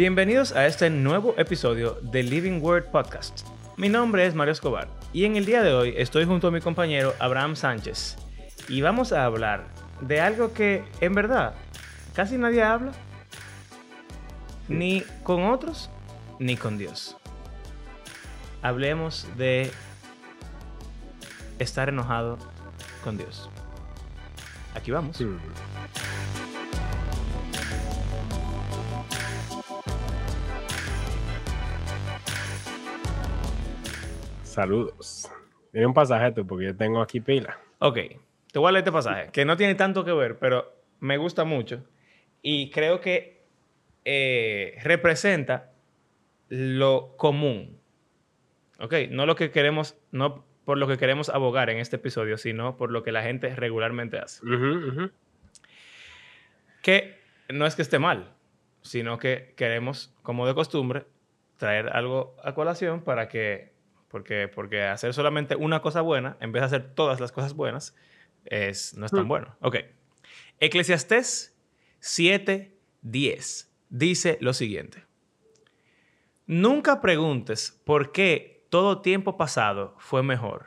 Bienvenidos 0.00 0.52
a 0.52 0.64
este 0.64 0.88
nuevo 0.88 1.34
episodio 1.36 1.98
de 2.00 2.22
Living 2.22 2.62
Word 2.62 2.86
Podcast. 2.86 3.46
Mi 3.76 3.90
nombre 3.90 4.24
es 4.24 4.34
Mario 4.34 4.52
Escobar 4.52 4.88
y 5.12 5.26
en 5.26 5.36
el 5.36 5.44
día 5.44 5.62
de 5.62 5.74
hoy 5.74 5.92
estoy 5.94 6.24
junto 6.24 6.48
a 6.48 6.50
mi 6.50 6.62
compañero 6.62 7.12
Abraham 7.18 7.54
Sánchez 7.54 8.16
y 8.66 8.80
vamos 8.80 9.12
a 9.12 9.26
hablar 9.26 9.66
de 10.00 10.22
algo 10.22 10.54
que 10.54 10.82
en 11.02 11.14
verdad 11.14 11.52
casi 12.14 12.38
nadie 12.38 12.62
habla, 12.62 12.92
ni 14.68 15.02
con 15.22 15.44
otros, 15.44 15.90
ni 16.38 16.56
con 16.56 16.78
Dios. 16.78 17.18
Hablemos 18.62 19.28
de 19.36 19.70
estar 21.58 21.90
enojado 21.90 22.38
con 23.04 23.18
Dios. 23.18 23.50
Aquí 24.74 24.92
vamos. 24.92 25.22
Saludos. 34.60 35.32
Tiene 35.72 35.86
un 35.86 35.94
pasaje 35.94 36.32
tú, 36.32 36.46
porque 36.46 36.66
yo 36.66 36.76
tengo 36.76 37.00
aquí 37.00 37.18
pila. 37.18 37.58
Ok, 37.78 37.96
te 38.52 38.58
voy 38.58 38.68
a 38.68 38.72
leer 38.72 38.82
este 38.82 38.92
pasaje, 38.92 39.30
que 39.32 39.46
no 39.46 39.56
tiene 39.56 39.74
tanto 39.74 40.04
que 40.04 40.12
ver, 40.12 40.38
pero 40.38 40.70
me 40.98 41.16
gusta 41.16 41.44
mucho. 41.44 41.82
Y 42.42 42.68
creo 42.68 43.00
que 43.00 43.46
eh, 44.04 44.76
representa 44.82 45.72
lo 46.50 47.16
común. 47.16 47.80
Ok, 48.80 48.92
no 49.08 49.24
lo 49.24 49.34
que 49.34 49.50
queremos, 49.50 49.96
no 50.10 50.44
por 50.66 50.76
lo 50.76 50.86
que 50.86 50.98
queremos 50.98 51.30
abogar 51.30 51.70
en 51.70 51.78
este 51.78 51.96
episodio, 51.96 52.36
sino 52.36 52.76
por 52.76 52.90
lo 52.90 53.02
que 53.02 53.12
la 53.12 53.22
gente 53.22 53.56
regularmente 53.56 54.18
hace. 54.18 54.42
Que 56.82 57.18
no 57.48 57.64
es 57.64 57.76
que 57.76 57.80
esté 57.80 57.98
mal, 57.98 58.34
sino 58.82 59.18
que 59.18 59.54
queremos, 59.56 60.14
como 60.22 60.46
de 60.46 60.52
costumbre, 60.52 61.06
traer 61.56 61.88
algo 61.96 62.36
a 62.44 62.52
colación 62.52 63.00
para 63.02 63.28
que, 63.28 63.69
porque, 64.10 64.48
porque 64.48 64.82
hacer 64.82 65.14
solamente 65.14 65.54
una 65.54 65.80
cosa 65.80 66.00
buena, 66.00 66.36
en 66.40 66.50
vez 66.52 66.62
de 66.62 66.66
hacer 66.66 66.94
todas 66.94 67.20
las 67.20 67.30
cosas 67.30 67.54
buenas, 67.54 67.96
es, 68.44 68.96
no 68.96 69.06
es 69.06 69.12
tan 69.12 69.28
bueno. 69.28 69.56
Ok. 69.60 69.76
Eclesiastés 70.58 71.56
7:10 72.00 73.68
dice 73.88 74.38
lo 74.40 74.52
siguiente. 74.52 75.04
Nunca 76.46 77.00
preguntes 77.00 77.80
por 77.84 78.10
qué 78.10 78.66
todo 78.68 79.00
tiempo 79.00 79.36
pasado 79.36 79.94
fue 79.98 80.22
mejor. 80.22 80.66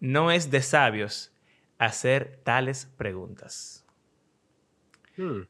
No 0.00 0.32
es 0.32 0.50
de 0.50 0.60
sabios 0.62 1.32
hacer 1.78 2.40
tales 2.42 2.86
preguntas. 2.96 3.86
Hmm. 5.16 5.42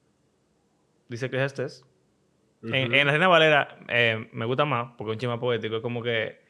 Dice 1.08 1.26
Eclesiastés. 1.26 1.86
en, 2.62 2.92
en, 2.92 3.06
la 3.06 3.12
Reina 3.12 3.28
Valera 3.28 3.78
eh, 3.88 4.28
me 4.32 4.44
gusta 4.44 4.66
más 4.66 4.92
porque 4.98 5.12
es 5.12 5.16
un 5.16 5.20
chima 5.20 5.40
poético. 5.40 5.76
Es 5.76 5.82
como 5.82 6.02
que 6.02 6.47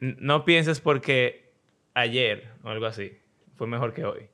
no 0.00 0.44
pienses 0.44 0.80
porque 0.80 1.52
ayer 1.94 2.48
o 2.62 2.68
algo 2.68 2.86
así 2.86 3.18
fue 3.56 3.66
mejor 3.66 3.92
que 3.92 4.04
hoy. 4.04 4.28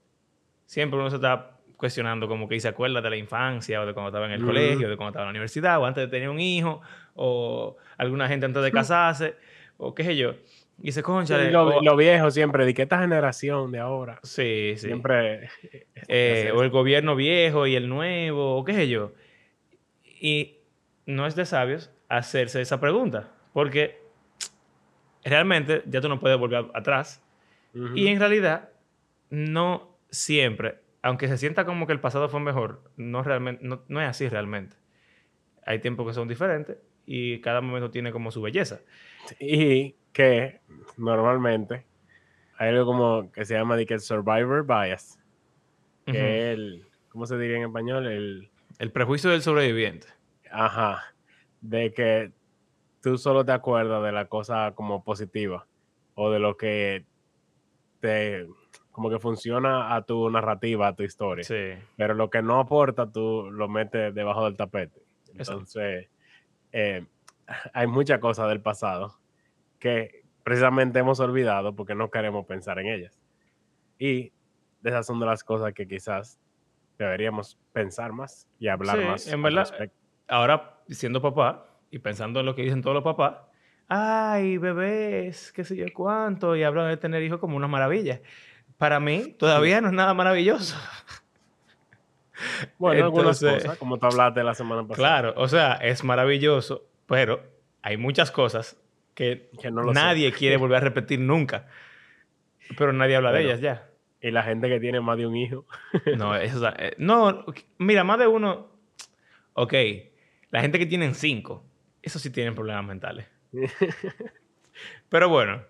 Siempre 0.67 0.99
uno 0.99 1.11
se 1.11 1.17
está 1.17 1.59
cuestionando 1.77 2.29
como 2.29 2.49
que 2.49 2.59
se 2.61 2.69
acuerda 2.69 3.01
de 3.01 3.11
la 3.11 3.17
infancia 3.17 3.81
o 3.81 3.87
de 3.87 3.95
cuando 3.95 4.09
estaba 4.09 4.27
en 4.27 4.33
el 4.33 4.45
colegio, 4.45 4.89
de 4.89 4.97
cuando 4.97 5.11
estaba 5.11 5.25
en 5.25 5.29
la 5.29 5.31
universidad 5.31 5.81
o 5.81 5.87
antes 5.87 6.05
de 6.05 6.09
tener 6.09 6.29
un 6.29 6.41
hijo 6.41 6.81
o 7.15 7.77
alguna 7.97 8.29
gente 8.29 8.47
antes 8.47 8.63
de 8.63 8.73
casarse 8.73 9.35
o 9.77 9.95
qué 9.95 10.05
sé 10.05 10.17
yo. 10.17 10.35
Y 10.83 10.93
se 10.93 11.03
concha. 11.03 11.39
Sí, 11.39 11.51
lo, 11.51 11.81
lo, 11.81 11.97
viejo 11.97 12.31
siempre, 12.31 12.65
de 12.65 12.75
que 12.75 12.83
esta 12.83 12.99
generación 12.99 13.71
de 13.71 13.79
ahora. 13.79 14.19
Sí, 14.23 14.75
sí. 14.77 14.87
Siempre. 14.89 15.49
Eh, 16.09 16.53
o 16.55 16.63
el 16.63 16.71
gobierno 16.71 17.17
viejo 17.17 17.67
y 17.67 17.77
el 17.77 17.89
nuevo, 17.89 18.57
o 18.57 18.65
qué 18.65 18.75
sé 18.75 18.89
yo. 18.89 19.13
Y 20.21 20.59
no 21.07 21.27
es 21.27 21.37
de 21.37 21.47
sabios 21.47 21.91
hacerse 22.09 22.61
esa 22.61 22.81
pregunta, 22.81 23.31
porque 23.53 24.04
realmente 25.25 25.83
ya 25.87 26.01
tú 26.01 26.09
no 26.09 26.21
puedes 26.21 26.39
volver 26.39 26.67
atrás. 26.75 27.23
Uh 27.75 27.79
-huh. 27.79 27.99
Y 27.99 28.09
en 28.09 28.19
realidad, 28.21 28.71
no 29.31 29.97
siempre, 30.11 30.81
aunque 31.03 31.29
se 31.29 31.39
sienta 31.39 31.65
como 31.65 31.87
que 31.87 31.93
el 31.93 32.01
pasado 32.01 32.29
fue 32.29 32.41
mejor, 32.41 32.91
no, 32.97 33.23
realmente, 33.23 33.65
no, 33.65 33.83
no 33.89 34.01
es 34.01 34.09
así 34.09 34.29
realmente. 34.29 34.77
Hay 35.67 35.81
tiempos 35.81 36.07
que 36.07 36.15
son 36.15 36.29
diferentes 36.29 36.79
y 37.07 37.41
cada 37.41 37.61
momento 37.61 37.91
tiene 37.91 38.13
como 38.13 38.31
su 38.31 38.41
belleza. 38.41 38.81
Y 39.41 39.97
que 40.13 40.61
normalmente 40.97 41.85
hay 42.57 42.69
algo 42.69 42.87
como 42.87 43.33
que 43.33 43.45
se 43.45 43.55
llama 43.55 43.77
de 43.77 43.87
que 43.87 43.95
el 43.95 44.01
survivor 44.01 44.65
bias, 44.65 45.19
que 46.07 46.13
uh 46.13 46.15
-huh. 46.15 46.19
es 46.19 46.45
el, 46.55 46.87
¿cómo 47.09 47.27
se 47.27 47.37
diría 47.39 47.57
en 47.57 47.65
español? 47.65 48.07
El, 48.07 48.51
el 48.79 48.93
prejuicio 48.93 49.31
del 49.31 49.43
sobreviviente. 49.43 50.07
Ajá, 50.51 51.15
de 51.61 51.93
que 51.93 52.33
tú 53.05 53.19
solo 53.19 53.45
te 53.45 53.53
acuerdas 53.53 54.03
de 54.03 54.13
la 54.13 54.29
cosa 54.29 54.73
como 54.75 55.05
positiva 55.05 55.67
o 56.15 56.31
de 56.31 56.39
lo 56.39 56.57
que 56.57 57.05
te 58.01 58.49
como 58.93 59.11
que 59.11 59.19
funciona 59.19 59.95
a 59.95 60.03
tu 60.03 60.31
narrativa, 60.31 60.89
a 60.89 60.95
tu 60.95 61.03
historia. 61.03 61.45
Sí. 61.45 61.75
Pero 61.97 62.15
lo 62.15 62.31
que 62.31 62.41
no 62.41 62.61
aporta, 62.61 63.11
tú 63.11 63.51
lo 63.51 63.69
metes 63.69 64.15
debajo 64.15 64.45
del 64.45 64.57
tapete. 64.57 65.03
Entonces, 65.35 66.09
eh, 66.73 67.05
hay 67.75 67.87
muchas 67.89 68.21
cosas 68.21 68.49
del 68.49 68.63
pasado 68.63 69.19
que 69.79 70.23
precisamente 70.43 71.01
hemos 71.01 71.21
olvidado 71.21 71.75
porque 71.75 71.95
no 71.95 72.11
queremos 72.11 72.47
pensar 72.47 72.79
en 72.79 72.87
ellas. 72.87 73.21
Y 73.99 74.33
esas 74.83 75.07
son 75.07 75.21
de 75.21 75.27
las 75.27 75.45
cosas 75.45 75.75
que 75.75 75.87
quizás 75.87 76.41
deberíamos 76.97 77.59
pensar 77.73 78.13
más 78.13 78.49
y 78.59 78.69
hablar 78.69 78.99
sí, 78.99 79.05
más. 79.05 79.27
En 79.27 79.43
verdad, 79.43 79.91
ahora 80.27 80.81
siendo 80.89 81.21
papá 81.21 81.74
y 81.95 82.01
pensando 82.01 82.41
en 82.41 82.47
lo 82.47 82.57
que 82.57 82.63
dicen 82.63 82.83
todos 82.83 82.95
los 82.95 83.05
papás, 83.05 83.37
ay, 83.87 84.59
bebés, 84.59 85.53
qué 85.53 85.63
sé 85.63 85.77
yo 85.77 85.87
cuánto, 85.95 86.57
y 86.57 86.65
hablan 86.65 86.89
de 86.89 86.97
tener 86.97 87.23
hijos 87.23 87.39
como 87.39 87.57
una 87.57 87.69
maravilla. 87.69 88.21
Para 88.79 88.99
mí, 88.99 89.33
todavía 89.39 89.81
no 89.81 89.87
es 89.89 89.93
nada 89.95 90.13
maravilloso. 90.13 90.77
Bueno, 92.79 93.07
Entonces, 93.07 93.43
algunas 93.45 93.63
cosas, 93.63 93.79
como 93.79 93.97
tú 93.99 94.07
hablaste 94.07 94.43
la 94.43 94.55
semana 94.55 94.83
pasada. 94.83 94.97
Claro, 94.97 95.35
o 95.37 95.47
sea, 95.47 95.75
es 95.75 96.03
maravilloso, 96.03 96.83
pero 97.07 97.43
hay 97.81 97.97
muchas 97.97 98.33
cosas 98.33 98.77
que, 99.15 99.51
que 99.63 99.71
no 99.71 99.85
nadie 99.93 100.33
sé. 100.33 100.37
quiere 100.37 100.57
volver 100.57 100.79
a 100.79 100.81
repetir 100.81 101.21
nunca. 101.21 101.69
Pero 102.77 102.93
nadie 102.93 103.15
habla 103.15 103.31
Bueno, 103.31 103.47
de 103.47 103.53
ellas 103.53 103.61
ya. 103.61 103.89
Y 104.21 104.33
la 104.33 104.43
gente 104.43 104.69
que 104.69 104.81
tiene 104.81 105.01
más 105.01 105.17
de 105.17 105.29
un 105.29 105.37
hijo. 105.37 105.65
No, 106.17 106.35
eso, 106.35 106.69
eh, 106.77 106.95
no, 106.99 107.45
mira, 107.79 108.03
más 108.03 108.19
de 108.19 108.27
uno. 108.27 108.67
Ok, 109.53 109.75
la 110.51 110.61
gente 110.61 110.81
que 110.81 110.87
tienen 110.87 111.15
cinco, 111.15 111.63
eso 112.05 112.19
sí 112.19 112.31
tienen 112.31 112.55
problemas 112.55 112.85
mentales. 112.85 113.27
Pero 115.09 115.29
bueno, 115.29 115.63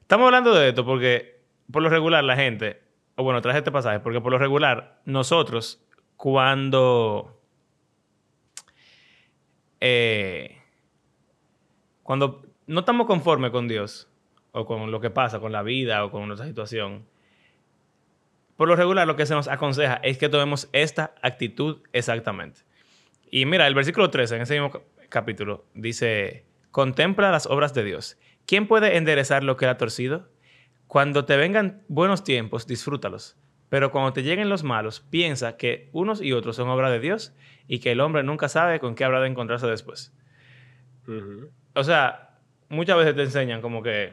estamos 0.00 0.26
hablando 0.26 0.54
de 0.54 0.68
esto 0.68 0.84
porque 0.84 1.40
por 1.70 1.82
lo 1.82 1.88
regular 1.88 2.22
la 2.24 2.36
gente, 2.36 2.80
o 3.16 3.24
bueno, 3.24 3.40
traje 3.40 3.58
este 3.58 3.72
pasaje, 3.72 4.00
porque 4.00 4.20
por 4.20 4.32
lo 4.32 4.38
regular 4.38 5.00
nosotros 5.04 5.84
cuando... 6.16 7.36
Eh, 9.80 10.58
cuando 12.02 12.44
no 12.66 12.80
estamos 12.80 13.06
conformes 13.06 13.50
con 13.50 13.66
Dios, 13.66 14.08
o 14.52 14.66
con 14.66 14.90
lo 14.90 15.00
que 15.00 15.10
pasa, 15.10 15.40
con 15.40 15.52
la 15.52 15.62
vida, 15.62 16.04
o 16.04 16.10
con 16.10 16.26
nuestra 16.26 16.46
situación, 16.46 17.06
por 18.56 18.68
lo 18.68 18.76
regular 18.76 19.06
lo 19.06 19.16
que 19.16 19.24
se 19.24 19.34
nos 19.34 19.48
aconseja 19.48 19.94
es 20.02 20.18
que 20.18 20.28
tomemos 20.28 20.68
esta 20.72 21.14
actitud 21.22 21.78
exactamente. 21.92 22.60
Y 23.30 23.46
mira, 23.46 23.66
el 23.66 23.74
versículo 23.74 24.10
13 24.10 24.36
en 24.36 24.42
ese 24.42 24.60
mismo 24.60 24.82
capítulo 25.10 25.66
dice, 25.74 26.46
contempla 26.70 27.30
las 27.30 27.46
obras 27.46 27.74
de 27.74 27.84
Dios. 27.84 28.18
¿Quién 28.46 28.66
puede 28.66 28.96
enderezar 28.96 29.44
lo 29.44 29.56
que 29.56 29.66
ha 29.66 29.76
torcido? 29.76 30.28
Cuando 30.86 31.24
te 31.26 31.36
vengan 31.36 31.82
buenos 31.88 32.24
tiempos, 32.24 32.66
disfrútalos. 32.66 33.36
Pero 33.68 33.92
cuando 33.92 34.12
te 34.12 34.22
lleguen 34.22 34.48
los 34.48 34.64
malos, 34.64 35.00
piensa 35.00 35.56
que 35.56 35.88
unos 35.92 36.20
y 36.20 36.32
otros 36.32 36.56
son 36.56 36.68
obra 36.68 36.90
de 36.90 36.98
Dios 36.98 37.32
y 37.68 37.78
que 37.78 37.92
el 37.92 38.00
hombre 38.00 38.24
nunca 38.24 38.48
sabe 38.48 38.80
con 38.80 38.96
qué 38.96 39.04
habrá 39.04 39.20
de 39.20 39.28
encontrarse 39.28 39.66
después. 39.68 40.12
Uh 41.06 41.12
-huh. 41.12 41.50
O 41.74 41.84
sea, 41.84 42.38
muchas 42.68 42.96
veces 42.96 43.14
te 43.14 43.22
enseñan 43.22 43.60
como 43.60 43.82
que, 43.82 44.12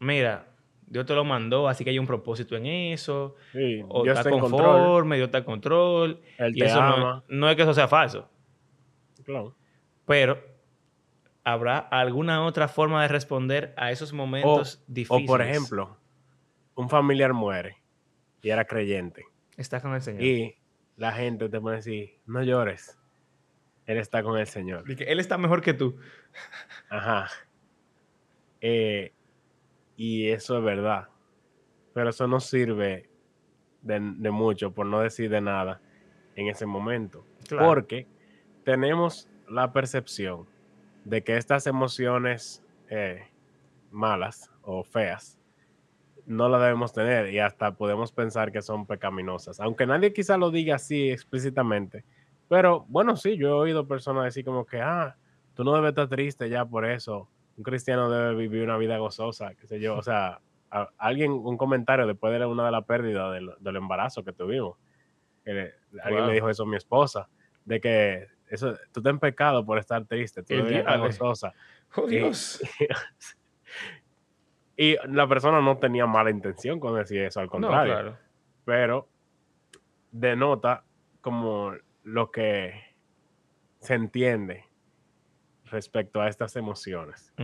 mira, 0.00 0.46
Dios 0.86 1.04
te 1.04 1.14
lo 1.14 1.24
mandó, 1.24 1.68
así 1.68 1.84
que 1.84 1.90
hay 1.90 1.98
un 1.98 2.06
propósito 2.06 2.56
en 2.56 2.64
eso. 2.64 3.36
Sí, 3.52 3.82
o 3.88 4.04
Dios 4.04 4.16
está 4.18 4.30
está 4.30 4.40
conforme, 4.40 4.60
control. 4.60 5.16
Dios 5.16 5.26
está 5.26 5.38
en 5.38 5.44
control. 5.44 6.20
Él 6.38 6.56
y 6.56 6.60
te 6.60 6.66
eso 6.66 6.80
no, 6.80 7.24
no 7.28 7.50
es 7.50 7.56
que 7.56 7.62
eso 7.62 7.74
sea 7.74 7.88
falso. 7.88 8.30
Claro. 9.24 9.54
Pero 10.08 10.42
habrá 11.44 11.78
alguna 11.78 12.44
otra 12.44 12.66
forma 12.66 13.02
de 13.02 13.08
responder 13.08 13.74
a 13.76 13.92
esos 13.92 14.14
momentos 14.14 14.82
difíciles. 14.86 15.28
O 15.28 15.30
por 15.30 15.42
ejemplo, 15.42 15.98
un 16.74 16.88
familiar 16.88 17.34
muere 17.34 17.76
y 18.40 18.48
era 18.48 18.64
creyente. 18.64 19.26
Está 19.58 19.82
con 19.82 19.94
el 19.94 20.00
Señor. 20.00 20.22
Y 20.22 20.56
la 20.96 21.12
gente 21.12 21.50
te 21.50 21.60
puede 21.60 21.76
decir, 21.76 22.20
no 22.24 22.42
llores. 22.42 22.98
Él 23.84 23.98
está 23.98 24.22
con 24.22 24.38
el 24.38 24.46
Señor. 24.46 24.84
Que 24.96 25.04
él 25.04 25.20
está 25.20 25.36
mejor 25.36 25.60
que 25.60 25.74
tú. 25.74 25.96
Ajá. 26.88 27.28
Eh, 28.62 29.12
y 29.96 30.28
eso 30.28 30.56
es 30.56 30.64
verdad. 30.64 31.08
Pero 31.92 32.10
eso 32.10 32.26
no 32.26 32.40
sirve 32.40 33.10
de, 33.82 34.00
de, 34.00 34.30
mucho, 34.30 34.72
por 34.72 34.86
no 34.86 35.00
decir 35.00 35.28
de 35.28 35.42
nada, 35.42 35.82
en 36.34 36.48
ese 36.48 36.64
momento. 36.64 37.26
Claro. 37.46 37.66
Porque 37.66 38.06
tenemos 38.64 39.28
la 39.50 39.72
percepción 39.72 40.46
de 41.04 41.22
que 41.22 41.36
estas 41.36 41.66
emociones 41.66 42.62
eh, 42.90 43.26
malas 43.90 44.50
o 44.62 44.84
feas 44.84 45.38
no 46.26 46.48
las 46.48 46.60
debemos 46.60 46.92
tener 46.92 47.32
y 47.32 47.38
hasta 47.38 47.72
podemos 47.72 48.12
pensar 48.12 48.52
que 48.52 48.60
son 48.60 48.86
pecaminosas, 48.86 49.60
aunque 49.60 49.86
nadie 49.86 50.12
quizá 50.12 50.36
lo 50.36 50.50
diga 50.50 50.76
así 50.76 51.10
explícitamente, 51.10 52.04
pero 52.48 52.84
bueno, 52.88 53.16
sí, 53.16 53.36
yo 53.36 53.48
he 53.48 53.52
oído 53.52 53.88
personas 53.88 54.24
decir 54.24 54.44
como 54.44 54.66
que, 54.66 54.80
ah, 54.80 55.16
tú 55.54 55.64
no 55.64 55.74
debes 55.74 55.90
estar 55.90 56.08
triste 56.08 56.50
ya 56.50 56.66
por 56.66 56.84
eso, 56.84 57.28
un 57.56 57.64
cristiano 57.64 58.10
debe 58.10 58.34
vivir 58.34 58.62
una 58.62 58.76
vida 58.76 58.98
gozosa, 58.98 59.54
qué 59.54 59.66
sé 59.66 59.80
yo, 59.80 59.96
o 59.96 60.02
sea, 60.02 60.40
alguien, 60.98 61.32
un 61.32 61.56
comentario 61.56 62.06
después 62.06 62.38
de 62.38 62.44
una 62.44 62.66
de 62.66 62.72
las 62.72 62.84
pérdidas 62.84 63.32
del, 63.60 63.76
embarazo 63.76 64.22
que 64.22 64.32
tuvimos, 64.32 64.76
alguien 66.02 66.26
me 66.26 66.34
dijo 66.34 66.50
eso 66.50 66.64
a 66.64 66.66
mi 66.66 66.76
esposa, 66.76 67.28
de 67.64 67.80
que 67.80 68.26
eso, 68.50 68.74
tú 68.92 69.00
estás 69.00 69.10
en 69.10 69.18
pecado 69.18 69.64
por 69.64 69.78
estar 69.78 70.04
triste, 70.04 70.42
tú 70.42 70.54
debes 70.54 70.72
estar 70.72 70.98
gozosa. 70.98 71.52
Oh, 71.96 72.06
Dios. 72.06 72.62
Y, 74.80 74.96
la 75.08 75.26
persona 75.26 75.60
no 75.60 75.76
tenía 75.78 76.06
mala 76.06 76.30
intención 76.30 76.78
con 76.78 76.94
decir 76.94 77.22
eso, 77.22 77.40
al 77.40 77.48
contrario. 77.48 78.16
Pero 78.64 79.08
denota 80.12 80.84
como 81.20 81.72
lo 82.04 82.30
que 82.30 82.80
se 83.80 83.94
entiende 83.94 84.64
respecto 85.64 86.20
a 86.20 86.28
estas 86.28 86.54
emociones 86.54 87.34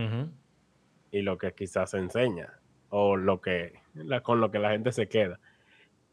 y 1.11 1.21
lo 1.21 1.37
que 1.37 1.53
quizás 1.53 1.91
se 1.91 1.97
enseña 1.97 2.59
o 2.89 3.17
lo 3.17 3.41
que 3.41 3.81
con 4.23 4.39
lo 4.39 4.49
que 4.49 4.59
la 4.59 4.71
gente 4.71 4.93
se 4.93 5.07
queda. 5.07 5.39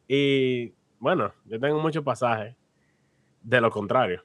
Y 0.08 0.74
bueno, 0.98 1.32
yo 1.44 1.58
tengo 1.58 1.80
muchos 1.80 2.04
pasajes 2.04 2.56
de 3.42 3.60
lo 3.60 3.70
contrario. 3.70 4.24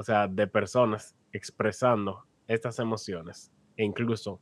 O 0.00 0.02
sea, 0.02 0.26
de 0.28 0.46
personas 0.46 1.14
expresando 1.30 2.24
estas 2.48 2.78
emociones 2.78 3.52
e 3.76 3.84
incluso 3.84 4.40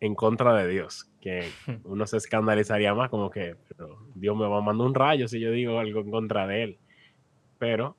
en 0.00 0.16
contra 0.16 0.52
de 0.54 0.66
Dios, 0.66 1.08
que 1.20 1.48
uno 1.84 2.04
se 2.04 2.16
escandalizaría 2.16 2.92
más 2.94 3.08
como 3.08 3.30
que 3.30 3.54
pero 3.68 3.96
Dios 4.16 4.36
me 4.36 4.48
va 4.48 4.58
a 4.58 4.60
mandar 4.60 4.88
un 4.88 4.94
rayo 4.94 5.28
si 5.28 5.38
yo 5.38 5.52
digo 5.52 5.78
algo 5.78 6.00
en 6.00 6.10
contra 6.10 6.48
de 6.48 6.64
él. 6.64 6.78
Pero 7.60 7.96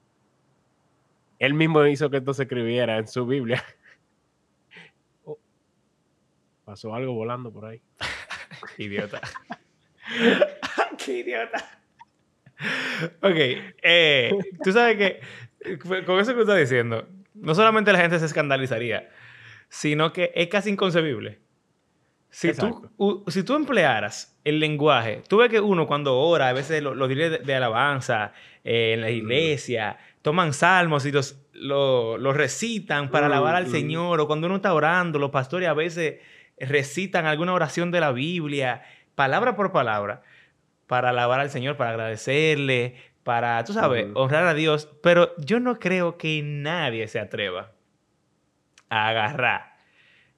él 1.39 1.53
mismo 1.53 1.85
hizo 1.85 2.09
que 2.09 2.17
esto 2.17 2.33
se 2.33 2.43
escribiera 2.43 2.97
en 2.97 3.07
su 3.07 3.25
Biblia. 3.25 3.63
Oh, 5.23 5.39
pasó 6.65 6.93
algo 6.93 7.13
volando 7.13 7.49
por 7.49 7.63
ahí. 7.63 7.81
idiota. 8.77 9.21
Qué 10.97 11.19
idiota. 11.19 11.81
Ok, 13.21 13.37
eh, 13.83 14.31
tú 14.61 14.73
sabes 14.73 14.97
que 14.97 15.21
con 16.05 16.19
eso 16.19 16.35
que 16.35 16.41
estás 16.41 16.57
diciendo, 16.57 17.07
no 17.33 17.55
solamente 17.55 17.91
la 17.91 17.99
gente 17.99 18.19
se 18.19 18.25
escandalizaría, 18.25 19.09
sino 19.69 20.13
que 20.13 20.31
es 20.35 20.47
casi 20.47 20.69
inconcebible. 20.69 21.39
Si 22.31 22.53
tú, 22.53 23.23
si 23.27 23.41
tú 23.43 23.55
emplearas 23.55 24.39
el 24.43 24.59
lenguaje, 24.59 25.23
tú 25.27 25.37
ves 25.37 25.49
que 25.49 25.59
uno 25.59 25.87
cuando 25.87 26.17
ora, 26.17 26.49
a 26.49 26.53
veces 26.53 26.83
los 26.83 26.95
lo 26.95 27.07
de, 27.07 27.55
alabanza 27.55 28.33
eh, 28.63 28.93
en 28.93 29.01
la 29.01 29.09
iglesia, 29.09 29.97
toman 30.21 30.53
salmos 30.53 31.05
y 31.07 31.11
los, 31.11 31.41
lo, 31.53 32.33
recitan 32.33 33.09
para 33.09 33.25
alabar 33.25 33.55
al 33.55 33.67
Señor, 33.67 34.19
o 34.19 34.27
cuando 34.27 34.45
uno 34.45 34.57
está 34.57 34.73
orando, 34.73 35.17
los 35.17 35.31
pastores 35.31 35.67
a 35.67 35.73
veces 35.73 36.19
recitan 36.59 37.25
alguna 37.25 37.53
oración 37.53 37.89
de 37.89 37.99
la 37.99 38.11
Biblia, 38.11 38.83
palabra 39.15 39.55
por 39.55 39.71
palabra, 39.71 40.21
para 40.85 41.09
alabar 41.09 41.39
al 41.39 41.49
Señor, 41.49 41.77
para 41.77 41.91
agradecerle, 41.91 42.95
para, 43.29 43.63
tú 43.63 43.73
sabes, 43.73 44.07
honrar 44.15 44.47
a 44.47 44.55
Dios, 44.55 44.89
pero 45.03 45.35
yo 45.37 45.59
no 45.59 45.77
creo 45.77 46.17
que 46.17 46.41
nadie 46.41 47.07
se 47.07 47.19
atreva 47.19 47.73
a 48.89 49.07
agarrar 49.07 49.77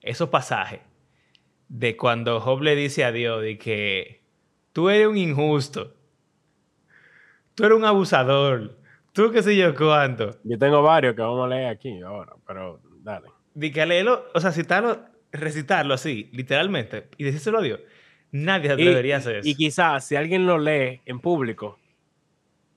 esos 0.01 0.27
pasajes 0.27 0.81
de 1.69 1.95
cuando 1.95 2.41
Job 2.41 2.61
le 2.63 2.75
dice 2.75 3.05
a 3.05 3.13
Dios 3.13 3.41
de 3.43 3.57
que 3.57 4.23
tú 4.73 4.89
eres 4.89 5.07
un 5.07 5.15
injusto, 5.15 5.95
tú 7.55 7.63
eres 7.63 7.77
un 7.77 7.85
abusador, 7.85 8.77
tú 9.13 9.31
qué 9.31 9.41
sé 9.41 9.55
yo 9.55 9.73
cuánto. 9.73 10.31
Yo 10.43 10.59
tengo 10.59 10.81
varios 10.81 11.15
que 11.15 11.21
vamos 11.21 11.45
a 11.45 11.55
leer 11.55 11.67
aquí 11.67 12.01
ahora, 12.01 12.33
pero 12.45 12.81
dale. 13.03 13.29
De 13.53 13.71
que 13.71 13.85
leerlo, 13.85 14.25
o 14.33 14.41
sea, 14.41 14.51
citarlo, 14.51 14.99
recitarlo 15.31 15.93
así, 15.93 16.29
literalmente, 16.33 17.07
y 17.15 17.23
decírselo 17.23 17.59
a 17.59 17.61
Dios. 17.61 17.79
Nadie 18.31 18.67
se 18.67 18.73
atrevería 18.73 19.15
a 19.15 19.19
hacer 19.19 19.35
eso. 19.37 19.47
Y 19.47 19.55
quizás 19.55 20.05
si 20.05 20.17
alguien 20.17 20.45
lo 20.45 20.57
lee 20.57 20.99
en 21.05 21.21
público, 21.21 21.79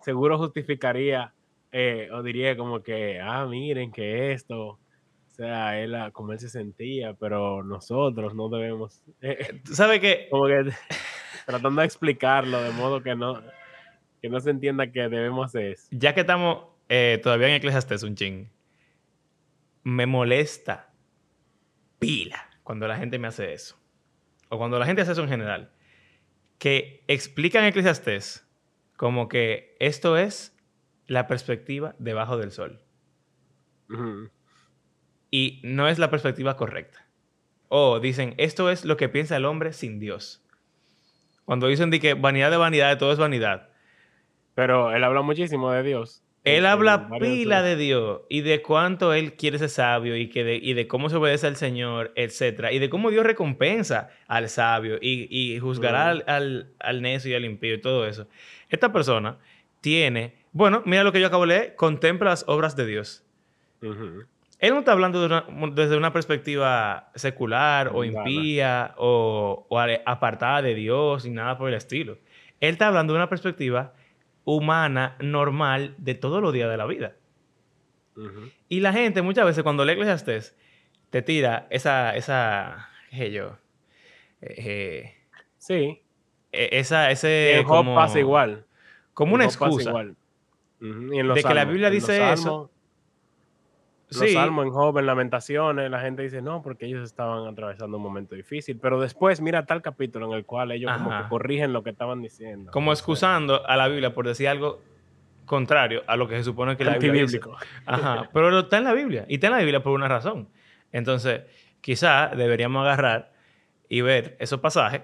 seguro 0.04 0.38
justificaría 0.38 1.32
eh, 1.72 2.08
o 2.12 2.22
diría 2.22 2.56
como 2.56 2.82
que, 2.82 3.18
ah, 3.20 3.46
miren 3.46 3.90
que 3.90 4.32
esto, 4.32 4.66
o 4.66 4.78
sea, 5.26 5.80
él, 5.80 5.96
como 6.12 6.32
él 6.32 6.38
se 6.38 6.48
sentía, 6.48 7.14
pero 7.14 7.64
nosotros 7.64 8.34
no 8.34 8.48
debemos. 8.48 9.02
Eh, 9.20 9.60
¿Tú 9.64 9.74
sabes 9.74 9.98
qué? 9.98 10.28
Como 10.30 10.46
que 10.46 10.70
tratando 11.46 11.80
de 11.80 11.86
explicarlo 11.86 12.62
de 12.62 12.70
modo 12.70 13.02
que 13.02 13.16
no, 13.16 13.42
que 14.22 14.28
no 14.28 14.38
se 14.38 14.50
entienda 14.50 14.92
que 14.92 15.08
debemos 15.08 15.46
hacer 15.46 15.72
eso. 15.72 15.88
Ya 15.90 16.14
que 16.14 16.20
estamos 16.20 16.66
eh, 16.88 17.18
todavía 17.22 17.48
en 17.48 17.54
Eclesiastes 17.54 18.02
un 18.02 18.14
ching, 18.14 18.50
me 19.82 20.06
molesta 20.06 20.92
pila 21.98 22.50
cuando 22.62 22.86
la 22.86 22.96
gente 22.96 23.18
me 23.18 23.28
hace 23.28 23.52
eso. 23.52 23.76
O 24.48 24.58
cuando 24.58 24.78
la 24.78 24.86
gente 24.86 25.02
hace 25.02 25.12
eso 25.12 25.22
en 25.22 25.28
general. 25.28 25.72
Que 26.58 27.02
explican 27.08 27.64
Eclesiastes 27.64 28.44
como 28.96 29.29
que 29.29 29.76
esto 29.81 30.17
es 30.17 30.56
la 31.06 31.26
perspectiva 31.26 31.94
debajo 31.99 32.37
del 32.37 32.50
sol 32.50 32.81
y 35.35 35.61
no 35.64 35.88
es 35.88 35.99
la 35.99 36.11
perspectiva 36.11 36.56
correcta. 36.56 37.08
O 37.69 37.99
dicen, 37.99 38.35
esto 38.38 38.70
es 38.70 38.85
lo 38.85 38.96
que 38.96 39.08
piensa 39.08 39.37
el 39.37 39.46
hombre 39.46 39.73
sin 39.73 39.99
Dios. 39.99 40.44
Cuando 41.44 41.67
dicen 41.67 41.91
de 41.91 41.99
que 41.99 42.14
vanidad 42.14 42.52
de 42.52 42.56
vanidad, 42.56 42.91
de 42.91 42.96
todo 42.96 43.12
es 43.12 43.19
vanidad. 43.19 43.69
Pero 44.55 44.93
él 44.93 45.02
habla 45.02 45.23
muchísimo 45.23 45.73
de 45.73 45.82
Dios. 45.82 46.23
Él 46.44 46.67
habla 46.67 47.08
pila 47.19 47.62
de 47.62 47.75
Dios 47.75 48.20
y 48.29 48.43
de 48.43 48.62
cuánto 48.62 49.14
él 49.14 49.32
quiere 49.32 49.58
ser 49.58 49.70
sabio 49.70 50.14
y, 50.14 50.29
que 50.29 50.44
de, 50.44 50.56
y 50.56 50.75
de 50.75 50.87
cómo 50.87 51.08
se 51.08 51.17
obedece 51.17 51.46
al 51.46 51.56
Señor, 51.56 52.12
etc. 52.17 52.67
Y 52.70 52.79
de 52.79 52.88
cómo 52.88 53.11
Dios 53.11 53.26
recompensa 53.26 54.10
al 54.29 54.48
sabio 54.48 54.98
y, 55.01 55.58
juzgará 55.58 56.10
al, 56.10 56.74
al, 56.79 57.03
necio 57.03 57.32
y 57.32 57.34
al 57.34 57.44
impío 57.44 57.74
y 57.74 57.81
todo 57.81 58.06
eso. 58.06 58.29
Esta 58.74 58.93
persona 58.93 59.38
tiene, 59.81 60.34
bueno, 60.52 60.82
mira 60.84 61.04
lo 61.04 61.12
que 61.12 61.20
yo 61.20 61.28
acabo 61.28 61.44
de 61.44 61.48
leer, 61.48 61.76
contempla 61.76 62.31
las 62.31 62.44
obras 62.48 62.74
de 62.74 62.86
Dios. 62.86 63.24
Él 63.81 64.72
no 64.72 64.81
está 64.81 64.93
hablando 64.93 65.28
desde 65.72 65.96
una 65.96 66.12
perspectiva 66.12 67.10
secular 67.14 67.90
o 67.94 68.02
impía 68.02 68.94
o, 68.96 69.66
apartada 70.04 70.62
de 70.62 70.74
Dios 70.74 71.24
ni 71.24 71.31
nada 71.31 71.56
por 71.56 71.69
el 71.69 71.74
estilo. 71.74 72.19
Él 72.60 72.72
está 72.72 72.88
hablando 72.88 73.12
de 73.12 73.19
una 73.19 73.28
perspectiva 73.28 73.94
humana, 74.44 75.16
normal, 75.20 75.94
de 75.98 76.14
todos 76.14 76.43
los 76.43 76.52
días 76.52 76.69
de 76.69 76.76
la 76.76 76.86
vida. 76.86 77.14
Y 78.69 78.81
la 78.81 78.93
gente 78.93 79.22
muchas 79.22 79.44
veces 79.44 79.62
cuando 79.62 79.84
lee 79.84 79.93
Eclesiastes 79.93 80.56
te 81.10 81.22
tira 81.22 81.69
esa, 81.70 82.16
esa, 82.16 82.88
qué 83.10 83.31
yo, 83.31 83.56
eh, 84.40 85.14
sí, 85.58 86.00
e, 86.54 86.78
esa, 86.78 87.10
ese, 87.10 87.64
como, 87.66 87.94
pasa 87.94 88.20
igual, 88.20 88.63
como 89.14 89.34
una 89.34 89.44
excusa 89.44 89.92
de 90.80 91.42
que 91.42 91.54
la 91.54 91.64
Biblia 91.64 91.88
dice 91.88 92.32
eso 92.32 92.70
los 94.20 94.32
salmos 94.32 94.66
en 94.66 94.72
Job, 94.72 94.98
en 94.98 95.06
Lamentaciones, 95.06 95.90
la 95.90 96.00
gente 96.00 96.22
dice, 96.22 96.42
no, 96.42 96.62
porque 96.62 96.86
ellos 96.86 97.04
estaban 97.04 97.46
atravesando 97.46 97.96
un 97.96 98.02
momento 98.02 98.34
difícil. 98.34 98.78
Pero 98.78 99.00
después, 99.00 99.40
mira 99.40 99.66
tal 99.66 99.82
capítulo 99.82 100.26
en 100.26 100.32
el 100.32 100.44
cual 100.44 100.72
ellos 100.72 100.92
como 100.92 101.10
que 101.10 101.28
corrigen 101.28 101.72
lo 101.72 101.82
que 101.82 101.90
estaban 101.90 102.22
diciendo. 102.22 102.70
Como 102.70 102.92
excusando 102.92 103.66
a 103.66 103.76
la 103.76 103.88
Biblia 103.88 104.14
por 104.14 104.26
decir 104.26 104.48
algo 104.48 104.80
contrario 105.46 106.02
a 106.06 106.16
lo 106.16 106.28
que 106.28 106.36
se 106.36 106.44
supone 106.44 106.76
que 106.76 106.84
la 106.84 106.98
Biblia 106.98 107.22
dice. 107.22 107.40
Ajá, 107.86 108.30
pero 108.32 108.60
está 108.60 108.78
en 108.78 108.84
la 108.84 108.92
Biblia. 108.92 109.24
Y 109.28 109.34
está 109.34 109.48
en 109.48 109.52
la 109.54 109.58
Biblia 109.58 109.82
por 109.82 109.92
una 109.92 110.08
razón. 110.08 110.48
Entonces, 110.92 111.42
quizá 111.80 112.28
deberíamos 112.28 112.82
agarrar 112.82 113.32
y 113.88 114.00
ver 114.00 114.36
esos 114.38 114.60
pasajes 114.60 115.02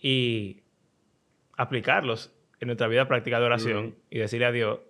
y 0.00 0.62
aplicarlos 1.56 2.32
en 2.60 2.66
nuestra 2.66 2.88
vida 2.88 3.06
práctica 3.06 3.38
de 3.38 3.46
oración 3.46 3.96
y 4.10 4.18
decirle 4.18 4.46
a 4.46 4.52
Dios 4.52 4.80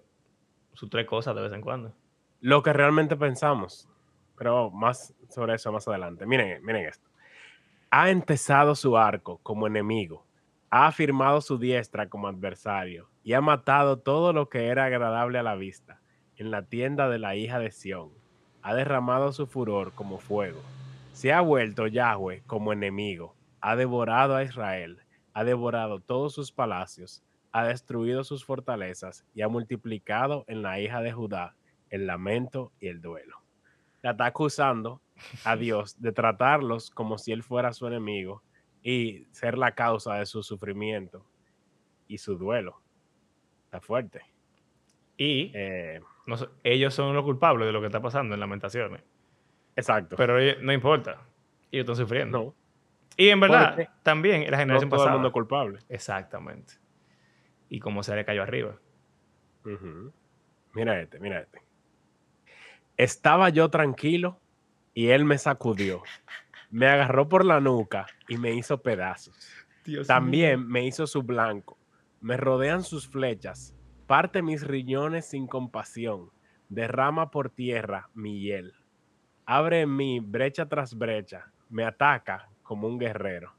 sus 0.73 0.89
tres 0.91 1.07
cosas 1.07 1.35
de 1.35 1.43
vez 1.43 1.53
en 1.53 1.61
cuando 1.61 1.95
lo 2.41 2.63
que 2.63 2.73
realmente 2.73 3.17
pensamos. 3.17 3.89
Pero 4.37 4.71
más 4.71 5.15
sobre 5.29 5.55
eso 5.55 5.73
más 5.73 5.89
adelante. 5.89 6.27
Miren, 6.27 6.65
miren 6.65 6.87
esto. 6.87 7.09
Ha 7.91 8.11
empezado 8.11 8.75
su 8.75 8.97
arco 8.97 9.39
como 9.43 9.67
enemigo, 9.67 10.27
ha 10.71 10.87
afirmado 10.87 11.41
su 11.41 11.59
diestra 11.59 12.09
como 12.09 12.29
adversario 12.29 13.09
y 13.25 13.33
ha 13.33 13.41
matado 13.41 13.99
todo 13.99 14.33
lo 14.33 14.49
que 14.49 14.67
era 14.67 14.85
agradable 14.85 15.39
a 15.39 15.43
la 15.43 15.55
vista 15.55 16.01
en 16.37 16.51
la 16.51 16.63
tienda 16.63 17.09
de 17.09 17.19
la 17.19 17.35
hija 17.35 17.59
de 17.59 17.71
Sión. 17.71 18.11
Ha 18.63 18.75
derramado 18.75 19.33
su 19.33 19.47
furor 19.47 19.93
como 19.93 20.19
fuego. 20.19 20.61
Se 21.13 21.33
ha 21.33 21.41
vuelto 21.41 21.87
Yahweh 21.87 22.43
como 22.47 22.73
enemigo. 22.73 23.35
Ha 23.61 23.75
devorado 23.75 24.37
a 24.37 24.43
Israel. 24.45 24.99
Ha 25.33 25.45
devorado 25.45 26.01
todos 26.01 26.35
sus 26.35 26.53
palacios. 26.53 27.25
Ha 27.59 27.65
destruido 27.67 28.23
sus 28.25 28.45
fortalezas 28.45 29.25
y 29.35 29.43
ha 29.43 29.49
multiplicado 29.49 30.45
en 30.47 30.63
la 30.63 30.79
hija 30.81 31.01
de 31.01 31.11
Judá 31.13 31.57
el 31.91 32.07
lamento 32.07 32.71
y 32.79 32.87
el 32.89 33.01
duelo. 33.01 33.39
La 34.03 34.13
está 34.13 34.27
acusando 34.27 35.01
a 35.45 35.57
Dios 35.57 36.01
de 36.01 36.13
tratarlos 36.13 36.91
como 36.91 37.19
si 37.19 37.33
él 37.33 37.43
fuera 37.43 37.73
su 37.73 37.87
enemigo 37.89 38.43
y 38.83 39.27
ser 39.33 39.59
la 39.59 39.73
causa 39.75 40.15
de 40.15 40.27
su 40.27 40.43
sufrimiento 40.45 41.27
y 42.07 42.19
su 42.19 42.37
duelo. 42.39 42.81
Está 43.65 43.81
fuerte. 43.81 44.21
Y 45.17 45.51
Eh, 45.55 46.01
no 46.27 46.37
ellos 46.63 46.95
son 46.95 47.13
los 47.15 47.25
culpables 47.25 47.67
de 47.67 47.73
lo 47.73 47.81
que 47.81 47.87
está 47.87 48.01
pasando 48.01 48.35
en 48.35 48.41
Lamentaciones. 48.41 49.03
exacto. 49.75 50.15
Pero 50.17 50.39
ellos- 50.39 50.63
no 50.63 50.73
importa. 50.73 51.23
Ellos 51.73 51.83
están 51.85 51.97
sufriendo. 51.97 52.39
no, 52.39 52.55
Y 53.17 53.31
en 53.31 53.41
verdad, 53.41 53.75
Porque 53.75 53.91
también 54.05 54.45
la 54.45 54.51
no 54.53 54.57
generación 54.59 54.91
todo 54.91 55.07
el 55.07 55.13
mundo 55.15 55.33
culpable. 55.33 55.81
Exactamente. 55.89 56.75
Y 57.69 57.81
como 57.81 58.03
se 58.03 58.15
le 58.15 58.25
cayó 58.25 58.43
arriba. 58.43 58.79
Mira 60.75 61.01
este, 61.01 61.19
mira 61.19 61.41
este. 61.41 61.63
Estaba 62.97 63.49
yo 63.51 63.69
tranquilo 63.69 64.41
y 64.95 65.09
él 65.09 65.25
me 65.25 65.39
sacudió. 65.39 66.03
Me 66.71 66.87
agarró 66.87 67.29
por 67.29 67.45
la 67.45 67.61
nuca 67.61 68.07
y 68.29 68.37
me 68.37 68.53
hizo 68.55 68.83
pedazos. 68.83 69.37
También 70.07 70.67
me 70.67 70.85
hizo 70.85 71.07
su 71.07 71.23
blanco. 71.23 71.79
Me 72.21 72.37
rodean 72.37 72.83
sus 72.83 73.09
flechas. 73.09 73.75
Parte 74.07 74.43
mis 74.43 74.67
riñones 74.67 75.27
sin 75.27 75.47
compasión. 75.47 76.31
Derrama 76.69 77.31
por 77.31 77.51
tierra 77.51 78.11
mi 78.15 78.41
hiel. 78.41 78.75
Abre 79.47 79.83
en 79.83 79.97
mí 79.97 80.21
brecha 80.21 80.69
tras 80.69 80.97
brecha. 80.97 81.53
Me 81.71 81.85
ataca 81.85 82.51
como 82.63 82.87
un 82.89 82.99
guerrero. 82.99 83.55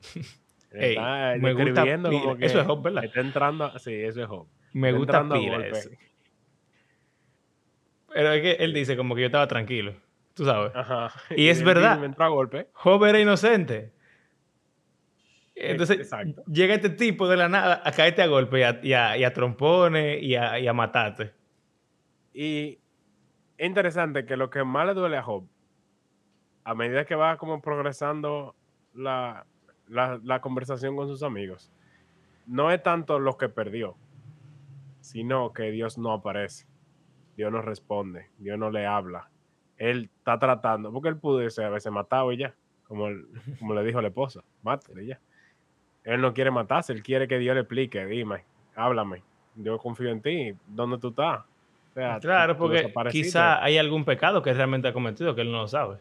Ey, 0.74 0.90
Está 0.90 1.34
me 1.38 1.52
gusta 1.54 1.84
como 2.02 2.36
que 2.36 2.46
Eso 2.46 2.60
es 2.60 2.66
Job, 2.66 2.82
¿verdad? 2.82 3.04
Está 3.04 3.20
entrando. 3.20 3.78
Sí, 3.78 3.94
eso 3.94 4.22
es 4.22 4.28
Job. 4.28 4.46
Me 4.72 4.88
Está 4.88 4.98
gusta 4.98 5.28
pila 5.34 5.66
eso. 5.66 5.90
Pero 8.14 8.32
es 8.32 8.42
que 8.42 8.64
él 8.64 8.72
dice 8.74 8.96
como 8.96 9.14
que 9.14 9.22
yo 9.22 9.26
estaba 9.26 9.46
tranquilo. 9.46 9.94
Tú 10.34 10.44
sabes. 10.44 10.72
Ajá. 10.74 11.12
Y 11.36 11.48
es 11.48 11.62
verdad. 11.64 11.98
Me 11.98 12.06
entró 12.06 12.24
a 12.24 12.28
golpe. 12.28 12.68
Job 12.72 13.04
era 13.04 13.20
inocente. 13.20 13.92
Entonces 15.54 15.98
exacto. 15.98 16.42
llega 16.46 16.74
este 16.74 16.88
tipo 16.90 17.28
de 17.28 17.36
la 17.36 17.48
nada 17.48 17.82
a 17.84 17.92
caerte 17.92 18.22
a 18.22 18.26
golpe 18.26 18.60
y 18.60 18.62
a, 18.62 18.80
y 18.82 18.92
a- 18.94 19.16
y 19.18 19.24
a 19.24 19.32
trompones 19.32 20.22
y 20.22 20.34
a, 20.34 20.58
y 20.58 20.66
a 20.66 20.72
matarte. 20.72 21.32
Y 22.32 22.78
es 23.58 23.66
interesante 23.68 24.24
que 24.24 24.36
lo 24.36 24.48
que 24.50 24.64
más 24.64 24.86
le 24.86 24.94
duele 24.94 25.18
a 25.18 25.22
Job, 25.22 25.46
a 26.64 26.74
medida 26.74 27.04
que 27.04 27.14
va 27.14 27.36
como 27.36 27.60
progresando 27.60 28.56
la, 28.94 29.46
la- 29.92 30.20
la 30.24 30.40
conversación 30.40 30.96
con 30.96 31.06
sus 31.08 31.22
amigos, 31.22 31.70
no 32.46 32.70
es 32.70 32.82
tanto 32.82 33.18
lo 33.18 33.36
que 33.36 33.48
perdió, 33.48 33.94
sino 35.00 35.52
que 35.52 35.70
Dios 35.70 35.98
no 35.98 36.12
aparece, 36.12 36.66
Dios 37.36 37.52
no 37.52 37.62
responde, 37.62 38.28
Dios 38.38 38.58
no 38.58 38.70
le 38.70 38.86
habla. 38.86 39.28
Él 39.76 40.10
está 40.18 40.38
tratando, 40.38 40.92
porque 40.92 41.08
él 41.08 41.16
pudo 41.16 41.42
irse 41.42 41.64
a 41.64 41.68
veces 41.70 41.90
matado 41.92 42.32
y 42.32 42.36
ya, 42.38 42.54
como, 42.86 43.08
él- 43.08 43.26
como 43.58 43.74
le 43.74 43.82
dijo 43.84 43.98
a 43.98 44.02
la 44.02 44.08
esposa, 44.08 44.42
mátale 44.62 45.04
y 45.04 45.06
ya. 45.08 45.20
Él 46.04 46.20
no 46.20 46.34
quiere 46.34 46.50
matarse, 46.50 46.92
él 46.92 47.02
quiere 47.02 47.28
que 47.28 47.38
Dios 47.38 47.54
le 47.54 47.60
explique, 47.62 48.04
dime, 48.06 48.44
háblame, 48.74 49.22
yo 49.56 49.78
confío 49.78 50.08
en 50.10 50.20
ti, 50.22 50.52
¿dónde 50.66 50.98
tú 50.98 51.08
estás? 51.08 51.40
O 51.90 51.94
sea, 51.94 52.18
Claro, 52.20 52.54
tú 52.54 52.60
porque 52.62 52.82
quizá 53.12 53.62
hay 53.62 53.78
algún 53.78 54.04
pecado 54.04 54.42
que 54.42 54.52
realmente 54.52 54.88
ha 54.88 54.92
cometido 54.92 55.34
que 55.34 55.42
él 55.42 55.52
no 55.52 55.58
lo 55.62 55.68
sabe. 55.68 55.98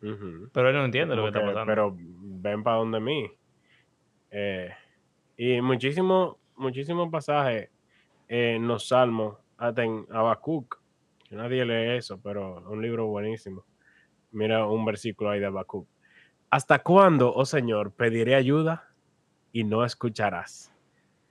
Pero 0.00 0.68
él 0.68 0.76
no 0.76 0.84
entiende 0.84 1.16
lo 1.16 1.24
que 1.24 1.32
Como 1.32 1.38
está 1.38 1.40
que, 1.40 1.46
pasando. 1.46 1.66
Pero 1.66 1.96
ven 1.96 2.62
para 2.62 2.76
donde 2.76 3.00
mí. 3.00 3.30
Eh, 4.30 4.70
y 5.36 5.60
muchísimos 5.60 6.36
muchísimos 6.58 7.08
pasajes 7.10 7.70
en 8.28 8.66
los 8.68 8.88
salmos, 8.88 9.38
hasta 9.56 9.84
en 9.84 10.06
Habacuc. 10.10 10.80
que 11.28 11.36
Nadie 11.36 11.64
lee 11.64 11.96
eso, 11.96 12.20
pero 12.20 12.58
es 12.60 12.66
un 12.66 12.82
libro 12.82 13.06
buenísimo. 13.06 13.64
Mira 14.32 14.66
un 14.66 14.84
versículo 14.84 15.30
ahí 15.30 15.40
de 15.40 15.46
Habacuc. 15.46 15.88
¿Hasta 16.50 16.82
cuándo, 16.82 17.32
oh 17.34 17.44
Señor, 17.44 17.92
pediré 17.92 18.34
ayuda 18.34 18.88
y 19.52 19.64
no 19.64 19.84
escucharás? 19.84 20.72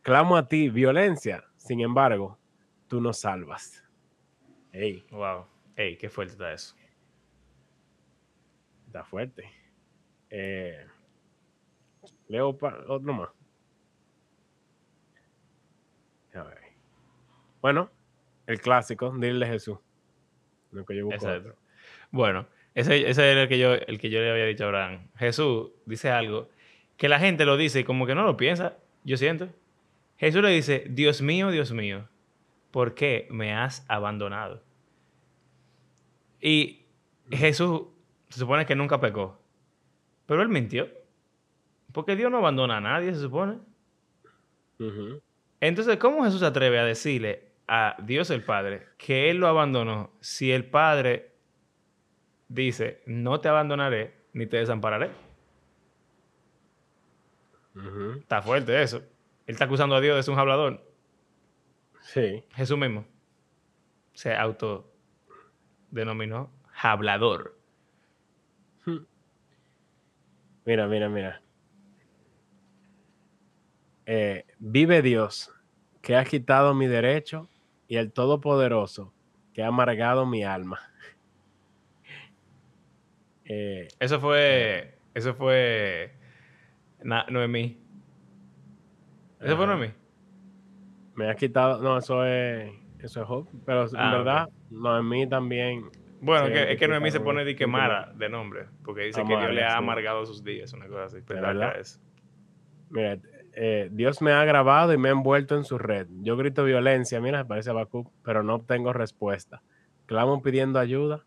Clamo 0.01 0.38
a 0.38 0.47
ti 0.47 0.69
violencia, 0.69 1.43
sin 1.57 1.81
embargo, 1.81 2.38
tú 2.88 3.01
nos 3.01 3.19
salvas. 3.19 3.83
Ey, 4.71 5.05
Wow. 5.12 5.45
Ey, 5.75 5.97
qué 5.97 6.09
fuerte 6.09 6.33
está 6.33 6.53
eso. 6.53 6.75
Está 8.88 9.03
fuerte. 9.03 9.50
Eh, 10.29 10.86
leo 12.27 12.50
otro 12.50 13.13
más. 13.13 13.29
A 16.34 16.44
ver. 16.44 16.60
Bueno, 17.62 17.89
el 18.46 18.62
clásico, 18.62 19.13
dile 19.17 19.46
a 19.46 19.50
Jesús. 19.50 19.77
Lo 20.72 20.86
que 20.86 20.96
yo 20.96 21.06
busco 21.06 21.27
otro. 21.27 21.56
Bueno, 22.12 22.48
ese, 22.75 23.10
ese 23.10 23.32
era 23.32 23.44
el 23.44 23.50
que, 23.50 23.60
yo, 23.60 23.74
el 23.74 24.00
que 24.00 24.10
yo 24.10 24.20
le 24.20 24.32
había 24.32 24.46
dicho 24.46 24.63
a 24.63 24.67
Abraham. 24.67 25.08
Jesús 25.17 25.72
dice 25.86 26.12
algo 26.12 26.50
que 26.96 27.10
la 27.10 27.20
gente 27.20 27.46
lo 27.46 27.58
dice 27.58 27.82
y 27.82 27.84
como 27.84 28.06
que 28.06 28.15
no 28.15 28.24
lo 28.24 28.38
piensa, 28.38 28.77
yo 29.03 29.17
siento. 29.17 29.50
Jesús 30.17 30.41
le 30.41 30.50
dice, 30.50 30.86
Dios 30.89 31.22
mío, 31.22 31.51
Dios 31.51 31.72
mío, 31.72 32.08
¿por 32.72 32.96
qué 32.96 33.27
me 33.29 33.53
has 33.53 33.86
abandonado? 33.88 34.63
Y 36.39 36.86
Jesús 37.29 37.84
se 38.29 38.39
supone 38.39 38.65
que 38.65 38.75
nunca 38.75 39.00
pecó, 39.00 39.39
pero 40.25 40.41
él 40.41 40.50
mintió. 40.50 40.89
Porque 41.93 42.15
Dios 42.15 42.29
no 42.29 42.39
abandona 42.39 42.77
a 42.77 42.81
nadie, 42.81 43.13
se 43.13 43.22
supone. 43.22 43.60
Entonces, 45.60 45.98
¿cómo 45.98 46.24
Jesús 46.24 46.41
se 46.41 46.46
atreve 46.46 46.79
a 46.79 46.86
decirle 46.86 47.51
a 47.67 47.96
Dios 48.03 48.29
el 48.29 48.43
Padre 48.43 48.88
que 48.98 49.29
Él 49.29 49.38
lo 49.38 49.48
abandonó 49.48 50.12
si 50.19 50.51
el 50.51 50.65
Padre 50.65 51.31
dice, 52.48 53.01
no 53.05 53.39
te 53.39 53.50
abandonaré 53.50 54.15
ni 54.34 54.46
te 54.46 54.57
desampararé? 54.57 55.12
Está 58.19 58.41
fuerte 58.41 58.81
eso. 58.81 58.98
Él 58.98 59.53
está 59.53 59.65
acusando 59.65 59.96
a 59.96 60.01
Dios 60.01 60.15
de 60.15 60.24
ser 60.24 60.34
un 60.34 60.39
hablador. 60.39 60.84
Sí. 62.01 62.43
Jesús 62.55 62.77
mismo 62.77 63.05
se 64.13 64.36
autodenominó 64.36 66.51
hablador. 66.81 67.56
Mira, 70.67 70.86
mira, 70.86 71.07
mira. 71.07 71.41
Eh, 74.05 74.43
vive 74.59 75.01
Dios, 75.01 75.50
que 76.01 76.17
ha 76.17 76.25
quitado 76.25 76.74
mi 76.74 76.88
derecho, 76.88 77.47
y 77.88 77.95
el 77.95 78.12
Todopoderoso, 78.12 79.13
que 79.53 79.63
ha 79.63 79.67
amargado 79.67 80.25
mi 80.25 80.43
alma. 80.43 80.79
Eh, 83.50 83.88
Eso 84.01 84.19
fue, 84.19 85.00
eso 85.13 85.33
fue 85.33 86.12
Na- 87.01 87.25
Noemí. 87.29 87.77
¿Eso 89.39 89.55
fue. 89.55 89.65
Noemí? 89.67 89.93
me 91.15 91.29
ha 91.29 91.36
quitado, 91.36 91.81
no, 91.81 91.97
eso 91.97 92.25
es, 92.25 92.69
eso 93.00 93.21
es 93.21 93.25
Job, 93.25 93.47
pero 93.65 93.83
en 93.86 93.95
Ah, 93.95 94.12
verdad, 94.17 94.50
no, 94.69 95.00
en 95.00 95.07
mí 95.07 95.29
también. 95.29 95.89
Bueno, 96.19 96.47
Sí, 96.47 96.53
que, 96.53 96.71
es 96.71 96.79
que 96.79 96.88
Noemí 96.88 97.12
se 97.12 97.19
pone 97.19 97.45
de 97.45 97.55
que 97.55 97.65
sí, 97.65 97.69
Mara 97.69 98.12
de 98.15 98.29
nombre, 98.29 98.65
porque 98.83 99.03
dice 99.03 99.24
que 99.24 99.38
Dios 99.38 99.53
le 99.53 99.63
ha 99.63 99.77
amargado 99.77 100.25
sus 100.25 100.43
días, 100.43 100.74
una 100.74 100.88
cosa 100.88 101.05
así. 101.05 101.17
Pero 101.25 101.41
verdad? 101.41 101.79
es. 101.79 102.01
Mira, 102.89 103.19
eh, 103.53 103.89
Dios 103.91 104.21
me 104.21 104.31
ha 104.31 104.43
grabado 104.45 104.93
y 104.93 104.97
me 104.97 105.09
ha 105.09 105.12
envuelto 105.12 105.55
en 105.55 105.63
su 105.63 105.77
red. 105.77 106.07
Yo 106.21 106.38
grito 106.38 106.63
violencia, 106.63 107.19
mira, 107.19 107.45
parece 107.45 107.69
Habacuc, 107.69 108.12
pero 108.24 108.43
no 108.43 108.55
obtengo 108.55 108.93
respuesta. 108.93 109.62
Clamo 110.05 110.41
pidiendo 110.41 110.79
ayuda, 110.79 111.25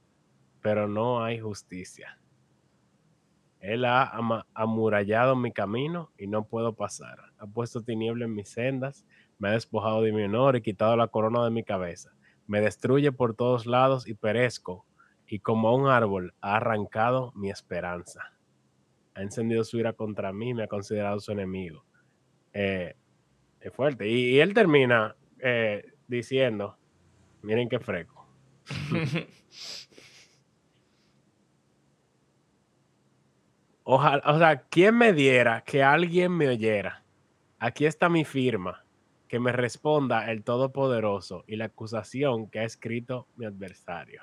pero 0.63 0.89
no 0.89 1.23
hay 1.23 1.39
justicia. 1.39 2.19
Él 3.61 3.85
ha 3.85 4.11
amurallado 4.55 5.37
mi 5.37 5.53
camino 5.53 6.13
y 6.17 6.27
no 6.27 6.45
puedo 6.45 6.75
pasar. 6.75 7.19
Ha 7.39 7.47
puesto 7.47 7.83
tiniebla 7.83 8.25
en 8.25 8.35
mis 8.35 8.49
sendas, 8.49 9.05
me 9.39 9.49
ha 9.49 9.53
despojado 9.53 10.01
de 10.03 10.13
mi 10.13 10.23
honor 10.23 10.57
y 10.57 10.63
quitado 10.63 10.97
la 10.97 11.09
corona 11.09 11.45
de 11.45 11.51
mi 11.51 11.63
cabeza. 11.63 12.11
Me 12.51 12.61
destruye 12.61 13.13
por 13.13 13.37
todos 13.37 13.65
lados 13.65 14.09
y 14.09 14.15
perezco, 14.15 14.85
y 15.25 15.39
como 15.39 15.73
un 15.73 15.89
árbol 15.89 16.35
ha 16.41 16.57
arrancado 16.57 17.31
mi 17.37 17.49
esperanza. 17.49 18.33
Ha 19.15 19.23
encendido 19.23 19.63
su 19.63 19.79
ira 19.79 19.93
contra 19.93 20.33
mí 20.33 20.49
y 20.49 20.55
me 20.55 20.65
ha 20.65 20.67
considerado 20.67 21.21
su 21.21 21.31
enemigo. 21.31 21.85
Eh, 22.53 22.97
es 23.61 23.73
fuerte. 23.73 24.09
Y, 24.09 24.31
y 24.31 24.41
él 24.41 24.53
termina 24.53 25.15
eh, 25.39 25.93
diciendo, 26.09 26.77
miren 27.43 27.69
qué 27.69 27.79
freco. 27.79 28.27
Ojalá, 33.85 34.25
o 34.27 34.39
sea, 34.41 34.63
¿quién 34.63 34.99
me 34.99 35.13
diera 35.13 35.63
que 35.63 35.85
alguien 35.85 36.33
me 36.33 36.49
oyera? 36.49 37.05
Aquí 37.61 37.87
está 37.87 38.09
mi 38.09 38.25
firma, 38.25 38.85
que 39.31 39.39
me 39.39 39.53
responda 39.53 40.29
el 40.33 40.43
Todopoderoso 40.43 41.45
y 41.47 41.55
la 41.55 41.67
acusación 41.67 42.51
que 42.51 42.59
ha 42.59 42.65
escrito 42.65 43.29
mi 43.37 43.47
adversario. 43.47 44.23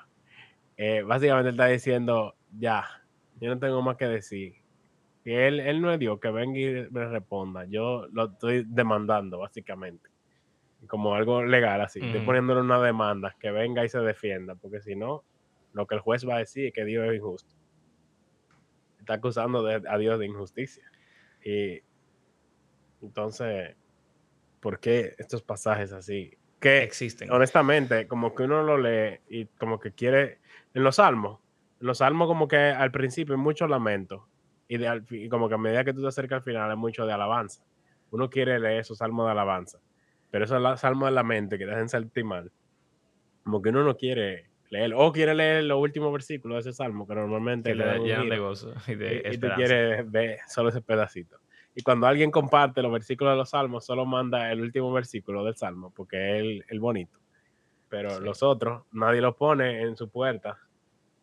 Eh, 0.76 1.00
básicamente 1.00 1.48
él 1.48 1.54
está 1.54 1.66
diciendo, 1.66 2.34
ya, 2.58 2.84
yo 3.40 3.48
no 3.48 3.58
tengo 3.58 3.80
más 3.80 3.96
que 3.96 4.04
decir. 4.04 4.56
Que 5.24 5.48
él, 5.48 5.60
él 5.60 5.80
no 5.80 5.90
es 5.90 5.98
Dios, 5.98 6.20
que 6.20 6.30
venga 6.30 6.58
y 6.58 6.88
me 6.90 7.08
responda. 7.08 7.64
Yo 7.64 8.06
lo 8.12 8.26
estoy 8.26 8.64
demandando, 8.68 9.38
básicamente. 9.38 10.10
como 10.88 11.14
algo 11.14 11.42
legal 11.42 11.80
así. 11.80 12.00
Estoy 12.00 12.20
poniéndole 12.26 12.60
una 12.60 12.80
demanda 12.80 13.34
que 13.40 13.50
venga 13.50 13.84
y 13.84 13.88
se 13.88 13.98
defienda, 14.00 14.54
porque 14.56 14.80
si 14.82 14.94
no, 14.94 15.24
lo 15.72 15.86
que 15.86 15.94
el 15.94 16.02
juez 16.02 16.28
va 16.28 16.36
a 16.36 16.38
decir 16.40 16.66
es 16.66 16.72
que 16.74 16.84
Dios 16.84 17.08
es 17.08 17.16
injusto. 17.16 17.54
Está 19.00 19.14
acusando 19.14 19.62
de- 19.62 19.82
a 19.88 19.96
Dios 19.98 20.18
de 20.18 20.26
injusticia. 20.26 20.84
Y 21.42 21.80
entonces, 23.02 23.74
¿por 24.68 24.80
qué 24.80 25.14
estos 25.16 25.42
pasajes 25.42 25.94
así? 25.94 26.36
Que 26.60 26.82
Existen. 26.82 27.32
honestamente, 27.32 28.06
como 28.06 28.34
que 28.34 28.42
uno 28.42 28.62
lo 28.62 28.76
lee 28.76 29.18
y 29.26 29.46
como 29.46 29.80
que 29.80 29.92
quiere, 29.92 30.40
en 30.74 30.84
los 30.84 30.96
salmos, 30.96 31.40
en 31.80 31.86
los 31.86 31.96
salmos 31.98 32.28
como 32.28 32.46
que 32.46 32.58
al 32.58 32.90
principio 32.90 33.34
hay 33.34 33.40
mucho 33.40 33.66
lamento 33.66 34.28
y, 34.68 34.76
de 34.76 35.28
como 35.30 35.48
que 35.48 35.54
a 35.54 35.58
medida 35.58 35.84
que 35.84 35.94
tú 35.94 36.02
te 36.02 36.08
acercas 36.08 36.40
al 36.40 36.42
final 36.42 36.70
hay 36.70 36.76
mucho 36.76 37.06
de 37.06 37.14
alabanza. 37.14 37.64
Uno 38.10 38.28
quiere 38.28 38.60
leer 38.60 38.80
esos 38.80 38.98
salmos 38.98 39.24
de 39.24 39.32
alabanza, 39.32 39.78
pero 40.30 40.44
esos 40.44 40.78
salmos 40.78 41.08
de 41.08 41.14
lamento 41.14 41.56
que 41.56 41.64
te 41.64 41.72
hacen 41.72 41.88
sentir 41.88 42.26
mal, 42.26 42.52
como 43.44 43.62
que 43.62 43.70
uno 43.70 43.84
no 43.84 43.96
quiere 43.96 44.50
leer, 44.68 44.92
o 44.94 45.10
quiere 45.12 45.34
leer 45.34 45.64
los 45.64 45.78
últimos 45.80 46.12
versículos 46.12 46.62
de 46.62 46.70
ese 46.70 46.76
salmo 46.76 47.06
que 47.08 47.14
normalmente 47.14 47.70
Que 47.70 47.74
le 47.74 47.84
te 47.84 48.08
dan 48.10 48.28
de 48.28 48.38
gozo 48.38 48.74
y 48.86 48.96
de 48.96 49.16
y 49.16 49.22
tú 49.22 49.28
esperanza. 49.28 49.56
quieres 49.56 50.10
ver 50.10 50.38
solo 50.46 50.68
ese 50.68 50.82
pedacito. 50.82 51.38
Y 51.78 51.82
cuando 51.82 52.08
alguien 52.08 52.32
comparte 52.32 52.82
los 52.82 52.90
versículos 52.90 53.34
de 53.34 53.36
los 53.36 53.50
salmos, 53.50 53.86
solo 53.86 54.04
manda 54.04 54.50
el 54.50 54.60
último 54.60 54.92
versículo 54.92 55.44
del 55.44 55.54
salmo, 55.54 55.92
porque 55.94 56.16
es 56.34 56.40
el, 56.40 56.64
el 56.68 56.80
bonito. 56.80 57.16
Pero 57.88 58.10
Sí. 58.10 58.24
los 58.24 58.42
otros, 58.42 58.82
nadie 58.90 59.20
los 59.20 59.36
pone 59.36 59.82
en 59.82 59.96
su 59.96 60.08
puerta. 60.10 60.58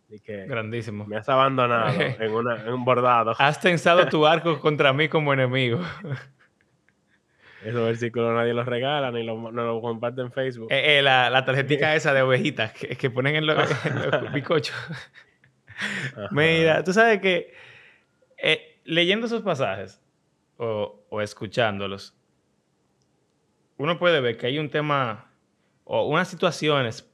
Y 0.10 0.22
que 0.22 0.46
Grandísimo. 0.46 1.06
me 1.06 1.18
has 1.18 1.28
abandonado 1.28 1.88
en, 2.00 2.32
una- 2.32 2.62
en 2.62 2.72
un 2.74 2.86
bordado. 2.86 3.36
Has 3.38 3.60
tensado 3.60 4.08
tu 4.08 4.26
arco 4.26 4.62
contra 4.62 4.94
mí 4.94 5.10
como 5.10 5.34
enemigo. 5.34 5.82
Esos 7.66 7.84
versículos 7.86 8.34
nadie 8.34 8.54
los 8.54 8.66
regala 8.66 9.12
ni 9.12 9.24
los, 9.24 9.38
no 9.38 9.52
los 9.66 9.82
comparte 9.82 10.22
en 10.22 10.32
Facebook. 10.32 10.68
Eh, 10.72 11.00
eh, 11.00 11.02
la, 11.02 11.30
la 11.30 11.44
tarjetica 11.44 11.96
esa 11.96 12.14
de 12.14 12.22
ovejitas 12.22 12.72
que, 12.72 12.96
que 12.96 13.10
ponen 13.10 13.36
en 13.36 13.46
los, 13.48 13.58
los 13.58 14.32
bizcochos. 14.34 14.76
Mira, 16.32 16.84
tú 16.84 16.94
sabes 16.94 17.20
que 17.20 17.54
eh, 18.38 18.80
leyendo 18.86 19.26
esos 19.26 19.42
pasajes 19.42 20.00
o, 20.58 21.04
o 21.10 21.22
escuchándolos, 21.22 22.16
uno 23.78 23.98
puede 24.00 24.22
ver 24.22 24.38
que 24.38 24.48
hay 24.48 24.60
un 24.60 24.70
tema 24.70 25.32
o 25.84 26.08
unas 26.08 26.28
situaciones 26.28 27.10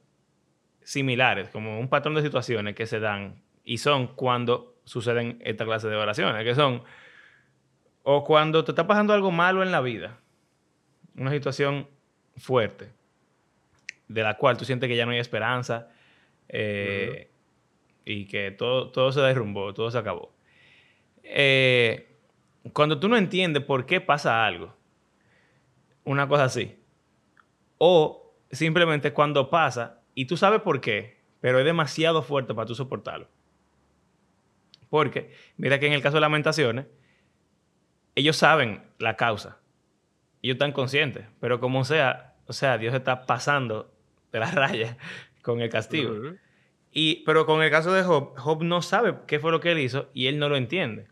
similares, 0.83 1.49
como 1.49 1.79
un 1.79 1.89
patrón 1.89 2.15
de 2.15 2.21
situaciones 2.21 2.75
que 2.75 2.85
se 2.85 2.99
dan 2.99 3.41
y 3.63 3.77
son 3.77 4.07
cuando 4.07 4.75
suceden 4.83 5.39
esta 5.43 5.65
clase 5.65 5.87
de 5.87 5.95
oraciones, 5.95 6.43
que 6.43 6.55
son 6.55 6.83
o 8.03 8.23
cuando 8.23 8.63
te 8.63 8.71
está 8.71 8.87
pasando 8.87 9.13
algo 9.13 9.31
malo 9.31 9.61
en 9.61 9.71
la 9.71 9.81
vida, 9.81 10.19
una 11.15 11.31
situación 11.31 11.87
fuerte, 12.37 12.89
de 14.07 14.23
la 14.23 14.37
cual 14.37 14.57
tú 14.57 14.65
sientes 14.65 14.87
que 14.87 14.95
ya 14.95 15.05
no 15.05 15.11
hay 15.11 15.19
esperanza 15.19 15.89
eh, 16.49 17.29
y 18.03 18.25
que 18.25 18.51
todo, 18.51 18.89
todo 18.89 19.11
se 19.11 19.21
derrumbó, 19.21 19.73
todo 19.73 19.91
se 19.91 19.97
acabó. 19.97 20.33
Eh, 21.23 22.10
cuando 22.73 22.99
tú 22.99 23.07
no 23.07 23.17
entiendes 23.17 23.63
por 23.63 23.85
qué 23.85 24.01
pasa 24.01 24.45
algo, 24.45 24.75
una 26.03 26.27
cosa 26.27 26.45
así, 26.45 26.77
o 27.77 28.33
simplemente 28.51 29.13
cuando 29.13 29.49
pasa 29.49 30.01
y 30.13 30.25
tú 30.25 30.37
sabes 30.37 30.61
por 30.61 30.81
qué, 30.81 31.21
pero 31.39 31.59
es 31.59 31.65
demasiado 31.65 32.21
fuerte 32.21 32.53
para 32.53 32.67
tú 32.67 32.75
soportarlo. 32.75 33.27
Porque, 34.89 35.31
mira 35.57 35.79
que 35.79 35.87
en 35.87 35.93
el 35.93 36.01
caso 36.01 36.17
de 36.17 36.21
lamentaciones, 36.21 36.85
ellos 38.13 38.35
saben 38.35 38.83
la 38.99 39.15
causa. 39.15 39.57
Ellos 40.41 40.55
están 40.55 40.73
conscientes. 40.73 41.25
Pero 41.39 41.59
como 41.59 41.85
sea, 41.85 42.35
o 42.45 42.53
sea, 42.53 42.77
Dios 42.77 42.93
está 42.93 43.25
pasando 43.25 43.91
de 44.31 44.39
las 44.39 44.53
rayas 44.55 44.97
con 45.41 45.61
el 45.61 45.69
castigo. 45.69 46.13
Y, 46.91 47.23
pero 47.23 47.45
con 47.45 47.61
el 47.63 47.71
caso 47.71 47.93
de 47.93 48.03
Job, 48.03 48.37
Job 48.37 48.63
no 48.63 48.81
sabe 48.81 49.15
qué 49.27 49.39
fue 49.39 49.51
lo 49.51 49.61
que 49.61 49.71
él 49.71 49.79
hizo 49.79 50.09
y 50.13 50.27
él 50.27 50.39
no 50.39 50.49
lo 50.49 50.57
entiende. 50.57 51.07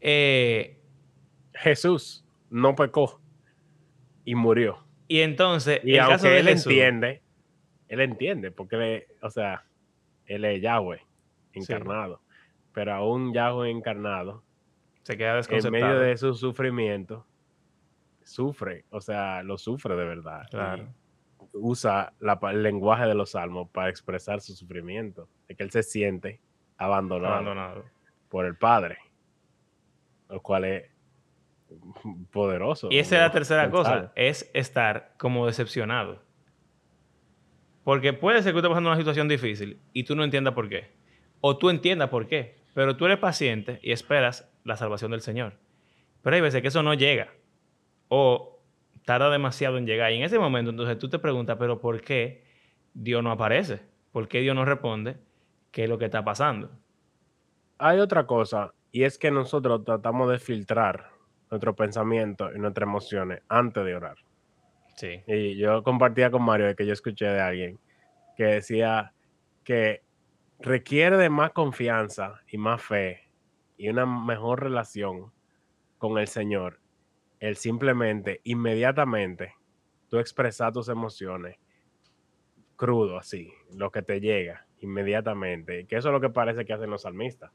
Eh, 0.00 0.78
Jesús 1.54 2.24
no 2.48 2.74
pecó 2.74 3.20
y 4.24 4.34
murió. 4.34 4.84
y 5.08 5.20
entonces, 5.20 5.80
Y 5.84 5.92
el 5.94 5.98
caso 5.98 6.12
aunque 6.12 6.28
de 6.28 6.38
él 6.40 6.48
Jesús, 6.48 6.66
entiende, 6.72 7.22
él 7.88 8.00
entiende, 8.00 8.50
porque 8.50 8.76
él 8.76 8.82
es- 8.82 9.06
o 9.22 9.30
sea, 9.30 9.64
él 10.26 10.44
es 10.44 10.62
Yahweh 10.62 11.00
encarnado. 11.52 12.20
Pero 12.72 12.94
aún 12.94 13.34
Yahweh 13.34 13.70
encarnado, 13.70 14.44
se 15.02 15.16
queda 15.16 15.30
en 15.32 15.36
desconcertado. 15.38 15.72
medio 15.94 15.98
de 16.00 16.16
su 16.16 16.34
sufrimiento, 16.34 17.26
sufre, 18.22 18.84
o 18.90 19.00
sea, 19.00 19.42
lo 19.42 19.58
sufre 19.58 19.96
de 19.96 20.04
verdad. 20.04 20.46
Claro. 20.50 20.88
usa 21.52 22.12
la 22.20 22.38
el 22.52 22.62
lenguaje 22.62 23.06
de 23.06 23.14
los 23.14 23.30
salmos 23.30 23.68
para 23.70 23.88
expresar 23.88 24.40
su 24.40 24.54
sufrimiento, 24.54 25.28
de 25.48 25.56
que 25.56 25.64
él 25.64 25.72
se 25.72 25.82
siente 25.82 26.40
abandonado, 26.76 27.34
abandonado. 27.34 27.84
por 28.28 28.46
el 28.46 28.56
Padre, 28.56 28.98
lo 30.30 30.40
cual 30.40 30.64
es 30.64 30.84
poderoso. 32.30 32.88
Y 32.90 32.98
esa 32.98 33.16
es 33.16 33.20
la 33.22 33.32
tercera 33.32 33.70
cosa, 33.70 34.12
es 34.14 34.50
estar 34.54 35.14
como 35.18 35.46
decepcionado. 35.46 36.22
Porque 37.84 38.12
puede 38.12 38.42
ser 38.42 38.52
que 38.52 38.54
tú 38.54 38.58
estés 38.58 38.70
pasando 38.70 38.90
una 38.90 38.98
situación 38.98 39.28
difícil 39.28 39.80
y 39.92 40.04
tú 40.04 40.14
no 40.14 40.24
entiendas 40.24 40.54
por 40.54 40.68
qué. 40.68 40.90
O 41.40 41.56
tú 41.56 41.70
entiendas 41.70 42.10
por 42.10 42.26
qué. 42.26 42.58
Pero 42.74 42.96
tú 42.96 43.06
eres 43.06 43.18
paciente 43.18 43.80
y 43.82 43.92
esperas 43.92 44.50
la 44.64 44.76
salvación 44.76 45.10
del 45.10 45.22
Señor. 45.22 45.54
Pero 46.22 46.36
hay 46.36 46.42
veces 46.42 46.62
que 46.62 46.68
eso 46.68 46.82
no 46.82 46.94
llega. 46.94 47.32
O 48.08 48.60
tarda 49.04 49.30
demasiado 49.30 49.78
en 49.78 49.86
llegar. 49.86 50.12
Y 50.12 50.16
en 50.16 50.22
ese 50.22 50.38
momento 50.38 50.70
entonces 50.70 50.98
tú 50.98 51.08
te 51.08 51.18
preguntas, 51.18 51.56
pero 51.58 51.80
¿por 51.80 52.02
qué 52.02 52.44
Dios 52.94 53.22
no 53.22 53.30
aparece? 53.32 53.80
¿Por 54.12 54.28
qué 54.28 54.40
Dios 54.40 54.54
no 54.54 54.64
responde? 54.64 55.16
¿Qué 55.70 55.84
es 55.84 55.88
lo 55.88 55.98
que 55.98 56.04
está 56.04 56.24
pasando? 56.24 56.70
Hay 57.78 57.98
otra 57.98 58.26
cosa, 58.26 58.72
y 58.92 59.04
es 59.04 59.18
que 59.18 59.30
nosotros 59.30 59.84
tratamos 59.84 60.30
de 60.30 60.38
filtrar 60.38 61.10
nuestro 61.50 61.74
pensamiento 61.74 62.54
y 62.54 62.58
nuestras 62.58 62.86
emociones 62.86 63.42
antes 63.48 63.84
de 63.84 63.94
orar. 63.94 64.16
Sí. 64.96 65.22
Y 65.26 65.56
yo 65.56 65.82
compartía 65.82 66.30
con 66.30 66.42
Mario 66.42 66.74
que 66.76 66.86
yo 66.86 66.92
escuché 66.92 67.26
de 67.26 67.40
alguien 67.40 67.80
que 68.36 68.44
decía 68.44 69.12
que 69.64 70.02
requiere 70.58 71.16
de 71.16 71.30
más 71.30 71.50
confianza 71.52 72.40
y 72.50 72.58
más 72.58 72.82
fe 72.82 73.28
y 73.76 73.88
una 73.88 74.06
mejor 74.06 74.62
relación 74.62 75.32
con 75.98 76.18
el 76.18 76.28
Señor 76.28 76.80
el 77.40 77.56
simplemente, 77.56 78.42
inmediatamente, 78.44 79.54
tú 80.08 80.18
expresar 80.18 80.72
tus 80.72 80.88
emociones 80.88 81.56
crudo, 82.76 83.18
así, 83.18 83.52
lo 83.74 83.90
que 83.90 84.02
te 84.02 84.20
llega 84.20 84.66
inmediatamente. 84.80 85.86
Que 85.86 85.96
eso 85.96 86.08
es 86.08 86.12
lo 86.12 86.20
que 86.20 86.30
parece 86.30 86.64
que 86.64 86.72
hacen 86.72 86.90
los 86.90 87.02
salmistas. 87.02 87.50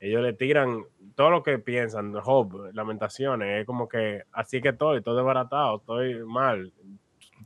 Ellos 0.00 0.22
le 0.22 0.32
tiran 0.32 0.84
todo 1.14 1.30
lo 1.30 1.42
que 1.42 1.58
piensan, 1.58 2.14
Job, 2.14 2.70
lamentaciones, 2.72 3.60
es 3.60 3.66
como 3.66 3.86
que 3.88 4.22
así 4.32 4.60
que 4.62 4.70
estoy, 4.70 4.98
estoy 4.98 5.14
desbaratado, 5.16 5.76
estoy 5.76 6.24
mal. 6.24 6.72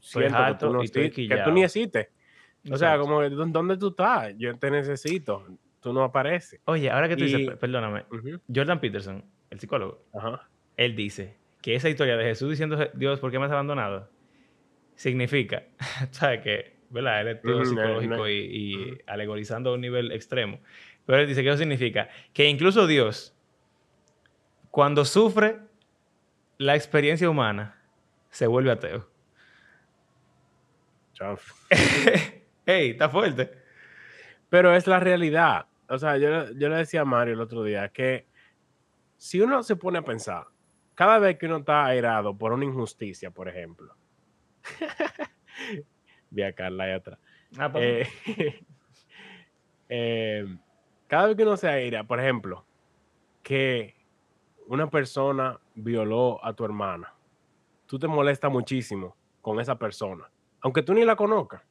Estoy 0.00 0.22
Siento 0.22 0.36
que 0.38 0.42
harto 0.44 0.66
tú, 0.68 0.72
no 0.72 0.82
estoy 0.82 1.10
que 1.10 1.36
tú 1.44 1.50
ni 1.50 1.64
existes. 1.64 2.08
O 2.70 2.76
sea, 2.76 2.96
como, 2.98 3.20
"¿Dó- 3.22 3.46
¿dónde 3.46 3.76
tú 3.76 3.88
estás? 3.88 4.34
Yo 4.38 4.56
te 4.56 4.70
necesito. 4.70 5.46
Tú 5.80 5.92
no 5.92 6.02
apareces. 6.04 6.60
Oye, 6.64 6.90
ahora 6.90 7.08
que 7.08 7.16
tú 7.16 7.24
dices, 7.24 7.40
Y- 7.40 7.46
per- 7.46 7.58
perdóname, 7.58 8.04
Ujú, 8.10 8.40
Jordan 8.54 8.80
Peterson, 8.80 9.22
el 9.50 9.60
psicólogo, 9.60 10.02
Ajá. 10.14 10.48
él 10.76 10.96
dice 10.96 11.36
que 11.60 11.74
esa 11.74 11.90
historia 11.90 12.16
de 12.16 12.24
Jesús 12.24 12.50
diciendo, 12.50 12.78
Dios, 12.94 13.20
¿por 13.20 13.30
qué 13.30 13.38
me 13.38 13.44
has 13.46 13.52
abandonado? 13.52 14.08
Significa, 14.94 15.64
¿sabes 16.12 16.40
qué? 16.42 16.74
¿Verdad? 16.90 17.22
Él 17.22 17.28
es 17.28 17.42
todo 17.42 17.64
psicológico 17.64 18.16
no- 18.16 18.28
y, 18.30 18.32
y 18.34 18.74
ujú. 18.92 18.96
alegorizando 19.06 19.70
a 19.70 19.74
un 19.74 19.80
nivel 19.80 20.12
extremo. 20.12 20.60
Pero 21.06 21.18
él 21.20 21.28
dice 21.28 21.42
que 21.42 21.48
eso 21.48 21.58
significa 21.58 22.08
que 22.32 22.48
incluso 22.48 22.86
Dios, 22.86 23.36
cuando 24.70 25.04
sufre 25.04 25.60
la 26.58 26.74
experiencia 26.74 27.28
humana, 27.28 27.80
se 28.30 28.46
vuelve 28.46 28.70
ateo. 28.70 29.08
Chao. 31.12 31.38
¡Ey! 32.66 32.90
Está 32.90 33.08
fuerte. 33.08 33.50
Pero 34.48 34.74
es 34.74 34.86
la 34.86 34.98
realidad. 34.98 35.66
O 35.88 35.98
sea, 35.98 36.16
yo, 36.16 36.50
yo 36.52 36.68
le 36.68 36.76
decía 36.76 37.02
a 37.02 37.04
Mario 37.04 37.34
el 37.34 37.40
otro 37.40 37.62
día 37.62 37.88
que 37.90 38.26
si 39.16 39.40
uno 39.40 39.62
se 39.62 39.76
pone 39.76 39.98
a 39.98 40.02
pensar, 40.02 40.46
cada 40.94 41.18
vez 41.18 41.38
que 41.38 41.46
uno 41.46 41.58
está 41.58 41.86
airado 41.86 42.36
por 42.36 42.52
una 42.52 42.64
injusticia, 42.64 43.30
por 43.30 43.48
ejemplo, 43.48 43.94
vi 46.30 46.42
a 46.42 46.52
Carla 46.52 46.84
ahí 46.84 46.92
atrás. 46.92 47.18
Ah. 47.58 47.72
Eh, 47.76 48.08
eh, 49.88 50.56
cada 51.14 51.28
vez 51.28 51.36
que 51.36 51.42
uno 51.44 51.56
se 51.56 51.68
aira, 51.68 52.02
por 52.02 52.18
ejemplo, 52.18 52.64
que 53.42 53.94
una 54.66 54.88
persona 54.90 55.60
violó 55.76 56.44
a 56.44 56.52
tu 56.54 56.64
hermana, 56.64 57.14
tú 57.86 58.00
te 58.00 58.08
molestas 58.08 58.50
muchísimo 58.50 59.16
con 59.40 59.60
esa 59.60 59.78
persona, 59.78 60.28
aunque 60.60 60.82
tú 60.82 60.92
ni 60.92 61.04
la 61.04 61.14
conozcas. 61.14 61.62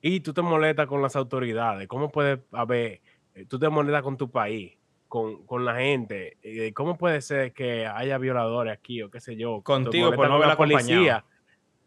Y 0.00 0.20
tú 0.20 0.32
te 0.32 0.40
molestas 0.40 0.86
con 0.86 1.02
las 1.02 1.14
autoridades. 1.16 1.86
¿Cómo 1.86 2.10
puede 2.10 2.42
haber? 2.50 3.02
eh, 3.34 3.44
Tú 3.46 3.58
te 3.58 3.68
molestas 3.68 4.02
con 4.02 4.16
tu 4.16 4.30
país, 4.30 4.76
con, 5.06 5.44
con 5.46 5.64
la 5.66 5.76
gente. 5.76 6.38
eh, 6.42 6.72
¿Cómo 6.72 6.96
puede 6.96 7.20
ser 7.20 7.52
que 7.52 7.86
haya 7.86 8.16
violadores 8.18 8.72
aquí 8.72 9.02
o 9.02 9.10
qué 9.10 9.20
sé 9.20 9.36
yo? 9.36 9.60
Contigo 9.62 10.12
por 10.14 10.28
no 10.28 10.38
con 10.38 10.46
la 10.48 10.54
acompañado. 10.54 10.86
policía. 10.88 11.24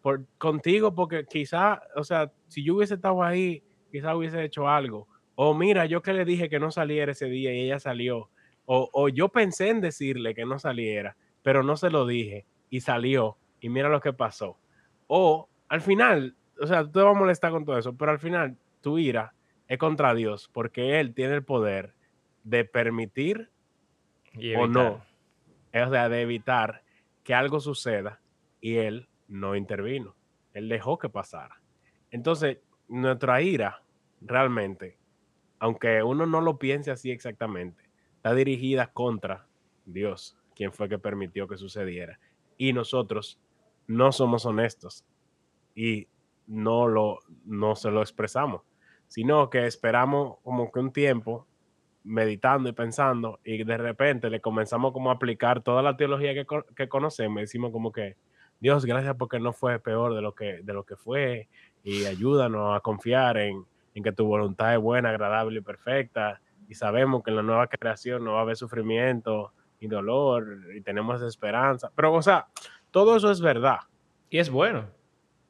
por, 0.02 0.24
contigo 0.38 0.94
porque 0.94 1.26
quizá, 1.26 1.82
o 1.96 2.04
sea, 2.04 2.32
si 2.48 2.64
yo 2.64 2.76
hubiese 2.76 2.94
estado 2.94 3.24
ahí, 3.24 3.64
quizá 3.92 4.16
hubiese 4.16 4.44
hecho 4.44 4.70
algo. 4.70 5.08
O 5.36 5.54
mira, 5.54 5.86
yo 5.86 6.02
que 6.02 6.14
le 6.14 6.26
dije 6.26 6.50
que 6.50 6.60
no 6.60 6.72
saliera 6.72 7.12
ese 7.12 7.26
día 7.28 7.54
y 7.54 7.62
ella 7.62 7.80
salió. 7.80 8.30
O, 8.66 8.90
o 8.92 9.10
yo 9.10 9.30
pensé 9.30 9.70
en 9.70 9.82
decirle 9.82 10.34
que 10.34 10.46
no 10.46 10.58
saliera, 10.60 11.16
pero 11.44 11.62
no 11.62 11.78
se 11.78 11.90
lo 11.90 12.08
dije 12.08 12.46
y 12.70 12.82
salió 12.82 13.38
y 13.60 13.70
mira 13.70 13.90
lo 13.90 14.02
que 14.02 14.14
pasó. 14.14 14.58
O 15.08 15.48
al 15.68 15.82
final, 15.82 16.36
o 16.60 16.68
sea, 16.68 16.84
tú 16.84 16.92
te 16.92 17.02
vas 17.02 17.16
a 17.16 17.20
molestar 17.20 17.52
con 17.52 17.66
todo 17.66 17.78
eso, 17.78 17.96
pero 17.96 18.12
al 18.12 18.20
final 18.20 18.58
tu 18.82 18.98
ira 18.98 19.34
es 19.68 19.78
contra 19.78 20.14
Dios 20.14 20.50
porque 20.54 21.00
Él 21.00 21.14
tiene 21.14 21.36
el 21.36 21.44
poder 21.44 21.94
de 22.44 22.66
permitir 22.66 23.50
o 24.58 24.68
no, 24.68 25.04
o 25.74 25.90
sea, 25.90 26.10
de 26.10 26.22
evitar 26.22 26.84
que 27.24 27.34
algo 27.34 27.60
suceda 27.60 28.20
y 28.62 28.76
Él 28.76 29.08
no 29.28 29.56
intervino. 29.56 30.16
Él 30.54 30.70
dejó 30.70 30.98
que 30.98 31.10
pasara. 31.10 31.60
Entonces, 32.12 32.60
nuestra 32.88 33.42
ira 33.42 33.82
realmente, 34.22 34.98
aunque 35.60 36.04
uno 36.04 36.26
no 36.26 36.42
lo 36.42 36.58
piense 36.58 36.92
así 36.92 37.12
exactamente, 37.12 37.84
está 38.18 38.34
dirigida 38.34 38.88
contra 38.88 39.48
Dios, 39.86 40.38
quien 40.56 40.74
fue 40.74 40.90
que 40.90 41.00
permitió 41.00 41.48
que 41.48 41.58
sucediera. 41.58 42.20
Y 42.58 42.74
nosotros 42.74 43.40
no 43.88 44.12
somos 44.12 44.46
honestos 44.46 45.06
y 45.76 46.08
no, 46.48 46.88
lo, 46.88 47.20
no 47.46 47.76
se 47.76 47.92
lo 47.92 48.02
expresamos, 48.02 48.62
sino 49.08 49.50
que 49.50 49.68
esperamos 49.68 50.38
como 50.44 50.72
que 50.72 50.80
un 50.80 50.92
tiempo 50.92 51.48
meditando 52.04 52.70
y 52.70 52.74
pensando 52.74 53.40
y 53.44 53.64
de 53.64 53.78
repente 53.78 54.30
le 54.30 54.40
comenzamos 54.40 54.94
como 54.94 55.10
a 55.10 55.14
aplicar 55.14 55.62
toda 55.64 55.82
la 55.82 55.98
teología 55.98 56.34
que, 56.34 56.46
que 56.76 56.88
conocemos 56.88 57.40
y 57.40 57.42
decimos 57.42 57.72
como 57.72 57.92
que 57.92 58.16
Dios, 58.60 58.86
gracias 58.86 59.16
porque 59.18 59.40
no 59.40 59.54
fue 59.54 59.80
peor 59.80 60.14
de 60.14 60.22
lo 60.22 60.34
que, 60.34 60.62
de 60.64 60.74
lo 60.74 60.84
que 60.86 60.96
fue 60.96 61.50
y 61.84 62.06
ayúdanos 62.06 62.76
a 62.76 62.80
confiar 62.80 63.38
en, 63.38 63.66
en 63.96 64.04
que 64.04 64.12
tu 64.12 64.26
voluntad 64.26 64.76
es 64.76 64.80
buena, 64.80 65.10
agradable 65.10 65.60
y 65.60 65.64
perfecta 65.64 66.40
y 66.68 66.76
sabemos 66.76 67.24
que 67.24 67.32
en 67.32 67.38
la 67.38 67.44
nueva 67.44 67.68
creación 67.68 68.24
no 68.24 68.34
va 68.34 68.40
a 68.40 68.42
haber 68.42 68.58
sufrimiento 68.58 69.54
y 69.80 69.88
dolor 69.88 70.60
y 70.76 70.82
tenemos 70.82 71.22
esperanza. 71.22 71.92
Pero, 71.96 72.14
o 72.14 72.22
sea, 72.22 72.48
todo 72.92 73.16
eso 73.16 73.32
es 73.32 73.42
verdad. 73.42 73.80
Y 74.30 74.40
es 74.40 74.50
bueno. 74.50 74.88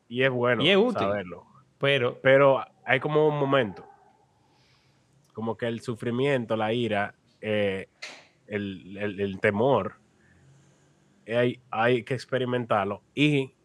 Y 0.08 0.23
es 0.23 0.29
bueno 0.29 0.63
y 0.63 0.69
es 0.69 0.77
útil, 0.77 0.93
saberlo. 0.99 1.45
Pero, 1.79 2.19
Pero 2.21 2.63
hay 2.86 2.99
como 2.99 3.27
un 3.27 3.39
momento, 3.39 3.86
como 5.34 5.58
que 5.58 5.67
el 5.67 5.81
sufrimiento, 5.81 6.55
la 6.55 6.73
ira, 6.73 7.15
eh, 7.41 7.88
el, 8.47 8.97
el, 8.97 9.19
el, 9.19 9.39
temor, 9.39 9.95
hay, 11.27 11.60
hay 11.71 12.03
que 12.03 12.13
experimentarlo 12.13 13.01
y 13.15 13.55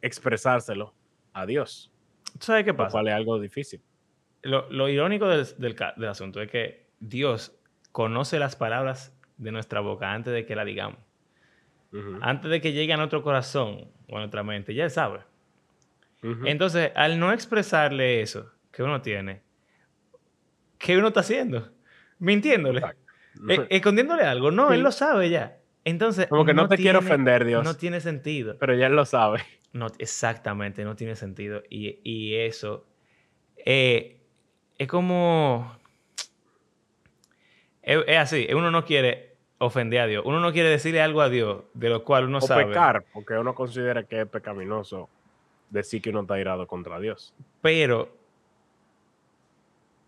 expresárselo 0.00 0.94
a 1.34 1.44
Dios. 1.44 1.92
¿Sabes 2.38 2.64
qué 2.64 2.72
pasa? 2.72 2.88
Lo 2.88 2.92
cual 2.92 3.08
es 3.08 3.14
algo 3.14 3.38
difícil. 3.38 3.82
Lo, 4.42 4.70
lo 4.70 4.88
irónico 4.88 5.28
del, 5.28 5.46
del, 5.58 5.76
del 5.96 6.08
asunto 6.08 6.40
es 6.40 6.50
que 6.50 6.86
Dios 7.00 7.58
conoce 7.92 8.38
las 8.38 8.56
palabras 8.56 9.16
de 9.36 9.52
nuestra 9.52 9.80
boca 9.80 10.12
antes 10.12 10.32
de 10.32 10.46
que 10.46 10.54
la 10.56 10.64
digamos. 10.64 10.98
Uh 11.92 11.96
-huh. 11.96 12.18
Antes 12.22 12.50
de 12.50 12.60
que 12.60 12.72
llegue 12.72 12.92
a 12.92 12.96
nuestro 12.96 13.22
corazón 13.22 13.90
o 14.08 14.16
a 14.16 14.20
nuestra 14.20 14.42
mente, 14.42 14.74
ya 14.74 14.84
él 14.84 14.90
sabe. 14.90 15.20
Uh 16.22 16.28
-huh. 16.28 16.48
Entonces, 16.48 16.92
al 16.94 17.18
no 17.18 17.32
expresarle 17.32 18.20
eso 18.20 18.50
que 18.70 18.82
uno 18.82 19.02
tiene, 19.02 19.42
¿qué 20.78 20.96
uno 20.96 21.08
está 21.08 21.20
haciendo? 21.20 21.70
Mintiéndole. 22.18 22.82
Eh, 23.48 23.66
escondiéndole 23.70 24.22
algo. 24.24 24.50
No, 24.50 24.68
sí. 24.68 24.74
él 24.74 24.82
lo 24.82 24.92
sabe 24.92 25.30
ya. 25.30 25.58
Entonces. 25.84 26.26
Como 26.28 26.44
que 26.44 26.54
no, 26.54 26.62
no 26.62 26.68
te 26.68 26.76
tiene, 26.76 26.90
quiero 26.92 26.98
ofender, 27.00 27.44
Dios. 27.44 27.64
No 27.64 27.74
tiene 27.76 28.00
sentido. 28.00 28.56
Pero 28.58 28.74
ya 28.74 28.86
él 28.86 28.94
lo 28.94 29.04
sabe. 29.04 29.42
No, 29.72 29.86
exactamente, 29.98 30.84
no 30.84 30.96
tiene 30.96 31.16
sentido. 31.16 31.62
Y, 31.70 32.00
y 32.04 32.34
eso. 32.36 32.86
Eh, 33.64 34.19
es 34.80 34.88
como. 34.88 35.76
Es, 37.82 38.02
es, 38.06 38.16
así. 38.16 38.48
Uno 38.54 38.70
no 38.70 38.86
quiere 38.86 39.36
ofender 39.58 40.00
a 40.00 40.06
Dios. 40.06 40.24
Uno 40.24 40.40
no 40.40 40.52
quiere 40.52 40.70
decirle 40.70 41.02
algo 41.02 41.20
a 41.20 41.28
Dios 41.28 41.64
de 41.74 41.90
lo 41.90 42.02
cual 42.02 42.24
uno 42.24 42.38
o 42.38 42.40
sabe. 42.40 42.64
pecar, 42.64 43.04
porque 43.12 43.34
uno 43.34 43.54
considera 43.54 44.04
que 44.04 44.22
es 44.22 44.26
pecaminoso 44.26 45.10
decir 45.68 46.00
que 46.00 46.08
uno 46.08 46.22
está 46.22 46.40
irado 46.40 46.66
contra 46.66 46.98
Dios. 46.98 47.34
Pero 47.60 48.16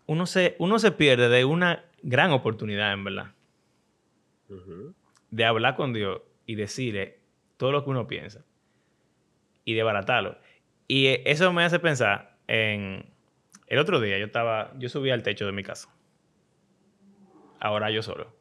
uno 0.07 0.25
se, 0.25 0.55
uno 0.57 0.79
se 0.79 0.91
pierde 0.91 1.29
de 1.29 1.45
una 1.45 1.85
gran 2.01 2.31
oportunidad, 2.31 2.93
en 2.93 3.03
verdad. 3.03 3.27
Uh 4.49 4.55
-huh. 4.55 4.93
De 5.29 5.45
hablar 5.45 5.75
con 5.75 5.93
Dios 5.93 6.19
y 6.47 6.55
decirle 6.55 7.19
todo 7.57 7.71
lo 7.71 7.83
que 7.83 7.91
uno 7.91 8.07
piensa. 8.07 8.43
Y 9.65 9.75
de 9.75 9.83
baratarlo. 9.83 10.35
Y 10.87 11.09
eso 11.29 11.53
me 11.53 11.63
hace 11.63 11.77
pensar 11.77 12.37
en... 12.47 13.12
El 13.73 13.79
otro 13.79 13.99
día 13.99 14.19
yo 14.19 14.25
estaba... 14.25 14.71
Yo 14.77 14.87
subí 14.87 15.09
al 15.09 15.23
techo 15.23 15.47
de 15.47 15.51
mi 15.51 15.63
casa. 15.63 15.89
Ahora 17.59 17.89
yo 17.89 18.03
solo. 18.03 18.31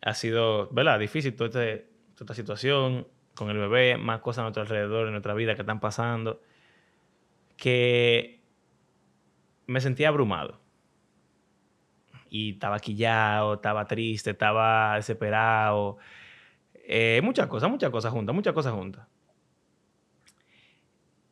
Ha 0.00 0.14
sido, 0.14 0.70
¿verdad? 0.70 0.98
Difícil 0.98 1.36
toda, 1.36 1.48
este, 1.48 1.90
esta 2.18 2.32
situación 2.32 3.06
con 3.34 3.50
el 3.50 3.58
bebé, 3.58 3.98
más 3.98 4.20
cosas 4.20 4.38
a 4.38 4.42
nuestro 4.44 4.62
alrededor, 4.62 5.04
en 5.04 5.12
nuestra 5.12 5.34
vida 5.34 5.54
que 5.54 5.60
están 5.60 5.80
pasando. 5.80 6.40
Que 7.58 8.42
me 9.66 9.82
sentía 9.82 10.08
abrumado. 10.08 10.62
Y 12.30 12.52
estaba 12.52 12.78
quillado, 12.78 13.52
estaba 13.52 13.86
triste, 13.86 14.30
estaba 14.30 14.96
desesperado. 14.96 15.98
Eh, 16.72 17.20
muchas 17.22 17.48
cosas, 17.48 17.68
muchas 17.68 17.90
cosas 17.90 18.12
juntas, 18.14 18.34
muchas 18.34 18.54
cosas 18.54 18.72
juntas. 18.72 19.06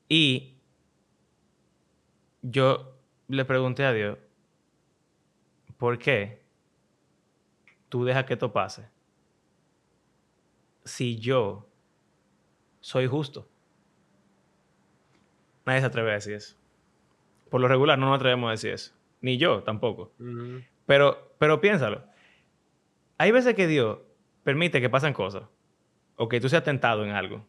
Y 0.07 0.52
yo 2.43 2.99
le 3.29 3.45
pregunté 3.45 3.85
a 3.85 3.93
Dios, 3.93 4.19
¿por 5.79 5.99
qué 5.99 6.43
tú 7.89 8.05
dejas 8.05 8.25
que 8.25 8.35
esto 8.35 8.53
pase? 8.53 8.89
Si 10.85 11.19
yo 11.19 11.67
soy 12.81 13.07
justo. 13.07 13.49
Nadie 15.65 15.81
se 15.81 15.87
atreve 15.87 16.11
a 16.11 16.15
decir 16.15 16.35
eso 16.35 16.57
por 17.53 17.61
lo 17.61 17.69
regular 17.69 17.99
no 17.99 18.07
nos 18.07 18.17
atrevemos 18.17 18.49
a 18.49 18.53
decir 18.53 18.73
eso. 18.73 18.95
Ni 19.21 19.37
yo 19.37 19.63
tampoco. 19.63 20.11
Uh 20.19 20.25
-huh. 20.25 20.65
pero, 20.87 21.35
pero 21.39 21.61
piénsalo. 21.61 22.03
Hay 23.19 23.31
veces 23.31 23.55
que 23.55 23.67
Dios 23.67 23.99
permite 24.43 24.81
que 24.81 24.89
pasen 24.89 25.13
cosas. 25.13 25.43
O 26.17 26.31
que 26.31 26.41
tú 26.41 26.49
seas 26.49 26.65
tentado 26.65 27.05
en 27.05 27.11
algo. 27.11 27.45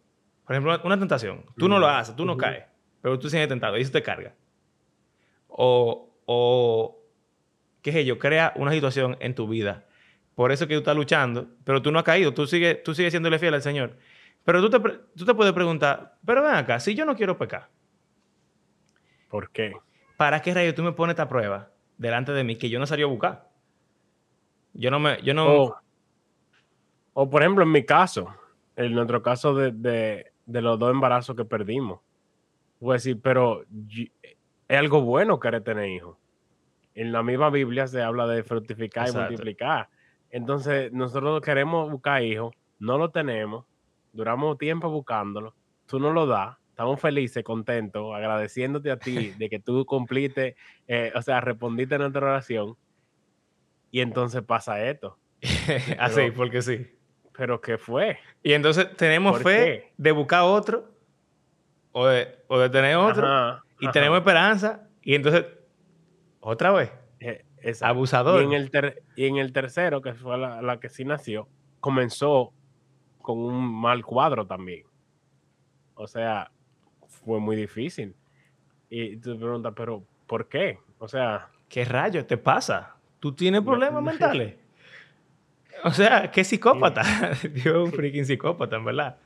Por 0.46 0.56
ejemplo, 0.56 0.78
una 0.84 1.00
tentación. 1.00 1.46
Tú 1.58 1.66
uh 1.66 1.68
-huh. 1.68 1.70
no 1.70 1.80
lo 1.80 1.88
haces, 1.88 2.18
tú 2.18 2.26
no 2.26 2.34
uh 2.34 2.36
-huh. 2.36 2.40
caes. 2.42 2.66
Pero 3.02 3.18
tú 3.18 3.30
sigues 3.30 3.48
tentado 3.48 3.78
y 3.78 3.82
eso 3.82 3.94
te 3.94 4.04
carga. 4.04 4.36
O, 5.56 6.10
o, 6.26 7.00
qué 7.82 7.92
sé 7.92 8.06
yo, 8.06 8.18
crea 8.18 8.54
una 8.56 8.72
situación 8.72 9.18
en 9.20 9.36
tu 9.36 9.48
vida. 9.48 9.86
Por 10.36 10.52
eso 10.52 10.68
que 10.68 10.74
tú 10.74 10.80
estás 10.80 10.96
luchando, 10.96 11.48
pero 11.64 11.82
tú 11.82 11.92
no 11.92 12.00
has 12.00 12.06
caído. 12.06 12.34
Tú 12.34 12.48
sigues, 12.48 12.82
tú 12.82 12.96
sigues 12.96 13.14
siéndole 13.14 13.38
fiel 13.38 13.54
al 13.54 13.62
Señor. 13.62 13.98
Pero 14.44 14.62
tú 14.62 14.70
te, 14.70 14.80
tú 15.16 15.26
te 15.26 15.34
puedes 15.36 15.54
preguntar, 15.54 16.18
pero 16.26 16.42
ven 16.42 16.56
acá, 16.56 16.80
si 16.80 16.96
yo 16.96 17.06
no 17.06 17.16
quiero 17.16 17.38
pecar. 17.38 17.70
¿Por 19.30 19.52
qué? 19.52 19.74
¿para 20.18 20.42
qué 20.42 20.54
rayos 20.54 20.76
tú 20.76 20.84
me 20.84 20.94
pones 20.94 21.14
esta 21.16 21.28
prueba 21.28 21.70
delante 21.98 22.32
de 22.32 22.44
mí 22.44 22.56
que 22.56 22.70
yo 22.70 22.80
no 22.80 22.86
salí 22.86 23.04
a 23.04 23.08
buscar? 23.08 23.50
Yo 24.74 24.90
no 24.90 25.00
me... 25.00 25.22
Yo 25.22 25.34
no... 25.34 25.64
O, 25.64 25.76
o 27.14 27.30
por 27.30 27.42
ejemplo, 27.42 27.64
en 27.64 27.72
mi 27.72 27.84
caso, 27.84 28.34
en 28.76 28.94
nuestro 28.94 29.22
caso 29.22 29.54
de, 29.54 29.72
de, 29.72 30.32
de 30.46 30.62
los 30.62 30.80
dos 30.80 30.92
embarazos 30.92 31.36
que 31.36 31.46
perdimos, 31.46 32.00
voy 32.80 32.92
a 32.92 32.94
decir, 32.94 33.20
pero 33.22 33.66
es 34.74 34.80
algo 34.80 35.02
bueno 35.02 35.40
querer 35.40 35.64
tener 35.64 35.88
hijos. 35.88 36.18
En 36.96 37.12
la 37.12 37.22
misma 37.22 37.52
Biblia 37.52 37.86
se 37.86 38.02
habla 38.02 38.26
de 38.26 38.44
fructificar 38.44 39.06
Exacto. 39.06 39.20
y 39.20 39.30
multiplicar. 39.30 39.90
Entonces, 40.32 40.92
nosotros 40.92 41.42
queremos 41.42 41.92
buscar 41.92 42.24
hijos, 42.24 42.56
no 42.80 42.98
lo 42.98 43.12
tenemos, 43.12 43.66
duramos 44.14 44.58
tiempo 44.58 44.90
buscándolo, 44.90 45.54
tú 45.86 46.00
no 46.00 46.12
lo 46.12 46.26
das, 46.26 46.58
estamos 46.70 47.00
felices, 47.00 47.44
contentos, 47.44 48.16
agradeciéndote 48.16 48.90
a 48.90 48.98
ti 48.98 49.30
de 49.38 49.48
que 49.48 49.60
tú 49.60 49.86
cumpliste, 49.86 50.56
eh, 50.88 51.12
o 51.14 51.22
sea, 51.22 51.40
respondiste 51.40 51.94
a 51.94 52.00
nuestra 52.00 52.22
oración. 52.22 52.76
Y 53.92 54.02
entonces 54.02 54.42
pasa 54.42 54.84
esto. 54.84 55.20
Así, 56.00 56.16
pero, 56.16 56.34
porque 56.34 56.64
sí. 56.64 56.98
Pero 57.38 57.62
¿qué 57.62 57.78
fue? 57.78 58.18
Y 58.42 58.54
entonces 58.54 58.98
tenemos 58.98 59.40
fe 59.44 59.54
qué? 59.54 59.94
de 59.98 60.12
buscar 60.12 60.42
otro, 60.42 60.90
o 61.92 62.08
de, 62.08 62.40
o 62.48 62.58
de 62.58 62.70
tener 62.72 62.96
otro, 62.96 63.28
ajá, 63.28 63.64
y 63.80 63.86
ajá. 63.86 63.92
tenemos 63.92 64.20
esperanza, 64.20 64.88
y 65.02 65.16
entonces, 65.16 65.46
otra 66.40 66.72
vez. 66.72 66.92
Eh, 67.20 67.46
Abusador. 67.82 68.42
Y 68.42 68.46
en, 68.46 68.54
el 68.54 68.72
ter, 68.72 69.04
y 69.16 69.26
en 69.26 69.38
el 69.38 69.54
tercero, 69.54 70.02
que 70.02 70.14
fue 70.14 70.38
la, 70.38 70.62
la 70.62 70.80
que 70.80 70.90
sí 70.90 71.06
nació, 71.06 71.48
comenzó 71.80 72.52
con 73.22 73.40
un 73.40 73.64
mal 73.64 74.06
cuadro 74.06 74.46
también. 74.46 74.84
O 75.96 76.08
sea, 76.08 76.52
fue 77.08 77.40
muy 77.40 77.56
difícil. 77.56 78.16
Y 78.90 79.18
tú 79.18 79.34
te 79.34 79.40
preguntas, 79.40 79.74
pero 79.76 80.04
¿por 80.28 80.48
qué? 80.48 80.80
O 81.00 81.08
sea... 81.08 81.50
¿Qué 81.70 81.86
rayos 81.86 82.28
te 82.28 82.38
pasa? 82.38 82.96
¿Tú 83.20 83.34
tienes 83.34 83.62
problemas 83.62 84.04
mentales? 84.04 84.56
O 85.84 85.92
sea, 85.92 86.30
¿qué 86.32 86.44
psicópata? 86.44 87.04
Dios, 87.54 87.86
un 87.86 87.92
freaking 87.92 88.26
psicópata, 88.26 88.76
en 88.76 88.86
verdad. 88.86 89.18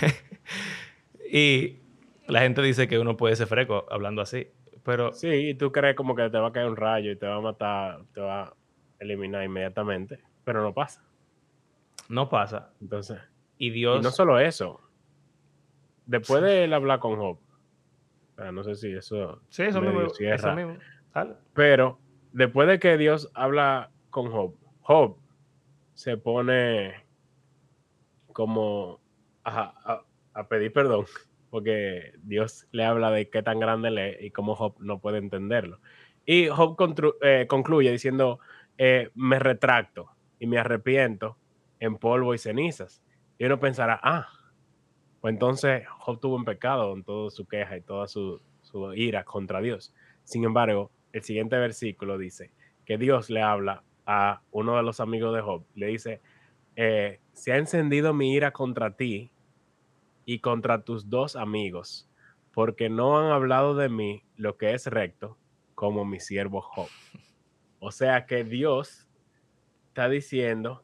y 1.30 1.78
la 2.28 2.40
gente 2.40 2.62
dice 2.62 2.88
que 2.88 2.98
uno 2.98 3.16
puede 3.16 3.36
ser 3.36 3.46
freco 3.46 3.86
hablando 3.90 4.22
así. 4.22 4.48
Pero 4.84 5.12
Sí, 5.12 5.28
y 5.28 5.54
tú 5.54 5.72
crees 5.72 5.96
como 5.96 6.14
que 6.14 6.28
te 6.28 6.38
va 6.38 6.48
a 6.48 6.52
caer 6.52 6.66
un 6.68 6.76
rayo 6.76 7.10
y 7.10 7.16
te 7.16 7.26
va 7.26 7.36
a 7.36 7.40
matar, 7.40 8.00
te 8.12 8.20
va 8.20 8.42
a 8.42 8.54
eliminar 8.98 9.42
inmediatamente, 9.44 10.20
pero 10.44 10.62
no 10.62 10.72
pasa. 10.74 11.02
no 12.08 12.28
pasa. 12.28 12.72
Entonces, 12.82 13.18
Y 13.56 13.68
y 13.68 13.70
Dios. 13.70 14.02
no 14.02 14.10
solo 14.10 14.38
eso. 14.38 14.80
Después 16.06 16.42
de 16.42 16.64
él 16.64 16.74
hablar 16.74 16.98
con 17.00 17.16
Job, 17.16 17.38
no 18.52 18.62
sé 18.64 18.74
si 18.74 18.92
eso 18.92 19.40
sí, 19.48 19.62
eso 19.62 19.80
mismo. 19.80 20.02
Eso 20.02 20.14
cierra. 20.16 20.54
mismo. 20.54 20.76
Dale. 21.14 21.34
Pero 21.54 21.98
después 22.32 22.68
de 22.68 22.78
que 22.78 22.98
Dios 22.98 23.30
habla 23.32 23.90
con 24.10 24.30
Job, 24.30 24.54
Job 24.82 25.16
se 25.94 26.16
pone 26.18 26.92
como 28.32 29.00
a, 29.44 29.72
a- 29.92 30.04
a 30.34 30.48
pedir 30.48 30.72
perdón, 30.72 31.06
porque 31.54 32.14
Dios 32.24 32.66
le 32.72 32.84
habla 32.84 33.12
de 33.12 33.30
qué 33.30 33.40
tan 33.40 33.60
grande 33.60 33.86
él 33.86 33.98
es 33.98 34.20
y 34.20 34.32
cómo 34.32 34.56
Job 34.56 34.74
no 34.80 34.98
puede 34.98 35.18
entenderlo. 35.18 35.78
Y 36.26 36.48
Job 36.48 36.76
eh, 37.22 37.46
concluye 37.48 37.92
diciendo, 37.92 38.40
eh, 38.76 39.10
me 39.14 39.38
retracto 39.38 40.10
y 40.40 40.48
me 40.48 40.58
arrepiento 40.58 41.38
en 41.78 41.96
polvo 41.96 42.34
y 42.34 42.38
cenizas. 42.38 43.04
Y 43.38 43.44
uno 43.44 43.60
pensará, 43.60 44.00
ah, 44.02 44.26
pues 45.20 45.32
entonces 45.32 45.86
Job 46.00 46.18
tuvo 46.18 46.34
un 46.34 46.44
pecado 46.44 46.92
en 46.92 47.04
toda 47.04 47.30
su 47.30 47.46
queja 47.46 47.76
y 47.76 47.82
toda 47.82 48.08
su, 48.08 48.42
su 48.62 48.92
ira 48.92 49.22
contra 49.22 49.60
Dios. 49.60 49.94
Sin 50.24 50.42
embargo, 50.42 50.90
el 51.12 51.22
siguiente 51.22 51.56
versículo 51.56 52.18
dice 52.18 52.50
que 52.84 52.98
Dios 52.98 53.30
le 53.30 53.42
habla 53.42 53.84
a 54.06 54.42
uno 54.50 54.76
de 54.76 54.82
los 54.82 54.98
amigos 54.98 55.32
de 55.32 55.40
Job. 55.40 55.64
Le 55.76 55.86
dice, 55.86 56.20
eh, 56.74 57.20
se 57.32 57.52
ha 57.52 57.58
encendido 57.58 58.12
mi 58.12 58.34
ira 58.34 58.50
contra 58.50 58.96
ti 58.96 59.30
y 60.24 60.38
contra 60.40 60.82
tus 60.82 61.08
dos 61.10 61.36
amigos, 61.36 62.08
porque 62.52 62.88
no 62.88 63.18
han 63.18 63.30
hablado 63.32 63.74
de 63.74 63.88
mí 63.88 64.22
lo 64.36 64.56
que 64.56 64.72
es 64.74 64.86
recto, 64.86 65.36
como 65.74 66.04
mi 66.04 66.20
siervo 66.20 66.60
Job. 66.60 66.88
O 67.80 67.90
sea 67.90 68.26
que 68.26 68.44
Dios 68.44 69.06
está 69.88 70.08
diciendo 70.08 70.82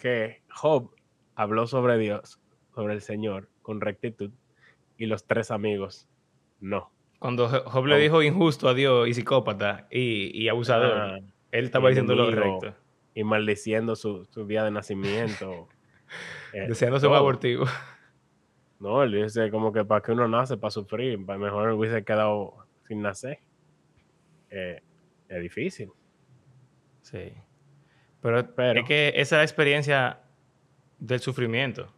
que 0.00 0.42
Job 0.48 0.90
habló 1.34 1.66
sobre 1.66 1.98
Dios, 1.98 2.40
sobre 2.74 2.94
el 2.94 3.02
Señor, 3.02 3.48
con 3.62 3.80
rectitud, 3.80 4.30
y 4.96 5.06
los 5.06 5.24
tres 5.26 5.50
amigos 5.50 6.08
no. 6.60 6.90
Cuando 7.18 7.48
Jo- 7.48 7.64
Job 7.68 7.86
le 7.86 7.98
dijo 7.98 8.22
injusto 8.22 8.68
a 8.68 8.74
Dios 8.74 9.06
y 9.08 9.14
psicópata 9.14 9.86
y, 9.90 10.30
y 10.42 10.48
abusador, 10.48 10.92
Ah, 10.96 11.18
él 11.52 11.64
estaba 11.66 11.88
diciendo 11.88 12.14
lo 12.14 12.26
correcto. 12.26 12.74
y 13.14 13.24
maldiciendo 13.24 13.96
su, 13.96 14.24
su 14.26 14.46
día 14.46 14.64
de 14.64 14.70
nacimiento. 14.70 15.68
eh, 16.54 16.64
Deseándose 16.68 17.06
un 17.08 17.14
abortivo. 17.14 17.66
No, 18.80 19.02
él 19.02 19.12
dice 19.12 19.50
como 19.50 19.72
que 19.72 19.84
para 19.84 20.00
que 20.00 20.12
uno 20.12 20.26
nace, 20.26 20.56
para 20.56 20.70
sufrir, 20.70 21.24
para 21.24 21.38
mejor 21.38 21.70
hubiese 21.72 22.02
quedado 22.02 22.54
sin 22.88 23.02
nacer. 23.02 23.38
Eh, 24.50 24.80
es 25.28 25.42
difícil. 25.42 25.90
Sí. 27.02 27.32
Pero, 28.22 28.54
Pero- 28.54 28.80
es 28.80 28.86
que 28.86 29.08
esa 29.08 29.36
es 29.36 29.38
la 29.38 29.42
experiencia 29.42 30.20
del 30.98 31.20
sufrimiento 31.20 31.92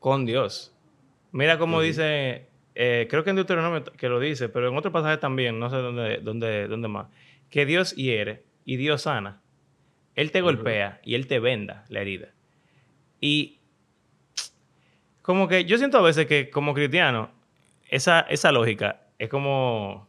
con 0.00 0.26
Dios. 0.26 0.74
Mira 1.32 1.58
cómo 1.58 1.80
dice, 1.80 2.46
eh, 2.74 3.06
creo 3.10 3.24
que 3.24 3.30
en 3.30 3.36
Deuteronomio 3.36 3.84
que 3.84 4.08
lo 4.08 4.20
dice, 4.20 4.48
pero 4.48 4.68
en 4.68 4.76
otro 4.76 4.92
pasaje 4.92 5.18
también, 5.18 5.58
no 5.58 5.70
sé 5.70 5.76
dónde, 5.76 6.18
dónde, 6.18 6.68
dónde 6.68 6.88
más, 6.88 7.08
que 7.50 7.66
Dios 7.66 7.94
hiere 7.96 8.44
y 8.64 8.76
Dios 8.76 9.02
sana. 9.02 9.40
Él 10.14 10.32
te 10.32 10.40
golpea 10.40 11.00
y 11.04 11.14
Él 11.14 11.26
te 11.28 11.38
venda 11.38 11.84
la 11.88 12.00
herida. 12.00 12.28
Y 13.20 13.57
como 15.28 15.46
que 15.46 15.66
yo 15.66 15.76
siento 15.76 15.98
a 15.98 16.00
veces 16.00 16.24
que 16.24 16.48
como 16.48 16.72
cristiano, 16.72 17.30
esa, 17.90 18.20
esa 18.20 18.50
lógica 18.50 19.02
es 19.18 19.28
como... 19.28 20.08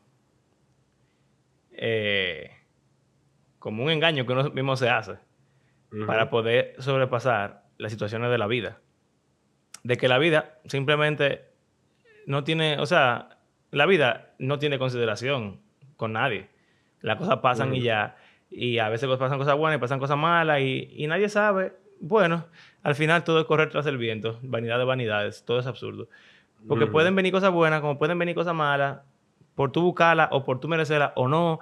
eh, 1.73 2.51
como 3.59 3.83
un 3.83 3.91
engaño 3.91 4.25
que 4.25 4.31
uno 4.31 4.49
mismo 4.51 4.77
se 4.77 4.87
hace 4.87 5.15
para 6.07 6.29
poder 6.29 6.73
sobrepasar 6.79 7.65
las 7.77 7.91
situaciones 7.91 8.31
de 8.31 8.37
la 8.37 8.47
vida. 8.47 8.79
De 9.83 9.97
que 9.97 10.07
la 10.07 10.19
vida 10.19 10.57
simplemente 10.67 11.49
no 12.25 12.45
tiene, 12.45 12.79
o 12.79 12.85
sea, 12.85 13.39
la 13.71 13.85
vida 13.85 14.35
no 14.39 14.57
tiene 14.57 14.79
consideración 14.79 15.59
con 15.97 16.13
nadie. 16.13 16.47
Las 17.01 17.17
cosas 17.17 17.39
pasan 17.39 17.75
y 17.75 17.81
ya. 17.81 18.15
Y 18.49 18.77
a 18.77 18.87
veces 18.87 19.09
pasan 19.17 19.37
cosas 19.37 19.57
buenas 19.57 19.79
y 19.79 19.81
pasan 19.81 19.99
cosas 19.99 20.17
malas 20.17 20.61
y, 20.61 20.93
y 20.93 21.07
nadie 21.07 21.27
sabe. 21.27 21.73
Bueno, 21.99 22.45
al 22.83 22.95
final 22.95 23.23
todo 23.23 23.39
es 23.41 23.45
correr 23.45 23.69
tras 23.69 23.85
el 23.85 23.97
viento. 23.97 24.39
Vanidad 24.41 24.77
de 24.77 24.85
vanidades. 24.85 25.43
Todo 25.43 25.59
es 25.59 25.67
absurdo. 25.67 26.07
Porque 26.67 26.85
Ujú. 26.85 26.93
pueden 26.93 27.15
venir 27.15 27.31
cosas 27.31 27.51
buenas 27.51 27.81
como 27.81 27.97
pueden 27.97 28.19
venir 28.19 28.35
cosas 28.35 28.53
malas 28.53 28.99
por 29.55 29.71
tú 29.71 29.81
buscarlas 29.81 30.29
o 30.31 30.43
por 30.43 30.59
tú 30.59 30.67
merecerlas 30.67 31.11
o 31.15 31.27
no. 31.27 31.59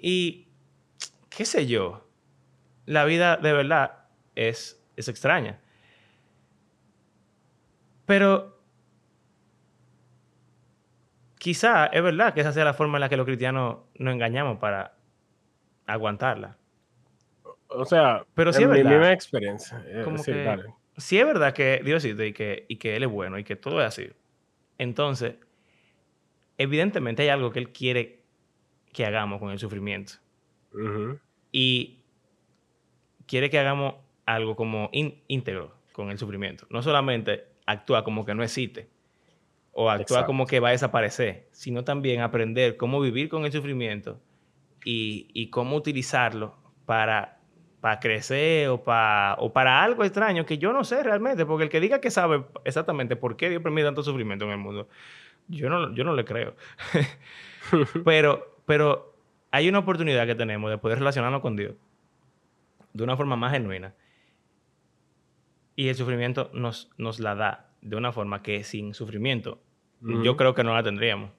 Y 0.00 0.48
qué 1.28 1.44
sé 1.44 1.66
yo. 1.66 2.06
La 2.86 3.04
vida 3.04 3.36
de 3.36 3.52
verdad 3.52 4.06
es, 4.34 4.82
es 4.96 5.08
extraña. 5.08 5.60
Pero 8.06 8.60
quizá 11.38 11.86
es 11.86 12.02
verdad 12.02 12.34
que 12.34 12.40
esa 12.40 12.52
sea 12.52 12.64
la 12.64 12.74
forma 12.74 12.98
en 12.98 13.02
la 13.02 13.08
que 13.08 13.16
los 13.16 13.26
cristianos 13.26 13.78
nos 13.98 14.14
engañamos 14.14 14.58
para 14.58 14.94
aguantarla. 15.86 16.56
O 17.74 17.84
sea, 17.84 18.24
Pero 18.34 18.52
sí 18.52 18.62
es 18.62 18.68
mi 18.68 18.76
verdad. 18.76 18.90
misma 18.90 19.12
experiencia. 19.12 19.82
eh, 19.86 20.02
Como 20.04 20.18
sí, 20.18 20.30
que 20.32 20.42
dale. 20.44 20.64
si 20.96 21.18
es 21.18 21.26
verdad 21.26 21.52
que 21.54 21.80
Dios 21.84 22.04
existe 22.04 22.26
y 22.28 22.32
que, 22.32 22.66
y 22.68 22.76
que 22.76 22.96
Él 22.96 23.02
es 23.04 23.10
bueno 23.10 23.38
y 23.38 23.44
que 23.44 23.56
todo 23.56 23.80
es 23.80 23.86
así, 23.86 24.10
entonces, 24.78 25.34
evidentemente 26.58 27.22
hay 27.22 27.28
algo 27.28 27.50
que 27.52 27.58
Él 27.58 27.70
quiere 27.72 28.22
que 28.92 29.06
hagamos 29.06 29.38
con 29.40 29.50
el 29.50 29.58
sufrimiento. 29.58 30.14
Y 31.50 31.98
quiere 33.26 33.50
que 33.50 33.58
hagamos 33.58 33.94
algo 34.26 34.56
como 34.56 34.90
ín- 34.92 35.22
íntegro 35.28 35.74
con 35.92 36.10
el 36.10 36.18
sufrimiento. 36.18 36.66
No 36.70 36.82
solamente 36.82 37.44
actúa 37.66 38.04
como 38.04 38.24
que 38.24 38.34
no 38.34 38.42
existe 38.42 38.88
o 39.72 39.90
actúa 39.90 40.02
Exacto. 40.02 40.26
como 40.26 40.46
que 40.46 40.60
va 40.60 40.68
a 40.68 40.72
desaparecer, 40.72 41.48
sino 41.52 41.84
también 41.84 42.20
aprender 42.20 42.76
cómo 42.76 43.00
vivir 43.00 43.28
con 43.28 43.44
el 43.44 43.52
sufrimiento 43.52 44.20
y, 44.84 45.28
y 45.32 45.48
cómo 45.50 45.76
utilizarlo 45.76 46.56
para, 46.86 47.40
para 47.82 47.98
crecer 47.98 48.68
o 48.68 48.84
para, 48.84 49.34
o 49.40 49.52
para 49.52 49.82
algo 49.82 50.04
extraño 50.04 50.46
que 50.46 50.56
yo 50.56 50.72
no 50.72 50.84
sé 50.84 51.02
realmente, 51.02 51.44
porque 51.44 51.64
el 51.64 51.68
que 51.68 51.80
diga 51.80 52.00
que 52.00 52.12
sabe 52.12 52.44
exactamente 52.64 53.16
por 53.16 53.36
qué 53.36 53.50
Dios 53.50 53.60
permite 53.60 53.86
tanto 53.86 54.04
sufrimiento 54.04 54.44
en 54.44 54.52
el 54.52 54.58
mundo, 54.58 54.88
yo 55.48 55.68
no, 55.68 55.92
yo 55.92 56.04
no 56.04 56.14
le 56.14 56.24
creo. 56.24 56.54
pero, 58.04 58.54
pero 58.66 59.16
hay 59.50 59.68
una 59.68 59.80
oportunidad 59.80 60.28
que 60.28 60.36
tenemos 60.36 60.70
de 60.70 60.78
poder 60.78 61.00
relacionarnos 61.00 61.40
con 61.40 61.56
Dios 61.56 61.74
de 62.92 63.02
una 63.02 63.16
forma 63.16 63.34
más 63.34 63.50
genuina. 63.50 63.92
Y 65.74 65.88
el 65.88 65.96
sufrimiento 65.96 66.50
nos, 66.54 66.88
nos 66.98 67.18
la 67.18 67.34
da 67.34 67.72
de 67.80 67.96
una 67.96 68.12
forma 68.12 68.44
que 68.44 68.62
sin 68.62 68.94
sufrimiento 68.94 69.60
Ujú. 70.02 70.22
yo 70.22 70.36
creo 70.36 70.54
que 70.54 70.62
no 70.62 70.72
la 70.72 70.84
tendríamos. 70.84 71.32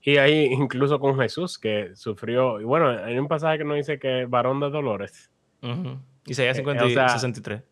Y 0.00 0.18
ahí 0.18 0.44
incluso 0.52 1.00
con 1.00 1.18
Jesús 1.18 1.58
que 1.58 1.96
sufrió, 1.96 2.60
y 2.60 2.64
bueno, 2.64 2.90
hay 2.90 3.18
un 3.18 3.26
pasaje 3.26 3.58
que 3.58 3.64
nos 3.64 3.78
dice 3.78 3.98
que 3.98 4.26
varón 4.26 4.60
de 4.60 4.70
dolores, 4.70 5.28
Ujú. 5.62 5.98
Isaías 6.26 6.56
Eh, 6.56 6.60
50 6.60 6.84
o 6.84 6.88
y 6.88 6.94
sea, 6.94 7.08
63. 7.08 7.62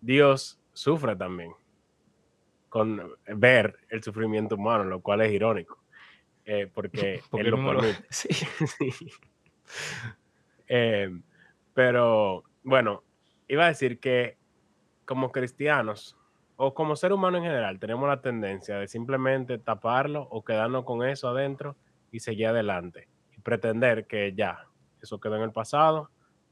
Dios 0.00 0.60
sufre 0.72 1.16
también 1.16 1.52
con 2.68 3.00
ver 3.26 3.78
el 3.88 4.02
sufrimiento 4.02 4.56
humano, 4.56 4.84
lo 4.84 5.00
cual 5.00 5.22
es 5.22 5.32
irónico, 5.32 5.82
eh, 6.44 6.70
porque, 6.72 7.20
Porque 7.30 7.46
él 7.48 7.50
lo 7.50 7.64
permite. 7.64 8.04
Sí. 8.10 8.28
Sí. 8.32 9.10
Eh, 10.68 11.08
pero 11.74 12.42
bueno, 12.64 13.04
iba 13.46 13.64
a 13.64 13.68
decir 13.68 14.00
que 14.00 14.36
como 15.04 15.30
cristianos 15.30 16.16
o 16.56 16.74
como 16.74 16.96
ser 16.96 17.12
humano 17.12 17.38
en 17.38 17.44
general 17.44 17.78
tenemos 17.78 18.08
la 18.08 18.20
tendencia 18.20 18.76
de 18.78 18.88
simplemente 18.88 19.58
taparlo 19.58 20.22
o 20.22 20.44
quedarnos 20.44 20.84
con 20.84 21.04
eso 21.06 21.28
adentro 21.28 21.76
y 22.10 22.18
seguir 22.18 22.48
adelante 22.48 23.08
y 23.36 23.40
pretender 23.40 24.06
que 24.08 24.34
ya, 24.34 24.66
eso 25.00 25.20
quedó 25.20 25.36
en 25.36 25.42
el 25.42 25.52
pasado, 25.52 26.10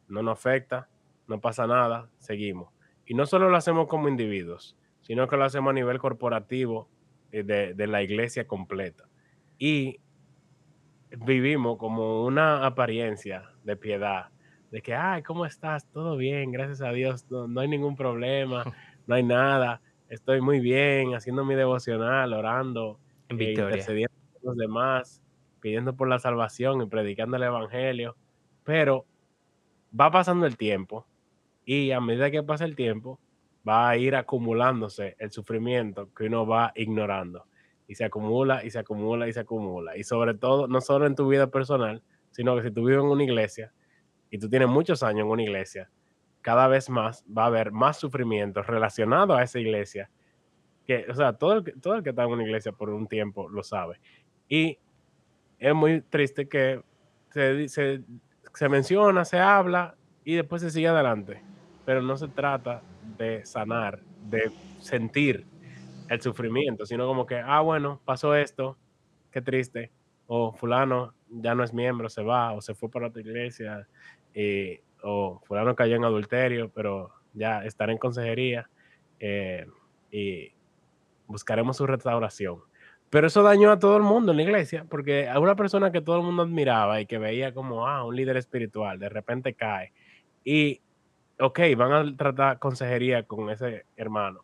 no 0.09 0.23
nos 0.23 0.39
afecta, 0.39 0.89
no 1.27 1.41
pasa 1.41 1.67
nada, 1.67 2.11
seguimos. 2.19 2.73
Y 3.07 3.15
no 3.15 3.27
solo 3.27 3.49
lo 3.51 3.57
hacemos 3.57 3.87
como 3.87 4.09
individuos, 4.09 4.77
sino 5.03 5.29
que 5.29 5.37
lo 5.37 5.45
hacemos 5.45 5.71
a 5.71 5.75
nivel 5.75 5.99
corporativo 5.99 6.89
eh, 7.33 7.43
de, 7.43 7.75
de 7.75 7.87
la 7.87 8.03
iglesia 8.03 8.47
completa. 8.47 9.09
Y 9.59 10.01
vivimos 11.19 11.79
como 11.79 12.25
una 12.25 12.65
apariencia 12.67 13.51
de 13.65 13.77
piedad, 13.77 14.31
de 14.71 14.83
que, 14.83 14.95
ay, 14.95 15.23
¿cómo 15.23 15.47
estás? 15.47 15.87
Todo 15.91 16.17
bien, 16.17 16.51
gracias 16.51 16.81
a 16.81 16.91
Dios, 16.91 17.31
no, 17.31 17.47
no 17.47 17.61
hay 17.61 17.69
ningún 17.69 17.97
problema, 17.97 18.65
no 19.07 19.15
hay 19.15 19.23
nada, 19.23 19.81
estoy 20.09 20.41
muy 20.41 20.61
bien, 20.61 21.15
haciendo 21.15 21.45
mi 21.45 21.55
devocional, 21.55 22.33
orando, 22.33 22.99
eh, 23.29 23.51
intercediendo 23.51 24.15
los 24.43 24.57
demás, 24.57 25.23
pidiendo 25.61 25.95
por 25.97 26.09
la 26.09 26.19
salvación 26.19 26.83
y 26.83 26.87
predicando 26.87 27.37
el 27.37 27.45
evangelio, 27.45 28.17
pero 28.65 29.07
va 29.99 30.11
pasando 30.11 30.47
el 30.47 30.57
tiempo 30.57 31.07
y 31.65 31.93
a 31.93 32.01
medida 32.01 32.31
que 32.31 32.43
pasa 32.43 32.65
el 32.65 32.77
tiempo, 32.77 33.19
va 33.67 33.89
a 33.89 33.97
ir 33.97 34.15
acumulándose 34.15 35.17
el 35.19 35.31
sufrimiento 35.31 36.13
que 36.15 36.25
uno 36.25 36.47
va 36.47 36.73
ignorando. 36.75 37.47
Y 37.87 37.95
se 37.95 38.05
acumula 38.05 38.65
y 38.65 38.71
se 38.71 38.79
acumula 38.79 39.29
y 39.29 39.33
se 39.33 39.41
acumula. 39.41 39.97
Y 39.97 40.05
sobre 40.05 40.35
todo, 40.35 40.69
no 40.69 40.81
solo 40.81 41.07
en 41.07 41.15
tu 41.15 41.29
vida 41.29 41.51
personal, 41.51 42.03
sino 42.31 42.57
que 42.57 42.63
si 42.63 42.71
tú 42.71 42.85
vives 42.85 43.03
en 43.03 43.11
una 43.11 43.23
iglesia 43.23 43.73
y 44.31 44.39
tú 44.39 44.49
tienes 44.49 44.69
muchos 44.69 45.03
años 45.03 45.25
en 45.25 45.31
una 45.31 45.43
iglesia, 45.43 45.91
cada 46.43 46.69
vez 46.69 46.91
más 46.91 47.25
va 47.27 47.45
a 47.45 47.47
haber 47.47 47.73
más 47.73 47.99
sufrimiento 47.99 48.63
relacionado 48.63 49.35
a 49.35 49.43
esa 49.43 49.59
iglesia. 49.59 50.11
Que, 50.87 51.07
o 51.09 51.15
sea, 51.15 51.33
todo 51.33 51.55
el, 51.55 51.81
todo 51.81 51.95
el 51.95 52.03
que 52.03 52.11
está 52.11 52.25
en 52.25 52.31
una 52.31 52.43
iglesia 52.43 52.73
por 52.73 52.91
un 52.91 53.07
tiempo 53.07 53.49
lo 53.49 53.63
sabe. 53.63 53.99
Y 54.49 54.79
es 55.59 55.75
muy 55.75 56.03
triste 56.03 56.47
que 56.49 56.83
se, 57.31 57.69
se, 57.69 58.03
se 58.55 58.69
menciona, 58.69 59.25
se 59.25 59.39
habla 59.39 59.97
y 60.25 60.37
después 60.37 60.63
se 60.63 60.71
sigue 60.71 60.89
adelante. 60.89 61.45
Pero 61.85 62.03
no 62.03 62.17
se 62.17 62.29
trata 62.29 62.85
de 63.01 63.45
sanar, 63.45 64.05
de 64.21 64.53
sentir 64.79 65.49
el 66.09 66.21
sufrimiento, 66.21 66.87
sino 66.87 67.07
como 67.07 67.27
que, 67.27 67.37
ah, 67.39 67.61
bueno, 67.61 68.03
pasó 68.05 68.35
esto, 68.35 68.79
qué 69.31 69.43
triste, 69.43 69.93
o 70.27 70.53
fulano 70.55 71.15
ya 71.29 71.55
no 71.55 71.65
es 71.65 71.75
miembro, 71.75 72.09
se 72.09 72.23
va, 72.23 72.53
o 72.53 72.61
se 72.63 72.75
fue 72.75 72.91
para 72.91 73.09
otra 73.09 73.23
iglesia, 73.23 73.89
y, 74.35 74.81
o 75.03 75.41
fulano 75.45 75.75
cayó 75.75 75.97
en 75.97 76.05
adulterio, 76.05 76.71
pero 76.73 77.13
ya 77.33 77.65
estará 77.65 77.93
en 77.93 77.99
consejería 77.99 78.71
eh, 79.21 79.67
y 80.11 80.53
buscaremos 81.27 81.77
su 81.77 81.87
restauración. 81.87 82.63
Pero 83.15 83.29
eso 83.29 83.45
dañó 83.45 83.71
a 83.71 83.79
todo 83.79 83.97
el 83.97 84.03
mundo 84.03 84.33
en 84.33 84.39
la 84.39 84.43
iglesia, 84.43 84.87
porque 84.91 85.29
a 85.29 85.39
una 85.39 85.55
persona 85.55 85.93
que 85.93 86.01
todo 86.01 86.17
el 86.17 86.25
mundo 86.25 86.43
admiraba 86.43 87.01
y 87.01 87.07
que 87.07 87.19
veía 87.19 87.55
como, 87.55 87.87
ah, 87.87 88.05
un 88.05 88.17
líder 88.17 88.37
espiritual, 88.37 88.99
de 88.99 89.09
repente 89.09 89.55
cae. 89.55 89.93
Y, 90.43 90.81
ok, 91.39 91.61
van 91.77 91.93
a 91.93 92.17
tratar 92.17 92.59
consejería 92.59 93.23
con 93.23 93.51
ese 93.51 93.87
hermano. 93.97 94.41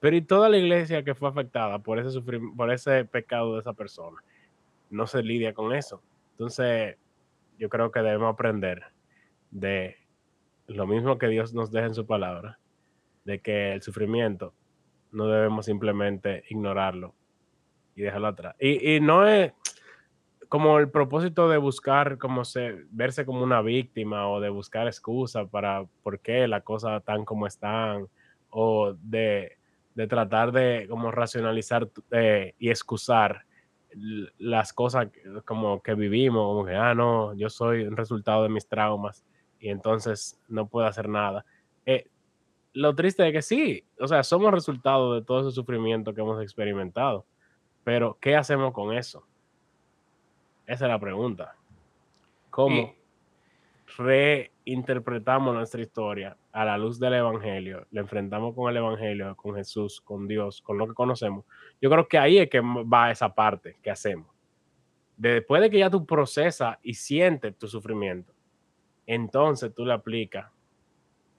Pero 0.00 0.16
y 0.16 0.22
toda 0.22 0.48
la 0.48 0.56
iglesia 0.56 1.04
que 1.04 1.14
fue 1.14 1.28
afectada 1.28 1.78
por 1.78 2.00
ese, 2.00 2.20
por 2.56 2.72
ese 2.72 3.04
pecado 3.04 3.54
de 3.54 3.60
esa 3.60 3.74
persona, 3.74 4.20
no 4.90 5.06
se 5.06 5.22
lidia 5.22 5.54
con 5.54 5.72
eso. 5.72 6.02
Entonces, 6.32 6.96
yo 7.60 7.68
creo 7.68 7.92
que 7.92 8.00
debemos 8.00 8.34
aprender 8.34 8.86
de 9.52 9.98
lo 10.66 10.84
mismo 10.88 11.16
que 11.16 11.28
Dios 11.28 11.54
nos 11.54 11.70
deja 11.70 11.86
en 11.86 11.94
su 11.94 12.04
palabra, 12.06 12.58
de 13.24 13.38
que 13.38 13.72
el 13.74 13.82
sufrimiento 13.82 14.52
no 15.12 15.28
debemos 15.28 15.66
simplemente 15.66 16.42
ignorarlo 16.48 17.14
y 17.94 18.02
dejarlo 18.02 18.28
atrás. 18.28 18.54
Y, 18.58 18.96
y 18.96 19.00
no 19.00 19.26
es 19.26 19.52
como 20.50 20.80
el 20.80 20.90
propósito 20.90 21.48
de 21.48 21.58
buscar, 21.58 22.18
como 22.18 22.44
se, 22.44 22.84
verse 22.90 23.24
como 23.24 23.44
una 23.44 23.62
víctima 23.62 24.28
o 24.28 24.40
de 24.40 24.48
buscar 24.48 24.88
excusa 24.88 25.46
para 25.46 25.86
por 26.02 26.18
qué 26.18 26.48
las 26.48 26.64
cosas 26.64 26.98
están 26.98 27.24
como 27.24 27.46
están 27.46 28.08
o 28.50 28.94
de, 29.00 29.58
de 29.94 30.06
tratar 30.08 30.50
de 30.50 30.86
como 30.90 31.12
racionalizar 31.12 31.88
eh, 32.10 32.54
y 32.58 32.68
excusar 32.68 33.44
las 34.38 34.72
cosas 34.72 35.08
como 35.44 35.82
que 35.82 35.94
vivimos, 35.94 36.44
como 36.44 36.64
que, 36.64 36.74
ah, 36.74 36.96
no, 36.96 37.32
yo 37.34 37.48
soy 37.48 37.82
un 37.82 37.96
resultado 37.96 38.42
de 38.42 38.48
mis 38.48 38.66
traumas 38.66 39.24
y 39.60 39.68
entonces 39.68 40.40
no 40.48 40.66
puedo 40.66 40.86
hacer 40.86 41.08
nada. 41.08 41.44
Eh, 41.86 42.08
lo 42.72 42.94
triste 42.94 43.26
es 43.26 43.32
que 43.32 43.42
sí, 43.42 43.84
o 44.00 44.08
sea, 44.08 44.24
somos 44.24 44.52
resultado 44.52 45.14
de 45.14 45.22
todo 45.22 45.40
ese 45.40 45.54
sufrimiento 45.54 46.12
que 46.12 46.22
hemos 46.22 46.42
experimentado. 46.42 47.24
Pero, 47.84 48.18
¿qué 48.20 48.36
hacemos 48.36 48.72
con 48.72 48.94
eso? 48.96 49.26
Esa 50.66 50.84
es 50.84 50.90
la 50.90 51.00
pregunta. 51.00 51.56
¿Cómo 52.50 52.94
reinterpretamos 53.96 55.54
nuestra 55.54 55.80
historia 55.80 56.36
a 56.52 56.64
la 56.64 56.78
luz 56.78 56.98
del 56.98 57.14
Evangelio? 57.14 57.86
Le 57.90 58.00
enfrentamos 58.00 58.54
con 58.54 58.70
el 58.70 58.76
Evangelio, 58.76 59.34
con 59.36 59.54
Jesús, 59.54 60.00
con 60.00 60.28
Dios, 60.28 60.62
con 60.62 60.78
lo 60.78 60.86
que 60.86 60.94
conocemos. 60.94 61.44
Yo 61.80 61.90
creo 61.90 62.06
que 62.06 62.18
ahí 62.18 62.38
es 62.38 62.50
que 62.50 62.60
va 62.60 63.10
esa 63.10 63.34
parte 63.34 63.78
que 63.82 63.90
hacemos. 63.90 64.28
Después 65.16 65.60
de 65.60 65.70
que 65.70 65.78
ya 65.78 65.90
tú 65.90 66.06
procesas 66.06 66.78
y 66.82 66.94
sientes 66.94 67.56
tu 67.58 67.66
sufrimiento, 67.66 68.32
entonces 69.06 69.74
tú 69.74 69.84
le 69.84 69.92
aplicas 69.92 70.50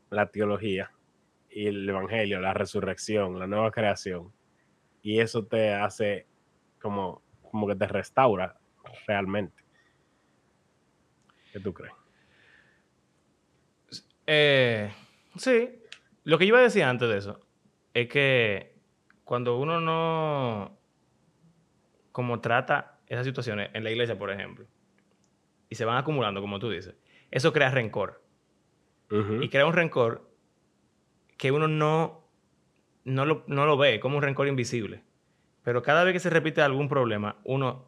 la 0.10 0.30
teología 0.30 0.92
y 1.50 1.68
el 1.68 1.88
Evangelio, 1.88 2.40
la 2.40 2.54
resurrección, 2.54 3.40
la 3.40 3.48
nueva 3.48 3.72
creación. 3.72 4.32
Y 5.02 5.20
eso 5.20 5.46
te 5.46 5.74
hace 5.74 6.28
como, 6.82 7.22
como 7.50 7.68
que 7.68 7.76
te 7.76 7.88
restaura 7.88 8.60
realmente. 9.08 9.64
¿Qué 11.52 11.60
tú 11.60 11.74
crees? 11.74 11.94
Eh, 14.26 14.92
sí, 15.38 15.70
lo 16.24 16.38
que 16.38 16.46
yo 16.46 16.50
iba 16.50 16.60
a 16.60 16.64
decir 16.64 16.84
antes 16.84 17.10
de 17.10 17.18
eso 17.18 17.46
es 17.94 18.08
que 18.08 18.76
cuando 19.24 19.58
uno 19.58 19.82
no 19.82 20.78
como 22.12 22.42
trata 22.42 23.00
esas 23.08 23.26
situaciones 23.26 23.70
en 23.74 23.84
la 23.84 23.92
iglesia, 23.92 24.18
por 24.18 24.32
ejemplo, 24.32 24.66
y 25.70 25.76
se 25.76 25.86
van 25.86 25.98
acumulando, 25.98 26.42
como 26.42 26.60
tú 26.60 26.70
dices, 26.70 26.96
eso 27.30 27.54
crea 27.54 27.70
rencor. 27.70 28.22
Y 29.42 29.50
crea 29.50 29.66
un 29.66 29.74
rencor 29.74 30.32
que 31.38 31.52
uno 31.52 31.68
no, 31.68 32.30
no, 33.04 33.26
lo, 33.26 33.44
no 33.48 33.66
lo 33.66 33.76
ve 33.76 34.00
como 34.00 34.16
un 34.16 34.24
rencor 34.24 34.48
invisible. 34.48 35.04
Pero 35.64 35.82
cada 35.82 36.04
vez 36.04 36.14
que 36.14 36.20
se 36.20 36.30
repite 36.30 36.62
algún 36.62 36.90
problema, 36.90 37.38
uno 37.44 37.86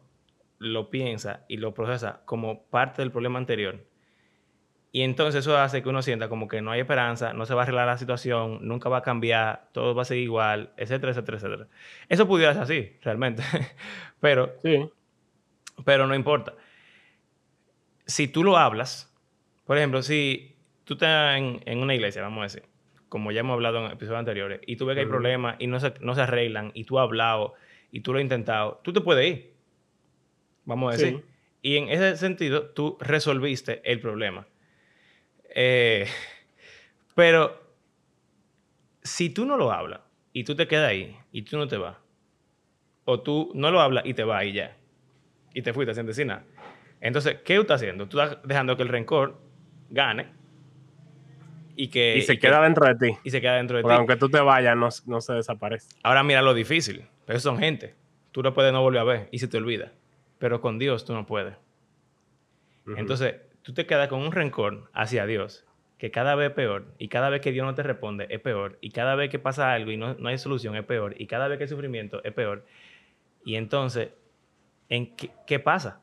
lo 0.58 0.90
piensa 0.90 1.44
y 1.48 1.56
lo 1.56 1.74
procesa 1.74 2.22
como 2.24 2.64
parte 2.64 3.02
del 3.02 3.10
problema 3.10 3.38
anterior. 3.38 3.84
Y 4.92 5.02
entonces 5.02 5.40
eso 5.40 5.58
hace 5.58 5.82
que 5.82 5.88
uno 5.88 6.02
sienta 6.02 6.28
como 6.28 6.46
que 6.46 6.62
no 6.62 6.70
hay 6.70 6.80
esperanza, 6.80 7.32
no 7.32 7.46
se 7.46 7.54
va 7.54 7.62
a 7.62 7.64
arreglar 7.64 7.86
la 7.86 7.98
situación, 7.98 8.60
nunca 8.62 8.88
va 8.88 8.98
a 8.98 9.02
cambiar, 9.02 9.68
todo 9.72 9.92
va 9.92 10.02
a 10.02 10.04
seguir 10.04 10.22
igual, 10.22 10.72
etcétera, 10.76 11.10
etcétera, 11.10 11.38
etcétera. 11.38 11.68
Eso 12.08 12.28
pudiera 12.28 12.52
ser 12.52 12.62
así, 12.62 12.96
realmente. 13.02 13.42
pero, 14.20 14.54
sí. 14.62 14.88
pero 15.84 16.06
no 16.06 16.14
importa. 16.14 16.54
Si 18.06 18.28
tú 18.28 18.44
lo 18.44 18.56
hablas, 18.56 19.12
por 19.64 19.78
ejemplo, 19.78 20.00
si 20.00 20.56
tú 20.84 20.94
estás 20.94 21.38
en 21.38 21.78
una 21.78 21.94
iglesia, 21.94 22.22
vamos 22.22 22.40
a 22.40 22.44
decir, 22.44 22.62
como 23.14 23.30
ya 23.30 23.40
hemos 23.40 23.54
hablado 23.54 23.78
en 23.78 23.92
episodios 23.92 24.18
anteriores, 24.18 24.60
y 24.66 24.74
tú 24.74 24.86
ves 24.86 24.94
que 24.94 25.02
hay 25.02 25.06
problemas 25.06 25.54
y 25.60 25.68
no 25.68 25.78
se, 25.78 25.94
no 26.00 26.16
se 26.16 26.22
arreglan, 26.22 26.72
y 26.74 26.82
tú 26.82 26.98
has 26.98 27.04
hablado 27.04 27.54
y 27.94 28.00
tú 28.00 28.12
lo 28.12 28.18
has 28.18 28.24
intentado, 28.24 28.80
tú 28.82 28.92
te 28.92 29.00
puedes 29.00 29.24
ir. 29.24 29.54
Vamos 30.64 30.92
a 30.92 30.96
decir. 30.96 31.24
Y 31.62 31.76
en 31.76 31.88
ese 31.88 32.16
sentido, 32.16 32.70
tú 32.70 32.98
resolviste 33.00 33.82
el 33.84 34.00
problema. 34.00 34.48
Eh, 35.54 36.08
pero 37.14 37.72
si 39.00 39.30
tú 39.30 39.46
no 39.46 39.56
lo 39.56 39.70
hablas 39.70 40.00
y 40.32 40.42
tú 40.42 40.56
te 40.56 40.66
quedas 40.66 40.90
ahí 40.90 41.16
y 41.30 41.42
tú 41.42 41.56
no 41.56 41.68
te 41.68 41.76
vas, 41.76 41.96
o 43.04 43.20
tú 43.20 43.52
no 43.54 43.70
lo 43.70 43.80
hablas 43.80 44.04
y 44.04 44.12
te 44.12 44.24
vas 44.24 44.44
y 44.44 44.54
ya, 44.54 44.76
y 45.54 45.62
te 45.62 45.72
fuiste 45.72 45.94
sin 45.94 46.06
decir 46.06 46.26
nada. 46.26 46.44
Entonces, 47.00 47.42
¿qué 47.44 47.54
tú 47.54 47.60
estás 47.60 47.80
haciendo? 47.80 48.08
Tú 48.08 48.20
estás 48.20 48.38
dejando 48.42 48.76
que 48.76 48.82
el 48.82 48.88
rencor 48.88 49.40
gane 49.88 50.32
y 51.76 51.86
que... 51.86 52.16
Y 52.18 52.22
se 52.22 52.40
queda 52.40 52.60
dentro 52.60 52.88
de 52.92 52.96
ti. 52.96 53.16
Y 53.22 53.30
se 53.30 53.40
queda 53.40 53.54
dentro 53.54 53.76
de 53.76 53.84
ti. 53.84 53.90
Aunque 53.92 54.16
tú 54.16 54.28
te 54.28 54.40
vayas, 54.40 54.76
no, 54.76 54.88
no, 55.06 55.20
se 55.20 55.34
desaparece. 55.34 55.94
Ahora 56.02 56.24
mira 56.24 56.42
lo 56.42 56.54
difícil. 56.54 57.06
Pero 57.26 57.40
son 57.40 57.58
gente. 57.58 57.94
Tú 58.32 58.42
no 58.42 58.52
puedes 58.54 58.72
no 58.72 58.82
volver 58.82 59.00
a 59.00 59.04
ver 59.04 59.28
y 59.30 59.38
se 59.38 59.48
te 59.48 59.56
olvida. 59.56 59.92
Pero 60.38 60.60
con 60.60 60.78
Dios 60.78 61.04
tú 61.04 61.14
no 61.14 61.26
puedes. 61.26 61.54
Entonces, 62.96 63.36
tú 63.62 63.72
te 63.72 63.86
quedas 63.86 64.08
con 64.08 64.20
un 64.20 64.32
rencor 64.32 64.90
hacia 64.92 65.24
Dios 65.26 65.64
que 65.98 66.10
cada 66.10 66.34
vez 66.34 66.50
es 66.50 66.54
peor. 66.54 66.86
Y 66.98 67.08
cada 67.08 67.30
vez 67.30 67.40
que 67.40 67.52
Dios 67.52 67.64
no 67.64 67.74
te 67.74 67.82
responde 67.82 68.26
es 68.28 68.40
peor. 68.40 68.78
Y 68.80 68.90
cada 68.90 69.14
vez 69.14 69.30
que 69.30 69.38
pasa 69.38 69.72
algo 69.72 69.90
y 69.90 69.96
no, 69.96 70.14
no 70.14 70.28
hay 70.28 70.38
solución 70.38 70.76
es 70.76 70.84
peor. 70.84 71.14
Y 71.18 71.26
cada 71.26 71.48
vez 71.48 71.56
que 71.58 71.64
hay 71.64 71.68
sufrimiento 71.68 72.22
es 72.24 72.32
peor. 72.32 72.66
Y 73.44 73.56
entonces, 73.56 74.10
¿en 74.88 75.14
qué, 75.16 75.30
qué 75.46 75.58
pasa? 75.58 76.02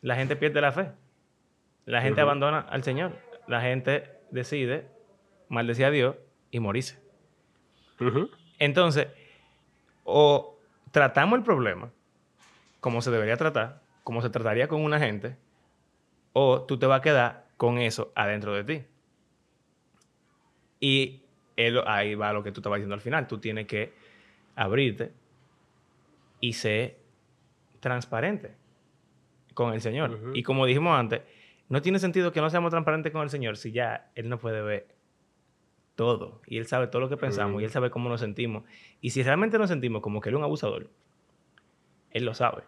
La 0.00 0.16
gente 0.16 0.36
pierde 0.36 0.60
la 0.60 0.72
fe. 0.72 0.92
La 1.84 2.00
gente 2.00 2.20
abandona 2.20 2.60
al 2.60 2.84
Señor. 2.84 3.12
La 3.46 3.60
gente 3.60 4.04
decide 4.30 4.86
maldecir 5.48 5.84
a 5.84 5.90
Dios 5.90 6.16
y 6.50 6.60
morirse. 6.60 6.98
Entonces, 8.58 9.08
o 10.04 10.58
tratamos 10.90 11.38
el 11.38 11.44
problema 11.44 11.90
como 12.80 13.00
se 13.00 13.12
debería 13.12 13.36
tratar, 13.36 13.80
como 14.02 14.22
se 14.22 14.30
trataría 14.30 14.66
con 14.66 14.82
una 14.82 14.98
gente, 14.98 15.36
o 16.32 16.62
tú 16.62 16.78
te 16.78 16.86
vas 16.86 16.98
a 16.98 17.02
quedar 17.02 17.46
con 17.56 17.78
eso 17.78 18.10
adentro 18.16 18.52
de 18.54 18.64
ti. 18.64 18.84
Y 20.80 21.22
ahí 21.86 22.16
va 22.16 22.32
lo 22.32 22.42
que 22.42 22.50
tú 22.50 22.60
estabas 22.60 22.78
diciendo 22.78 22.94
al 22.94 23.00
final. 23.00 23.28
Tú 23.28 23.38
tienes 23.38 23.68
que 23.68 23.92
abrirte 24.56 25.12
y 26.40 26.54
ser 26.54 26.98
transparente 27.78 28.56
con 29.54 29.72
el 29.72 29.80
Señor. 29.80 30.32
Y 30.34 30.42
como 30.42 30.66
dijimos 30.66 30.98
antes, 30.98 31.22
no 31.68 31.82
tiene 31.82 32.00
sentido 32.00 32.32
que 32.32 32.40
no 32.40 32.50
seamos 32.50 32.70
transparentes 32.70 33.12
con 33.12 33.22
el 33.22 33.30
Señor 33.30 33.56
si 33.56 33.70
ya 33.70 34.10
Él 34.16 34.28
no 34.28 34.38
puede 34.38 34.60
ver 34.60 34.91
todo. 35.96 36.40
Y 36.46 36.58
Él 36.58 36.66
sabe 36.66 36.86
todo 36.86 37.00
lo 37.00 37.08
que 37.08 37.16
pensamos 37.16 37.60
y 37.60 37.64
Él 37.64 37.70
sabe 37.70 37.90
cómo 37.90 38.08
nos 38.08 38.20
sentimos. 38.20 38.64
Y 39.00 39.10
si 39.10 39.22
realmente 39.22 39.58
nos 39.58 39.68
sentimos 39.68 40.02
como 40.02 40.20
que 40.20 40.28
Él 40.28 40.34
es 40.34 40.38
un 40.38 40.44
abusador, 40.44 40.90
Él 42.10 42.24
lo 42.24 42.34
sabe. 42.34 42.62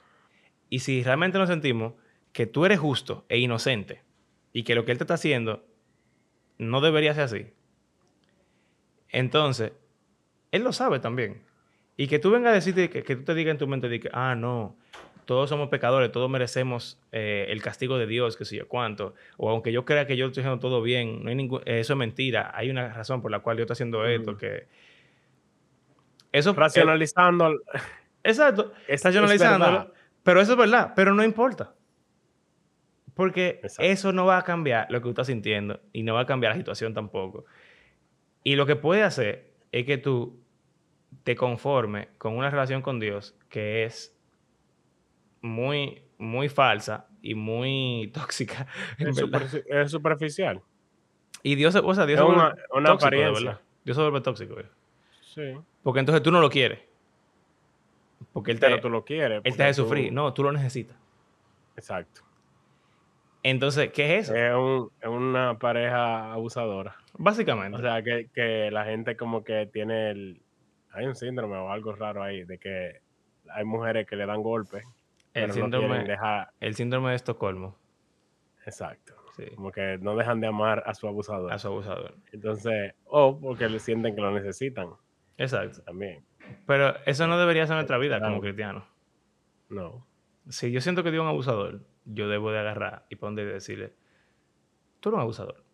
Y 0.71 0.81
si 0.81 1.03
realmente 1.03 1.39
nos 1.39 1.49
sentimos 1.49 1.95
que 2.33 2.47
tú 2.47 2.65
eres 2.65 2.81
justo 2.81 3.25
e 3.29 3.39
inocente 3.39 4.03
y 4.53 4.65
que 4.65 4.75
lo 4.75 4.85
que 4.85 4.93
Él 4.93 4.99
te 4.99 5.05
está 5.05 5.15
haciendo 5.15 5.65
no 6.59 6.81
debería 6.81 7.15
ser 7.15 7.25
así, 7.25 7.47
Entonces, 9.09 9.73
él 10.55 10.63
lo 10.63 10.73
sabe 10.73 11.01
también. 11.01 11.43
Y 11.97 12.07
que 12.07 12.21
tú 12.21 12.31
vengas 12.31 12.53
a 12.53 12.55
decirte, 12.55 12.89
que, 12.89 13.03
que 13.03 13.17
tú 13.17 13.25
te 13.25 13.35
digas 13.35 13.51
en 13.51 13.59
tu 13.59 13.67
mente, 13.67 13.89
de 13.89 13.99
que, 13.99 14.09
ah, 14.13 14.37
no, 14.37 14.77
todos 15.25 15.49
somos 15.49 15.69
pecadores, 15.69 16.13
todos 16.13 16.31
merecemos 16.31 17.01
eh, 17.13 17.47
el 17.49 17.63
castigo 17.63 17.99
de 17.99 18.07
Dios, 18.07 18.37
que 18.37 18.45
sé 18.45 18.57
yo 18.57 18.69
cuánto. 18.69 19.15
O 19.37 19.51
aunque 19.51 19.73
yo 19.73 19.85
crea 19.85 20.07
que 20.07 20.17
yo 20.17 20.27
estoy 20.27 20.43
haciendo 20.43 20.61
todo 20.61 20.83
bien, 20.83 21.23
no 21.23 21.31
hay 21.31 21.35
ningún, 21.35 21.63
eso 21.65 21.93
es 21.93 21.99
mentira. 21.99 22.51
Hay 22.55 22.71
una 22.71 22.89
razón 22.93 23.23
por 23.23 23.31
la 23.31 23.41
cual 23.41 23.57
yo 23.57 23.63
estoy 23.63 23.75
haciendo 23.75 24.07
esto, 24.07 24.37
que... 24.37 24.67
Eso, 26.33 26.53
Racionalizando. 26.53 27.61
exacto. 28.25 28.73
Está 28.89 29.09
racionalizando. 29.09 29.93
Pero 30.23 30.41
eso 30.41 30.53
es 30.53 30.59
verdad, 30.59 30.93
pero 30.97 31.15
no 31.15 31.23
importa. 31.23 31.75
Porque 33.15 33.61
eso 33.79 34.13
no 34.13 34.27
va 34.27 34.39
a 34.39 34.43
cambiar 34.43 34.87
lo 34.91 34.99
que 34.99 35.05
tú 35.05 35.11
estás 35.11 35.29
sintiendo 35.29 35.81
y 35.93 36.03
no 36.03 36.15
va 36.15 36.23
a 36.23 36.27
cambiar 36.27 36.53
la 36.53 36.59
situación 36.59 36.95
tampoco. 36.95 37.45
Y 38.43 38.57
lo 38.57 38.67
que 38.67 38.75
puede 38.75 39.03
hacer 39.03 39.53
es 39.71 39.87
que 39.87 39.99
tú 39.99 40.43
te 41.23 41.37
conformes 41.37 42.09
con 42.19 42.37
una 42.37 42.51
relación 42.51 42.83
con 42.83 42.99
Dios 42.99 43.37
que 43.49 43.85
es 43.85 44.14
muy, 45.45 46.03
muy 46.17 46.49
falsa 46.49 47.07
y 47.21 47.35
muy 47.35 48.11
tóxica. 48.15 48.67
Es, 48.99 49.91
superficial. 49.91 50.63
Y 51.43 51.55
Dios, 51.55 51.75
o 51.77 51.95
sea, 51.95 52.07
Dios 52.07 52.21
es 52.21 52.27
una, 52.27 52.55
una 52.73 52.93
apariencia. 52.93 53.61
Dios 53.85 53.97
se 53.97 54.03
vuelve 54.03 54.23
tóxico. 54.23 54.57
Sí. 55.21 55.53
Porque 55.83 56.01
entonces 56.01 56.23
tú 56.23 56.33
no 56.33 56.41
lo 56.41 56.49
quieres. 56.49 56.81
Porque 58.33 58.53
él 58.53 58.59
te, 58.59 58.67
Pero 58.67 58.81
tú 58.81 58.89
lo 58.89 59.05
quieres. 59.05 59.43
Él 59.45 59.55
te 59.55 59.65
hace 59.65 59.75
sufrir. 59.75 60.11
No, 60.11 60.33
tú 60.33 60.43
lo 60.43 60.51
necesitas. 60.51 60.97
Exacto. 61.77 62.23
Entonces, 63.43 63.93
¿qué 63.93 64.17
es 64.17 64.31
eso? 64.31 64.91
Es, 65.01 65.07
una 65.07 65.59
pareja 65.59 66.33
abusadora. 66.33 66.97
Básicamente. 67.19 67.77
O 67.77 67.81
sea, 67.83 68.03
que, 68.03 68.31
que, 68.33 68.71
la 68.71 68.85
gente 68.87 69.17
como 69.17 69.45
que 69.45 69.67
tiene 69.67 70.11
el... 70.11 70.41
Hay 70.93 71.05
un 71.05 71.15
síndrome 71.15 71.57
o 71.59 71.71
algo 71.71 71.93
raro 71.93 72.23
ahí 72.23 72.45
de 72.45 72.57
que 72.57 73.03
hay 73.51 73.65
mujeres 73.65 74.07
que 74.07 74.17
le 74.17 74.25
dan 74.25 74.43
golpes 74.43 74.85
el 75.35 75.53
síndrome, 75.53 76.17
el 76.61 76.75
síndrome 76.75 77.11
de 77.11 77.17
Estocolmo. 77.17 77.77
Exacto. 78.65 79.15
Como 79.57 79.73
que 79.73 79.99
no 79.99 80.15
dejan 80.17 80.41
de 80.41 80.47
amar 80.47 80.83
a 80.87 80.95
su 80.95 81.09
abusador. 81.09 81.53
A 81.53 81.59
su 81.59 81.69
abusador. 81.69 82.17
Entonces, 82.33 82.95
o 83.05 83.39
porque 83.39 83.69
le 83.69 83.81
sienten 83.81 84.15
que 84.15 84.21
lo 84.21 84.31
necesitan. 84.31 84.91
Exacto. 85.37 85.83
También. 85.83 86.25
Pero 86.67 86.95
eso 87.05 87.27
no 87.27 87.39
debería 87.39 87.67
ser 87.67 87.75
nuestra 87.75 87.99
vida 87.99 88.21
como 88.21 88.41
cristiano. 88.41 88.87
No. 89.69 90.07
Si 90.49 90.71
yo 90.71 90.81
siento 90.81 91.03
que 91.03 91.11
digo 91.11 91.25
un 91.25 91.29
abusador, 91.29 91.81
yo 92.05 92.29
debo 92.29 92.53
de 92.53 92.61
agarrar 92.61 93.07
y 93.09 93.17
poner 93.17 93.49
y 93.49 93.53
decirle, 93.53 93.95
tú 95.01 95.09
eres 95.09 95.17
un 95.17 95.23
abusador. 95.23 95.65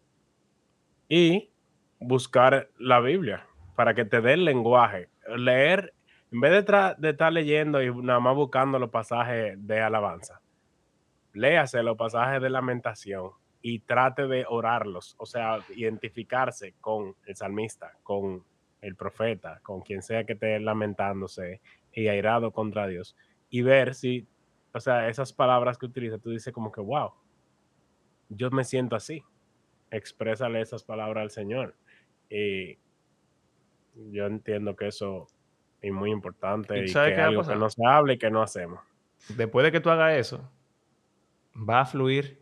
Y 1.08 1.50
buscar 1.98 2.70
la 2.78 3.00
Biblia 3.00 3.46
para 3.76 3.94
que 3.94 4.04
te 4.04 4.20
dé 4.20 4.34
el 4.34 4.44
lenguaje. 4.44 5.10
Leer 5.36 5.92
en 6.32 6.40
vez 6.40 6.64
de, 6.64 7.08
estar 7.08 7.32
leyendo 7.32 7.82
y 7.82 7.94
nada 7.94 8.20
más 8.20 8.36
buscando 8.36 8.78
los 8.78 8.90
pasajes 8.90 9.54
de 9.66 9.80
alabanza, 9.80 10.40
léase 11.32 11.82
los 11.82 11.96
pasajes 11.96 12.40
de 12.40 12.50
lamentación 12.50 13.30
y 13.62 13.80
trate 13.80 14.26
de 14.26 14.46
orarlos, 14.48 15.16
o 15.18 15.26
sea, 15.26 15.58
identificarse 15.74 16.74
con 16.80 17.16
el 17.26 17.36
salmista, 17.36 17.96
con 18.02 18.44
el 18.80 18.96
profeta, 18.96 19.60
con 19.62 19.82
quien 19.82 20.02
sea 20.02 20.24
que 20.24 20.34
esté 20.34 20.58
lamentándose 20.60 21.60
y 21.92 22.08
airado 22.08 22.52
contra 22.52 22.86
Dios, 22.86 23.16
y 23.50 23.62
ver 23.62 23.94
si, 23.94 24.26
o 24.72 24.80
sea, 24.80 25.08
esas 25.08 25.32
palabras 25.32 25.76
que 25.76 25.86
utiliza, 25.86 26.18
tú 26.18 26.30
dices 26.30 26.54
como 26.54 26.72
que, 26.72 26.80
wow, 26.80 27.12
yo 28.28 28.50
me 28.50 28.64
siento 28.64 28.96
así, 28.96 29.22
exprésale 29.90 30.60
esas 30.60 30.84
palabras 30.84 31.22
al 31.22 31.30
Señor. 31.30 31.74
Y 32.30 32.78
yo 34.12 34.26
entiendo 34.26 34.76
que 34.76 34.86
eso 34.86 35.26
y 35.82 35.90
muy 35.90 36.10
importante 36.10 36.84
y, 36.84 36.92
que 36.92 37.20
algo 37.20 37.42
que 37.42 37.56
no 37.56 37.70
se 37.70 37.84
hable 37.86 38.14
y 38.14 38.18
que 38.18 38.30
no 38.30 38.42
hacemos. 38.42 38.80
Después 39.36 39.64
de 39.64 39.72
que 39.72 39.80
tú 39.80 39.90
hagas 39.90 40.14
eso, 40.14 40.50
va 41.56 41.80
a 41.80 41.86
fluir 41.86 42.40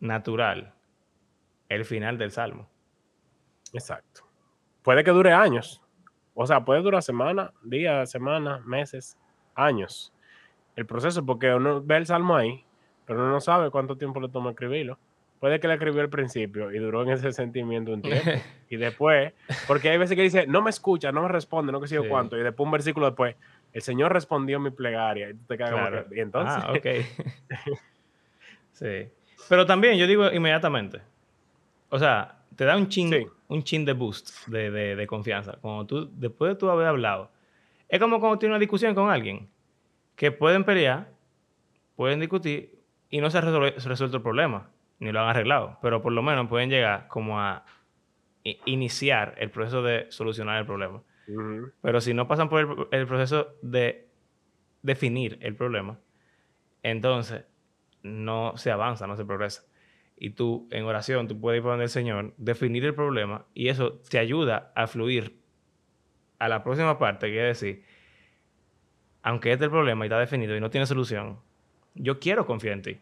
natural 0.00 0.74
el 1.68 1.84
final 1.84 2.18
del 2.18 2.30
salmo. 2.30 2.68
Exacto. 3.72 4.22
Puede 4.82 5.04
que 5.04 5.10
dure 5.10 5.32
años. 5.32 5.82
O 6.34 6.46
sea, 6.46 6.64
puede 6.64 6.82
durar 6.82 7.02
semanas, 7.02 7.50
días, 7.62 8.10
semanas, 8.10 8.64
meses, 8.64 9.18
años. 9.54 10.12
El 10.74 10.86
proceso, 10.86 11.24
porque 11.24 11.52
uno 11.52 11.82
ve 11.82 11.96
el 11.96 12.06
salmo 12.06 12.36
ahí, 12.36 12.64
pero 13.04 13.20
uno 13.20 13.30
no 13.30 13.40
sabe 13.40 13.70
cuánto 13.70 13.96
tiempo 13.96 14.20
le 14.20 14.28
toma 14.28 14.50
escribirlo. 14.50 14.98
Puede 15.40 15.58
que 15.58 15.68
le 15.68 15.74
escribió 15.74 16.02
al 16.02 16.10
principio 16.10 16.70
y 16.70 16.78
duró 16.78 17.02
en 17.02 17.08
ese 17.08 17.32
sentimiento 17.32 17.92
un 17.92 18.02
tiempo. 18.02 18.30
y 18.68 18.76
después, 18.76 19.32
porque 19.66 19.88
hay 19.88 19.96
veces 19.96 20.14
que 20.14 20.22
dice, 20.22 20.46
no 20.46 20.60
me 20.60 20.68
escucha, 20.68 21.10
no 21.12 21.22
me 21.22 21.28
responde, 21.28 21.72
no 21.72 21.80
que 21.80 21.88
sé 21.88 21.94
yo 21.94 22.06
cuánto. 22.06 22.36
Y 22.36 22.42
después 22.42 22.66
un 22.66 22.70
versículo 22.70 23.06
después, 23.06 23.36
el 23.72 23.80
Señor 23.80 24.12
respondió 24.12 24.60
mi 24.60 24.70
plegaria. 24.70 25.30
Y 25.30 25.34
tú 25.34 25.44
te 25.48 25.56
como 25.56 25.90
que, 25.90 26.16
y 26.16 26.20
entonces. 26.20 26.62
Ah, 26.62 26.72
ok. 26.72 26.86
sí. 28.72 29.08
Pero 29.48 29.64
también 29.64 29.96
yo 29.96 30.06
digo 30.06 30.30
inmediatamente. 30.30 31.00
O 31.88 31.98
sea, 31.98 32.36
te 32.54 32.66
da 32.66 32.76
un 32.76 32.88
chin, 32.88 33.10
un 33.48 33.62
chin 33.62 33.86
de 33.86 33.94
boost 33.94 34.46
de, 34.46 34.70
de, 34.70 35.06
confianza. 35.06 35.56
Cuando 35.62 35.86
tú, 35.86 36.10
después 36.12 36.50
de 36.50 36.56
tú 36.56 36.68
haber 36.68 36.86
hablado. 36.86 37.30
Es 37.88 37.98
como 37.98 38.20
cuando 38.20 38.38
tienes 38.38 38.52
una 38.52 38.60
discusión 38.60 38.94
con 38.94 39.08
alguien. 39.08 39.48
Que 40.16 40.30
pueden 40.30 40.64
pelear, 40.64 41.08
pueden 41.96 42.20
discutir 42.20 42.78
y 43.08 43.22
no 43.22 43.30
se 43.30 43.38
ha 43.38 43.40
resuelto 43.40 44.18
el 44.18 44.22
problema 44.22 44.68
ni 45.00 45.10
lo 45.12 45.20
han 45.20 45.28
arreglado, 45.28 45.78
pero 45.82 46.00
por 46.02 46.12
lo 46.12 46.22
menos 46.22 46.46
pueden 46.48 46.70
llegar 46.70 47.08
como 47.08 47.40
a 47.40 47.64
iniciar 48.44 49.34
el 49.38 49.50
proceso 49.50 49.82
de 49.82 50.06
solucionar 50.10 50.58
el 50.58 50.66
problema. 50.66 51.02
Pero 51.80 52.00
si 52.00 52.12
no 52.12 52.26
pasan 52.26 52.48
por 52.48 52.88
el, 52.90 53.06
proceso 53.06 53.54
de 53.62 54.08
definir 54.82 55.38
el 55.42 55.54
problema, 55.54 55.98
entonces 56.82 57.44
no 58.02 58.56
se 58.56 58.70
avanza, 58.70 59.06
no 59.06 59.16
se 59.16 59.24
progresa. 59.24 59.64
Y 60.16 60.30
tú, 60.30 60.68
en 60.70 60.84
oración, 60.84 61.28
tú 61.28 61.40
puedes 61.40 61.58
ir 61.58 61.62
por 61.62 61.72
donde 61.72 61.84
el 61.84 61.90
Señor, 61.90 62.34
definir 62.36 62.84
el 62.84 62.94
problema 62.94 63.46
y 63.54 63.68
eso 63.68 64.00
te 64.10 64.18
ayuda 64.18 64.72
a 64.74 64.86
fluir 64.86 65.40
a 66.38 66.48
la 66.48 66.62
próxima 66.62 66.98
parte, 66.98 67.28
que 67.28 67.50
es 67.50 67.60
decir, 67.60 67.84
aunque 69.22 69.52
este 69.52 69.64
es 69.64 69.66
el 69.66 69.70
problema 69.70 70.04
y 70.04 70.08
está 70.08 70.18
definido 70.18 70.56
y 70.56 70.60
no 70.60 70.70
tiene 70.70 70.86
solución, 70.86 71.38
yo 71.94 72.18
quiero 72.18 72.44
confiar 72.44 72.74
en 72.74 72.82
ti. 72.82 73.00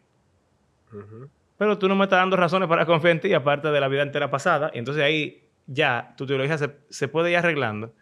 Pero 1.58 1.76
tú 1.76 1.88
no 1.88 1.96
me 1.96 2.04
estás 2.04 2.20
dando 2.20 2.36
razones 2.36 2.68
para 2.68 2.86
confiar 2.86 3.12
en 3.12 3.20
ti, 3.20 3.34
aparte 3.34 3.68
de 3.68 3.80
la 3.80 3.88
vida 3.88 4.02
entera 4.02 4.30
pasada. 4.30 4.70
Y 4.72 4.78
entonces 4.78 5.02
ahí 5.02 5.48
ya 5.66 6.14
tu 6.16 6.24
teología 6.24 6.56
se, 6.56 7.08
puede 7.08 7.32
ir 7.32 7.36
arreglando. 7.36 7.92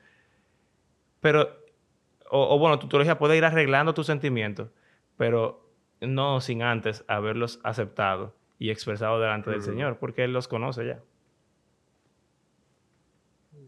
Pero, 1.20 1.48
o, 2.30 2.58
bueno, 2.58 2.78
tu 2.78 2.86
teología 2.86 3.18
puede 3.18 3.36
ir 3.36 3.44
arreglando 3.44 3.94
tus 3.94 4.06
sentimientos, 4.06 4.68
pero 5.16 5.72
no 6.00 6.40
sin 6.42 6.62
antes 6.62 7.02
haberlos 7.08 7.58
aceptado 7.64 8.36
y 8.58 8.70
expresado 8.70 9.18
delante 9.20 9.50
del 9.50 9.62
Señor, 9.62 9.98
porque 9.98 10.24
Él 10.24 10.34
los 10.34 10.48
conoce 10.48 10.86
ya. 10.86 11.00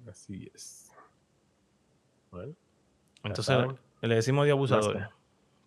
Así 0.08 0.50
es. 0.54 0.92
Bueno. 2.30 2.54
Entonces 3.24 3.56
le 4.02 4.14
decimos 4.14 4.44
de 4.44 4.52
abusador, 4.52 5.10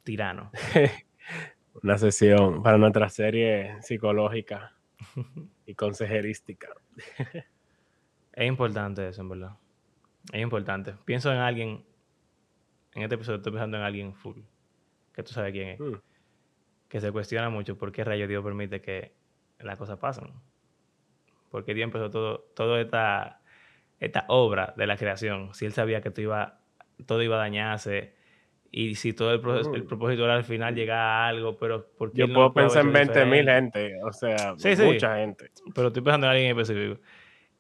tirano. 0.04 0.52
una 1.84 1.98
sesión 1.98 2.62
para 2.62 2.78
nuestra 2.78 3.10
serie 3.10 3.82
psicológica 3.82 4.74
y 5.66 5.76
consejerística. 5.76 6.70
es 8.34 8.48
importante 8.48 9.08
eso, 9.08 9.22
en 9.22 9.30
verdad. 9.30 9.58
Es 10.32 10.42
importante. 10.42 10.94
Pienso 11.06 11.32
en 11.32 11.40
alguien, 11.40 11.84
en 12.94 13.04
este 13.04 13.16
episodio 13.16 13.38
estoy 13.38 13.54
pensando 13.54 13.78
en 13.78 13.84
alguien 13.84 14.14
full, 14.14 14.40
que 15.14 15.24
tú 15.24 15.32
sabes 15.32 15.52
quién 15.52 15.70
es, 15.70 15.80
mm. 15.80 15.96
que 16.88 17.02
se 17.02 17.12
cuestiona 17.12 17.50
mucho 17.50 17.78
por 17.78 17.92
qué 17.92 18.04
rayo 18.04 18.28
Dios 18.28 18.44
permite 18.44 18.82
que 18.82 19.14
las 19.60 19.78
cosas 19.78 19.98
pasen. 19.98 20.32
Porque 21.50 21.74
Dios 21.74 21.86
empezó 21.86 22.10
todo, 22.10 22.40
toda 22.56 22.80
esta, 22.80 23.42
esta 24.00 24.26
obra 24.28 24.74
de 24.78 24.88
la 24.88 24.98
creación. 24.98 25.54
Si 25.54 25.66
Él 25.66 25.74
sabía 25.74 26.02
que 26.02 26.12
todo 26.12 26.22
iba, 26.22 26.60
todo 27.06 27.22
iba 27.22 27.36
a 27.36 27.40
dañarse, 27.40 28.16
y 28.74 28.96
si 28.96 29.12
todo 29.12 29.34
el, 29.34 29.76
el 29.76 29.84
propósito 29.84 30.24
era 30.24 30.36
al 30.36 30.46
final 30.46 30.74
llegar 30.74 30.98
a 30.98 31.28
algo, 31.28 31.58
pero 31.58 31.90
porque 31.98 32.20
Yo 32.20 32.34
puedo 32.34 32.54
pensar 32.54 32.86
en 32.86 32.94
20 32.94 33.26
mil 33.26 33.46
gente, 33.46 34.00
o 34.02 34.14
sea, 34.14 34.56
mucha 34.56 35.18
gente. 35.18 35.52
Pero 35.76 35.88
estoy 35.88 36.02
pensando 36.02 36.28
en 36.28 36.32
alguien 36.32 36.58
específico. 36.58 37.02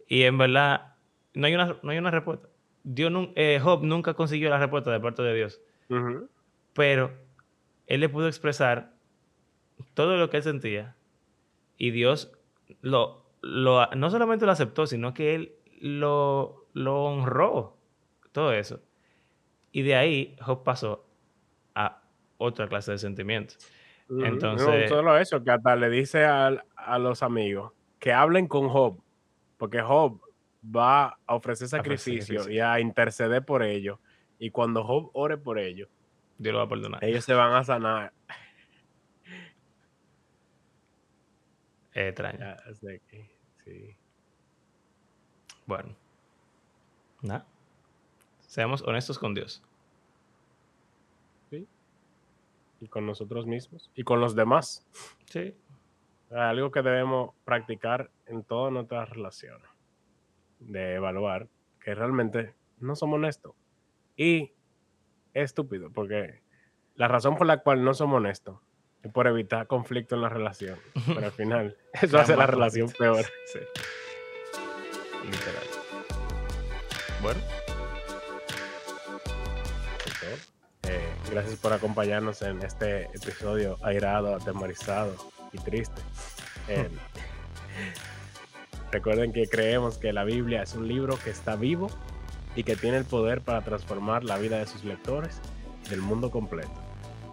Y 0.07 0.24
en 0.24 0.38
verdad, 0.38 0.95
no 1.34 1.47
hay 1.47 1.53
una, 1.53 1.78
no 1.84 1.91
hay 1.91 1.97
una 1.97 2.12
respuesta. 2.12 2.47
Dios 2.84 3.12
eh, 3.36 3.59
Job 3.62 3.84
nunca 3.84 4.14
consiguió 4.14 4.49
la 4.49 4.57
respuesta 4.57 4.89
de 4.91 5.01
parte 5.01 5.22
de 5.22 5.36
Dios. 5.36 5.62
Pero 6.74 7.12
él 7.88 7.99
le 7.99 8.07
pudo 8.07 8.28
expresar 8.28 8.93
todo 9.93 10.16
lo 10.16 10.30
que 10.30 10.38
él 10.38 10.43
sentía. 10.43 10.95
Y 11.78 11.91
Dios 11.91 12.32
lo, 12.82 13.26
lo, 13.41 13.86
no 13.88 14.09
solamente 14.09 14.45
lo 14.45 14.53
aceptó, 14.53 14.88
sino 14.88 15.14
que 15.14 15.36
él 15.36 15.55
lo, 15.82 16.68
lo 16.74 17.03
honró. 17.03 17.78
Todo 18.32 18.53
eso. 18.53 18.80
Y 19.72 19.84
de 19.84 19.95
ahí 19.95 20.36
Job 20.41 20.63
pasó 20.63 21.05
a 21.76 22.01
otra 22.38 22.67
clase 22.67 22.91
de 22.91 22.97
sentimientos. 22.97 23.57
Entonces. 24.09 24.89
No 24.89 24.95
solo 24.95 25.17
eso, 25.17 25.43
que 25.43 25.51
hasta 25.51 25.76
le 25.76 25.89
dice 25.89 26.26
a, 26.26 26.49
los 26.99 27.24
amigos 27.24 27.72
que 27.99 28.11
hablen 28.11 28.47
con 28.47 28.67
Job, 28.67 29.01
porque 29.57 29.82
Job 29.82 30.19
va 30.63 31.17
a 31.26 31.36
ofrecer 31.36 31.67
ofrecer 31.67 31.69
sacrificio 31.69 32.49
y 32.49 32.59
a 32.59 32.80
interceder 32.80 33.45
por 33.45 33.63
ellos. 33.63 33.99
Y 34.39 34.49
cuando 34.49 34.84
Job 34.84 35.11
ore 35.13 35.38
por 35.38 35.59
ellos, 35.59 35.88
Dios 36.38 36.53
lo 36.53 36.59
va 36.59 36.65
a 36.65 36.69
perdonar. 36.69 37.03
ellos 37.03 37.24
se 37.24 37.34
van 37.34 37.53
a 37.53 37.63
sanar. 37.63 38.11
Es 41.93 42.07
extraño. 42.07 42.55
Sí. 43.63 43.95
Bueno. 45.65 45.95
Nada. 47.22 47.45
Seamos 48.52 48.82
honestos 48.82 49.18
con 49.18 49.34
Dios. 49.34 49.64
Y 52.82 52.88
con 52.89 53.06
nosotros 53.06 53.45
mismos 53.45 53.89
y 53.95 54.04
con 54.04 54.20
los 54.20 54.36
demás. 54.36 54.86
Sí. 55.24 55.56
Algo 56.32 56.70
que 56.70 56.82
debemos 56.82 57.34
practicar 57.45 58.12
en 58.26 58.43
todas 58.43 58.74
nuestras 58.74 59.10
relaciones. 59.10 59.70
De 60.60 60.95
evaluar 60.95 61.47
que 61.80 61.95
realmente 61.95 62.54
no 62.82 62.97
somos 62.97 63.20
honestos. 63.20 63.54
Y 64.18 64.52
es 65.34 65.45
estúpido, 65.45 65.89
porque 65.89 66.41
la 66.95 67.08
razón 67.08 67.38
por 67.38 67.47
la 67.47 67.60
cual 67.60 67.86
no 67.86 67.93
somos 67.93 68.18
honestos 68.18 68.60
es 69.02 69.14
por 69.14 69.28
evitar 69.28 69.68
conflicto 69.68 70.16
en 70.16 70.24
la 70.24 70.30
relación. 70.30 70.78
Pero 71.08 71.26
al 71.26 71.32
final, 71.32 71.78
eso 72.02 72.18
hace 72.18 72.36
la 72.36 72.47
relación 72.47 72.89
peor. 72.89 73.24
Sí. 73.45 73.60
Literal. 75.24 75.68
Bueno, 77.22 77.39
Eh, 80.24 81.13
gracias 81.30 81.59
por 81.59 81.74
acompañarnos 81.74 82.41
en 82.41 82.61
este 82.63 83.03
episodio 83.05 83.78
airado, 83.82 84.36
atemorizado 84.36 85.15
y 85.51 85.57
triste. 85.59 86.01
Eh, 86.67 86.89
recuerden 88.91 89.34
que 89.34 89.47
creemos 89.47 89.97
que 89.97 90.13
la 90.13 90.24
Biblia 90.24 90.63
es 90.63 90.76
un 90.76 90.88
libro 90.88 91.17
que 91.24 91.30
está 91.30 91.55
vivo 91.55 91.89
y 92.55 92.63
que 92.63 92.76
tiene 92.76 92.97
el 92.97 93.05
poder 93.05 93.41
para 93.41 93.61
transformar 93.61 94.24
la 94.24 94.38
vida 94.38 94.59
de 94.59 94.67
sus 94.67 94.84
lectores 94.84 95.39
y 95.86 95.89
del 95.89 96.01
mundo 96.01 96.32
completo. 96.32 96.74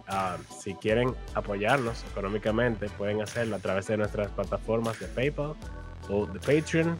Ah, 0.07 0.37
si 0.59 0.73
quieren 0.73 1.15
apoyarnos 1.35 2.03
económicamente, 2.11 2.89
pueden 2.89 3.21
hacerlo 3.21 3.57
a 3.57 3.59
través 3.59 3.87
de 3.87 3.97
nuestras 3.97 4.29
plataformas 4.29 4.99
de 4.99 5.07
PayPal 5.07 5.53
o 6.09 6.25
de 6.25 6.39
Patreon. 6.39 6.97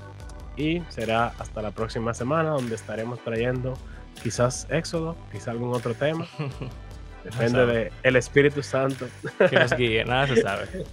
Y 0.55 0.81
será 0.89 1.33
hasta 1.39 1.61
la 1.61 1.71
próxima 1.71 2.13
semana 2.13 2.49
donde 2.49 2.75
estaremos 2.75 3.23
trayendo 3.23 3.75
quizás 4.23 4.67
Éxodo, 4.69 5.15
quizás 5.31 5.49
algún 5.49 5.73
otro 5.75 5.93
tema. 5.93 6.27
Depende 7.23 7.49
sabe. 7.49 7.73
de 7.73 7.91
el 8.03 8.15
Espíritu 8.15 8.63
Santo. 8.63 9.07
que 9.49 9.59
nos 9.59 9.73
guíe, 9.75 10.05
nada 10.05 10.27
se 10.27 10.41
sabe. 10.41 10.67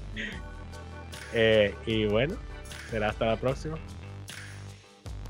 Eh, 1.39 1.75
y 1.85 2.07
bueno, 2.07 2.35
será 2.91 3.11
hasta 3.11 3.27
la 3.27 3.37
próxima. 3.37 3.77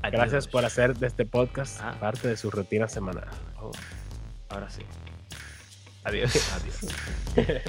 Gracias 0.09 0.47
por 0.47 0.63
hacer 0.63 0.95
de 0.95 1.07
este 1.07 1.25
podcast 1.25 1.81
Ah. 1.81 1.95
parte 1.99 2.29
de 2.29 2.37
su 2.37 2.49
rutina 2.49 2.87
semanal. 2.87 3.27
Oh, 3.59 3.71
ahora 4.49 4.69
sí. 4.69 4.83
Adiós. 6.05 6.31
Adiós. 7.35 7.61